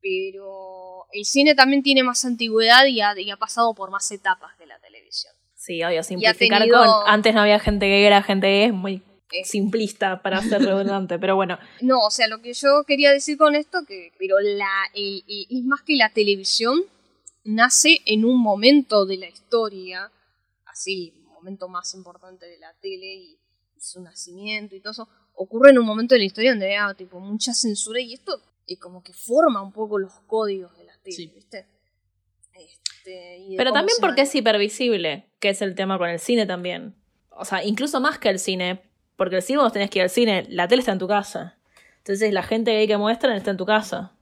[0.00, 4.54] Pero el cine también tiene más antigüedad y ha, y ha pasado por más etapas
[4.56, 5.32] que la televisión.
[5.54, 6.88] Sí, obvio, simplificar con.
[7.06, 9.02] Antes no había gente gay, era gente gay, es muy
[9.32, 9.44] eh.
[9.44, 11.58] simplista para ser redundante, pero bueno.
[11.80, 15.82] No, o sea, lo que yo quería decir con esto, que pero la, es más
[15.82, 16.84] que la televisión,
[17.46, 20.10] nace en un momento de la historia,
[20.66, 21.12] así,
[21.46, 23.38] momento más importante de la tele y,
[23.78, 27.20] su nacimiento y todo eso, ocurre en un momento de la historia donde había tipo
[27.20, 31.32] mucha censura y esto y como que forma un poco los códigos de la tele,
[31.34, 31.66] ¿viste?
[32.54, 36.96] Este, Pero también porque es hipervisible, que es el tema con el cine también.
[37.30, 38.82] O sea, incluso más que el cine,
[39.14, 41.58] porque el cine vos tenés que ir al cine, la tele está en tu casa.
[41.98, 44.15] Entonces la gente que muestran está en tu casa.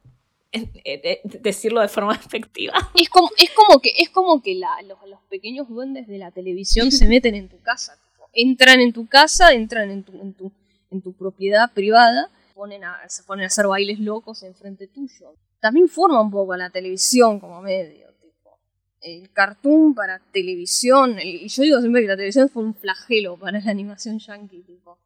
[0.87, 2.75] Eh, decirlo de forma efectiva.
[2.95, 7.07] Es como, es como que, es como que los, pequeños duendes de la televisión se
[7.07, 7.99] meten en tu casa.
[8.33, 10.53] entran en tu casa, entran en tu, en tu,
[10.91, 15.35] en tu propiedad privada, ponen a, se ponen a hacer bailes locos enfrente tuyo.
[15.61, 18.09] También forma un poco la televisión como medio.
[18.21, 18.59] Tipo,
[19.01, 23.61] el cartoon para televisión, y yo digo siempre que la televisión fue un flagelo para
[23.61, 24.99] la animación yankee, tipo,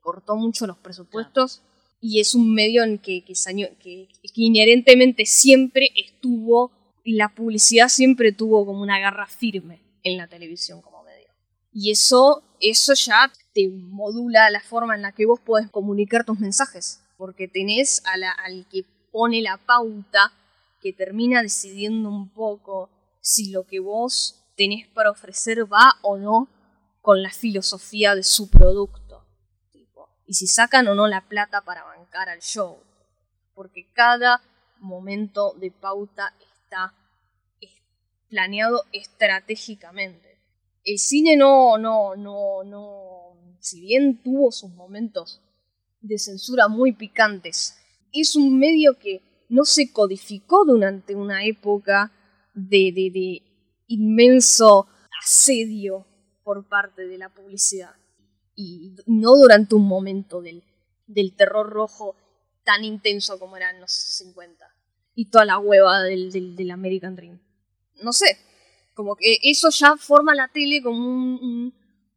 [0.00, 1.62] cortó mucho los presupuestos
[2.00, 3.34] y es un medio en que, que,
[3.82, 6.72] que, inherentemente siempre estuvo,
[7.04, 11.28] la publicidad siempre tuvo como una garra firme en la televisión como medio.
[11.72, 16.38] Y eso, eso ya te modula la forma en la que vos podés comunicar tus
[16.38, 20.32] mensajes, porque tenés a la, al que pone la pauta,
[20.80, 22.88] que termina decidiendo un poco
[23.20, 26.48] si lo que vos tenés para ofrecer va o no
[27.02, 28.99] con la filosofía de su producto
[30.30, 32.78] y si sacan o no la plata para bancar al show.
[33.52, 34.40] Porque cada
[34.78, 36.94] momento de pauta está
[38.28, 40.38] planeado estratégicamente.
[40.84, 45.40] El cine no, no, no, no, si bien tuvo sus momentos
[46.00, 47.76] de censura muy picantes,
[48.12, 52.12] es un medio que no se codificó durante una época
[52.54, 53.42] de, de, de
[53.88, 54.86] inmenso
[55.24, 56.06] asedio
[56.44, 57.99] por parte de la publicidad
[58.60, 60.62] y no durante un momento del,
[61.06, 62.14] del terror rojo
[62.64, 64.64] tan intenso como era en los 50
[65.14, 67.40] y toda la hueva del, del, American Dream.
[68.02, 68.36] No sé,
[68.94, 71.74] como que eso ya forma la tele como un,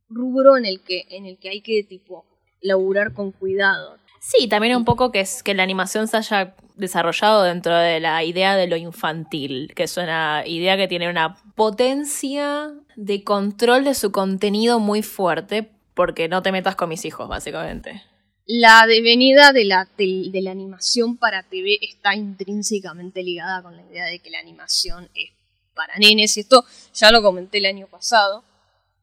[0.09, 2.25] rubro en el que en el que hay que tipo
[2.61, 3.97] laburar con cuidado.
[4.19, 8.23] Sí, también un poco que es que la animación se haya desarrollado dentro de la
[8.23, 13.95] idea de lo infantil, que es una idea que tiene una potencia de control de
[13.95, 18.03] su contenido muy fuerte, porque no te metas con mis hijos, básicamente.
[18.45, 24.05] la devenida de la, de, la animación para TV está intrínsecamente ligada con la idea
[24.05, 25.31] de que la animación es
[25.73, 26.35] para nenes.
[26.37, 28.43] Y esto ya lo comenté el año pasado,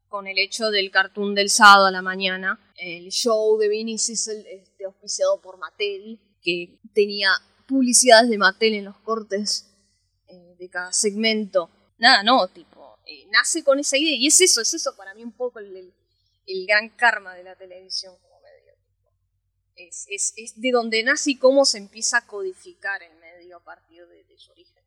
[0.08, 2.58] con el hecho del cartoon del sábado a la mañana.
[2.76, 7.30] El show de Vinny Cecil, este, auspiciado por Mattel, que tenía
[7.66, 9.70] publicidades de Mattel en los cortes
[10.28, 11.70] eh, de cada segmento.
[11.98, 14.16] Nada, no, tipo, eh, nace con esa idea.
[14.16, 15.92] Y es eso, es eso para mí un poco el
[16.50, 18.74] el gran karma de la televisión como medio.
[19.76, 23.64] Es, es, es, de donde nace y cómo se empieza a codificar el medio a
[23.64, 24.82] partir de, de su origen.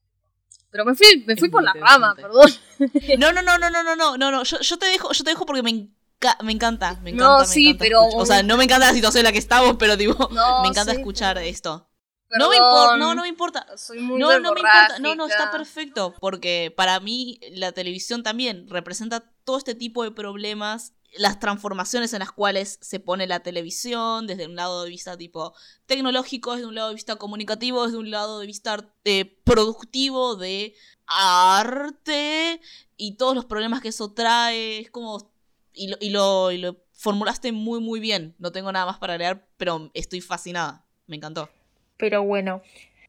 [0.73, 2.49] Pero me fui, me fui por la rama, perdón.
[3.19, 4.44] No, no, no, no, no, no, no, no.
[4.44, 6.99] Yo, yo te dejo, yo te dejo porque me, encanta, me encanta.
[7.11, 8.07] No, sí, pero.
[8.07, 10.15] O sea, no me encanta la situación en la que estamos, pero digo,
[10.64, 11.88] me encanta escuchar esto.
[12.31, 13.77] No me importa, no, me importa.
[13.77, 14.99] Soy muy no, no me importa.
[14.99, 16.15] No, no, está perfecto.
[16.19, 22.19] Porque para mí la televisión también representa todo este tipo de problemas las transformaciones en
[22.19, 25.53] las cuales se pone la televisión, desde un lado de vista tipo
[25.85, 30.76] tecnológico, desde un lado de vista comunicativo, desde un lado de vista eh, productivo, de
[31.06, 32.60] arte
[32.98, 34.80] y todos los problemas que eso trae.
[34.80, 35.31] Es como.
[35.76, 38.35] Y lo, y lo, y lo formulaste muy, muy bien.
[38.38, 40.85] No tengo nada más para agregar, pero estoy fascinada.
[41.07, 41.49] Me encantó.
[41.98, 42.61] Pero bueno,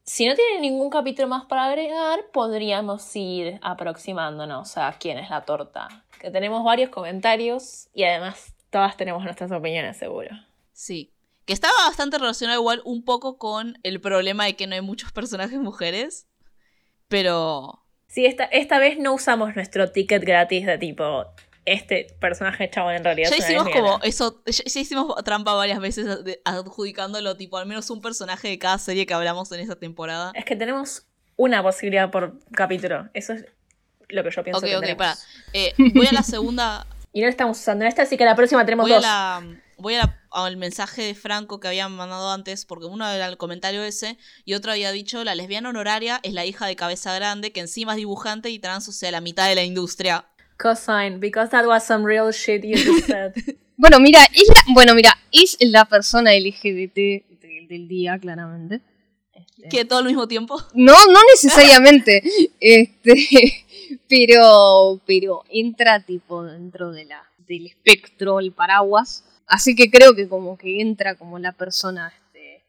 [0.03, 5.45] si no tienen ningún capítulo más para agregar, podríamos ir aproximándonos a quién es la
[5.45, 6.04] torta.
[6.25, 10.31] Que tenemos varios comentarios y además todas tenemos nuestras opiniones, seguro.
[10.73, 11.13] Sí.
[11.45, 15.11] Que estaba bastante relacionado igual un poco con el problema de que no hay muchos
[15.11, 16.27] personajes mujeres.
[17.09, 17.85] Pero.
[18.07, 21.27] Sí, esta, esta vez no usamos nuestro ticket gratis de tipo
[21.65, 23.29] este personaje chavo en realidad.
[23.29, 26.07] Ya hicimos como eso, ya, hicimos trampa varias veces
[26.43, 30.31] adjudicándolo tipo al menos un personaje de cada serie que hablamos en esa temporada.
[30.33, 33.09] Es que tenemos una posibilidad por capítulo.
[33.13, 33.45] Eso es
[34.09, 34.65] lo que yo pienso.
[34.65, 35.15] Ok, ok, para.
[35.53, 36.85] Eh, voy a la segunda.
[37.13, 39.03] y no estamos usando esta, así que la próxima tenemos voy dos.
[39.05, 43.27] A la, voy a al mensaje de Franco que habían mandado antes, porque uno era
[43.27, 47.13] el comentario ese y otro había dicho: la lesbiana honoraria es la hija de cabeza
[47.15, 50.25] grande, que encima es dibujante y trans, o sea, la mitad de la industria.
[50.57, 53.33] Cosine, because that was some real shit you just said.
[53.77, 56.95] bueno, mira, es la, bueno, mira, es la persona LGBT
[57.67, 58.81] del, día, claramente.
[59.33, 59.69] Este.
[59.69, 60.61] ¿Que todo al mismo tiempo?
[60.73, 62.23] No, no necesariamente.
[62.59, 63.64] este,
[64.09, 69.23] pero, pero entra tipo dentro de la, del espectro, el paraguas.
[69.47, 72.65] Así que creo que como que entra como la persona este,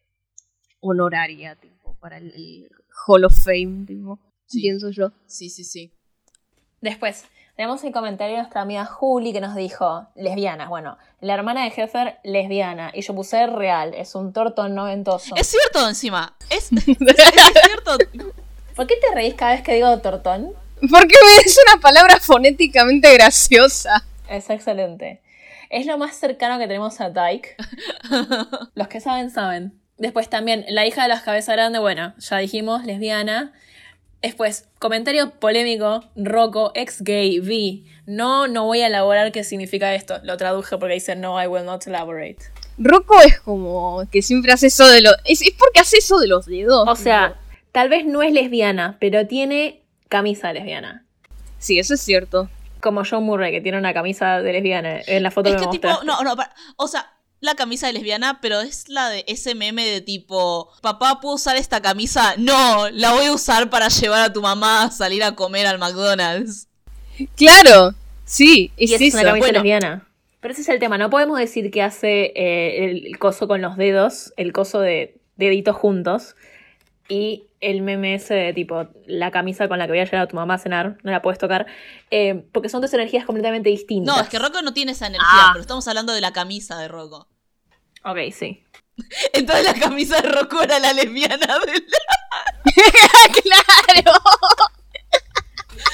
[0.81, 2.69] honoraria, tipo, para el,
[3.07, 4.19] Hall of Fame, tipo,
[4.51, 5.13] pienso yo.
[5.27, 5.93] Sí, sí, sí.
[6.81, 7.25] Después,
[7.57, 11.73] tenemos el comentario de nuestra amiga Juli que nos dijo, lesbianas, bueno, la hermana de
[11.75, 15.35] Heffer, lesbiana, y yo puse real, es un torto noventoso.
[15.37, 17.97] Es cierto encima, es, cierto.
[18.75, 20.53] ¿Por qué te reís cada vez que digo tortón?
[20.81, 24.05] Porque es una palabra fonéticamente graciosa.
[24.29, 25.21] Es excelente.
[25.71, 27.57] Es lo más cercano que tenemos a Dyke.
[28.75, 29.73] Los que saben, saben.
[29.99, 33.53] Después también, la hija de las cabezas grandes, bueno, ya dijimos, lesbiana.
[34.23, 37.83] Después, comentario polémico, Rocco, ex gay, V.
[38.07, 40.21] No, no voy a elaborar qué significa esto.
[40.23, 42.39] Lo traduje porque dice no, I will not elaborate.
[42.79, 45.15] Rocco es como que siempre hace eso de los...
[45.25, 46.87] Es, porque hace eso de los dedos.
[46.89, 47.41] O sea,
[47.73, 51.05] tal vez no es lesbiana, pero tiene camisa lesbiana.
[51.59, 52.49] Sí, eso es cierto.
[52.81, 55.89] Como John Murray, que tiene una camisa de lesbiana en la foto es que, tipo,
[56.05, 56.37] no, no,
[56.77, 57.11] o sea,
[57.41, 61.57] la camisa de lesbiana, pero es la de ese meme de tipo, papá, ¿puedo usar
[61.57, 62.35] esta camisa?
[62.39, 65.79] No, la voy a usar para llevar a tu mamá a salir a comer al
[65.79, 66.69] McDonald's.
[67.35, 70.07] Claro, sí, es, y es una camisa lesbiana.
[70.41, 73.77] Pero ese es el tema, no podemos decir que hace eh, el coso con los
[73.77, 76.37] dedos, el coso de deditos juntos,
[77.09, 80.29] y el meme ese de tipo, la camisa con la que voy a llevar a
[80.29, 81.67] tu mamá a cenar, no la puedes tocar,
[82.11, 84.15] eh, porque son dos energías completamente distintas.
[84.15, 85.51] No, es que Rocco no tiene esa energía, ah.
[85.53, 87.29] pero estamos hablando de la camisa de Rocco.
[88.05, 88.65] Ok, sí.
[89.33, 91.81] Entonces la camisa de Rocco era la lesbiana de la...
[93.43, 94.13] ¡Claro!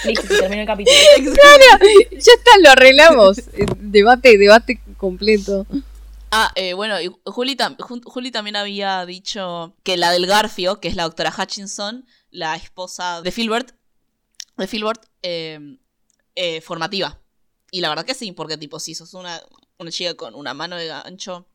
[0.05, 0.97] Listo, se termina el capítulo.
[1.17, 3.37] Claro, ya está, lo arreglamos.
[3.79, 5.67] Debate, debate completo.
[6.35, 11.03] Ah, eh, bueno, y Juli, también había dicho que la del Garfio, que es la
[11.03, 13.73] doctora Hutchinson, la esposa de Filbert,
[14.57, 15.77] de Filbert, eh,
[16.35, 17.19] eh, formativa.
[17.71, 19.43] Y la verdad que sí, porque tipo, si sos una,
[19.79, 21.47] una chica con una mano de gancho,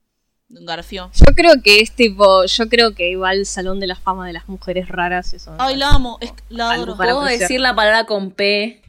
[0.52, 1.10] un garfio.
[1.12, 4.34] Yo creo que es tipo, yo creo que igual el Salón de la Fama de
[4.34, 5.34] las Mujeres Raras.
[5.34, 6.96] Eso Ay, la amo, es, la adoro.
[6.96, 8.84] ¿Puedo decir la palabra con P?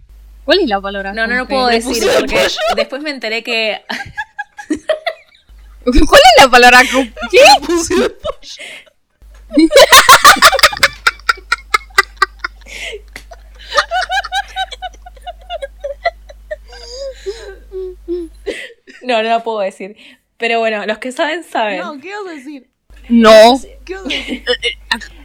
[0.45, 1.15] ¿Cuál es la palabra?
[1.15, 2.47] No, no, no puedo decir porque
[2.77, 3.83] después me enteré que...
[5.93, 6.83] ¿Cuál es la palabra?
[7.31, 7.39] ¿Qué?
[19.03, 19.97] No, no la puedo decir.
[20.37, 21.79] Pero bueno, los que saben, saben.
[21.79, 22.71] No, ¿qué vas a decir?
[23.09, 23.59] No.
[23.85, 24.45] ¿Qué vas a decir?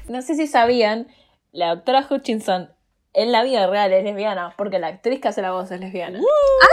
[0.08, 1.08] No sé si sabían,
[1.52, 2.70] la doctora Hutchinson
[3.14, 6.20] en la vida real es lesbiana, porque la actriz que hace la voz es lesbiana.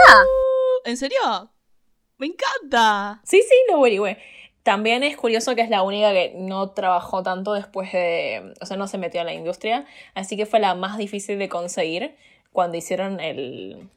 [0.07, 0.23] Ah,
[0.85, 1.50] ¿En serio?
[2.21, 3.19] ¡Me encanta!
[3.23, 4.19] Sí, sí, lo averigüé.
[4.61, 8.53] También es curioso que es la única que no trabajó tanto después de.
[8.61, 9.85] O sea, no se metió a la industria.
[10.13, 12.15] Así que fue la más difícil de conseguir
[12.53, 13.89] cuando hicieron el,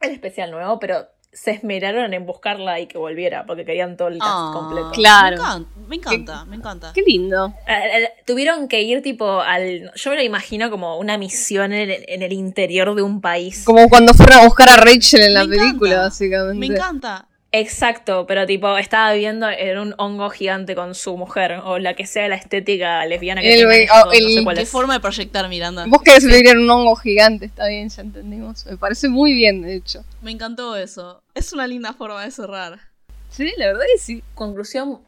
[0.00, 4.18] el especial nuevo, pero se esmeraron en buscarla y que volviera, porque querían todo el
[4.18, 4.90] cast Ah, completo.
[4.92, 5.36] Claro.
[5.36, 6.92] Me encanta, me encanta, me encanta.
[6.94, 7.52] qué lindo.
[7.68, 9.90] Eh, eh, Tuvieron que ir tipo al.
[9.94, 13.62] Yo me lo imagino como una misión en el, en el interior de un país.
[13.66, 16.02] Como cuando fueron a buscar a Rachel en la Me película, encanta.
[16.08, 16.58] básicamente.
[16.58, 17.28] Me encanta.
[17.54, 22.06] Exacto, pero tipo estaba viviendo en un hongo gigante con su mujer, o la que
[22.06, 24.70] sea la estética lesbiana que El- ellos, oh, no sé cuál Qué es.
[24.70, 25.84] forma de proyectar, Miranda.
[25.86, 28.64] Vos querés vivir en un hongo gigante, está bien, ya entendimos.
[28.64, 30.02] Me parece muy bien, de hecho.
[30.22, 31.22] Me encantó eso.
[31.34, 32.80] Es una linda forma de cerrar.
[33.28, 34.22] Sí, la verdad que sí.
[34.34, 35.00] Conclusión.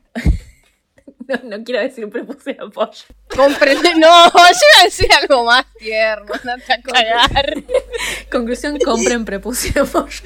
[1.28, 3.04] No, no quiero decir prepucio de apoyo.
[3.28, 3.94] Comprende.
[3.96, 7.64] No, yo iba a decir algo más tierno, no te a cagar.
[8.30, 10.20] Conclusión, compren prepucio de apoyo.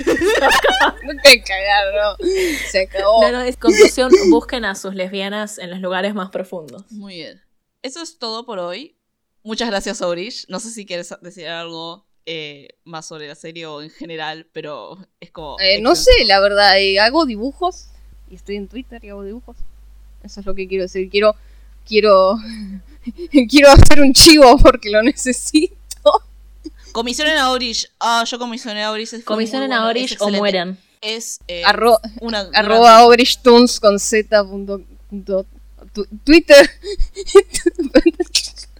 [1.04, 2.26] No te cagar, no.
[2.70, 3.22] Se acabó.
[3.22, 6.84] No, no, es conclusión, busquen a sus lesbianas en los lugares más profundos.
[6.90, 7.42] Muy bien.
[7.82, 8.96] Eso es todo por hoy.
[9.42, 10.46] Muchas gracias, Aurish.
[10.48, 14.98] No sé si quieres decir algo eh, más sobre la serie o en general, pero
[15.20, 15.56] es como.
[15.60, 17.88] Eh, no sé, la verdad, eh, hago dibujos
[18.28, 19.56] y estoy en Twitter y hago dibujos.
[20.23, 21.09] Eso es lo que quiero decir.
[21.11, 21.35] Quiero,
[21.86, 22.36] quiero,
[23.49, 25.74] quiero hacer un chivo porque lo necesito.
[26.93, 27.89] Comisionen a Aurish.
[28.01, 29.09] Ah, yo comisioné a Aurish.
[29.09, 30.78] es muy Comisionen bueno, a es Orish o mueran.
[31.01, 32.49] Es eh, Arro- una.
[32.55, 35.47] arroba Obrishtunes con z punto- punto-
[35.93, 36.69] tu- Twitter.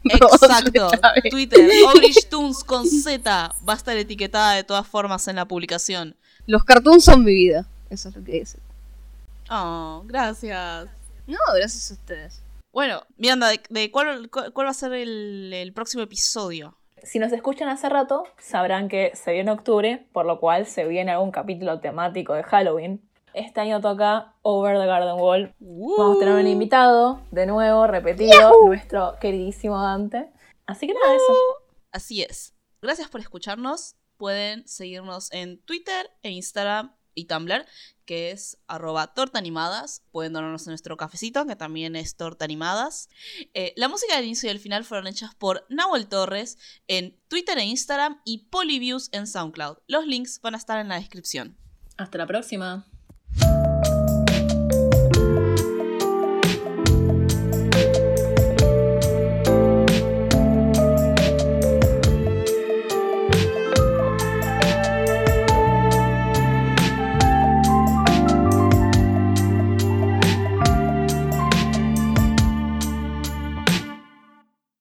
[0.05, 0.91] Exacto.
[1.31, 1.71] Twitter.
[1.87, 3.55] Aurish Toons con Z.
[3.69, 6.17] Va a estar etiquetada de todas formas en la publicación.
[6.47, 7.67] Los cartoons son mi vida.
[7.91, 8.59] Eso es lo que dice.
[9.51, 10.89] Oh, gracias.
[11.29, 12.43] No, gracias a ustedes.
[12.73, 16.79] Bueno, Miranda, ¿de, de cuál, cuál, cuál va a ser el, el próximo episodio?
[17.03, 21.13] Si nos escuchan hace rato, sabrán que se viene octubre, por lo cual se viene
[21.13, 23.07] algún capítulo temático de Halloween.
[23.35, 25.55] Este año toca Over the Garden Wall.
[25.61, 30.31] Vamos a tener un invitado, de nuevo, repetido, nuestro queridísimo Dante.
[30.67, 31.35] Así que nada, eso.
[31.93, 32.55] Así es.
[32.81, 33.97] Gracias por escucharnos.
[34.17, 37.67] Pueden seguirnos en Twitter e Instagram y Tumblr,
[38.09, 40.03] que es arroba tortaanimadas.
[40.13, 43.11] Pueden donarnos nuestro cafecito, que también es tortaanimadas.
[43.53, 46.57] Eh, la música del inicio y del final fueron hechas por Nahuel Torres
[46.87, 49.77] en Twitter e Instagram y Polyviews en SoundCloud.
[49.89, 51.59] Los links van a estar en la descripción.
[51.99, 52.87] Hasta la próxima.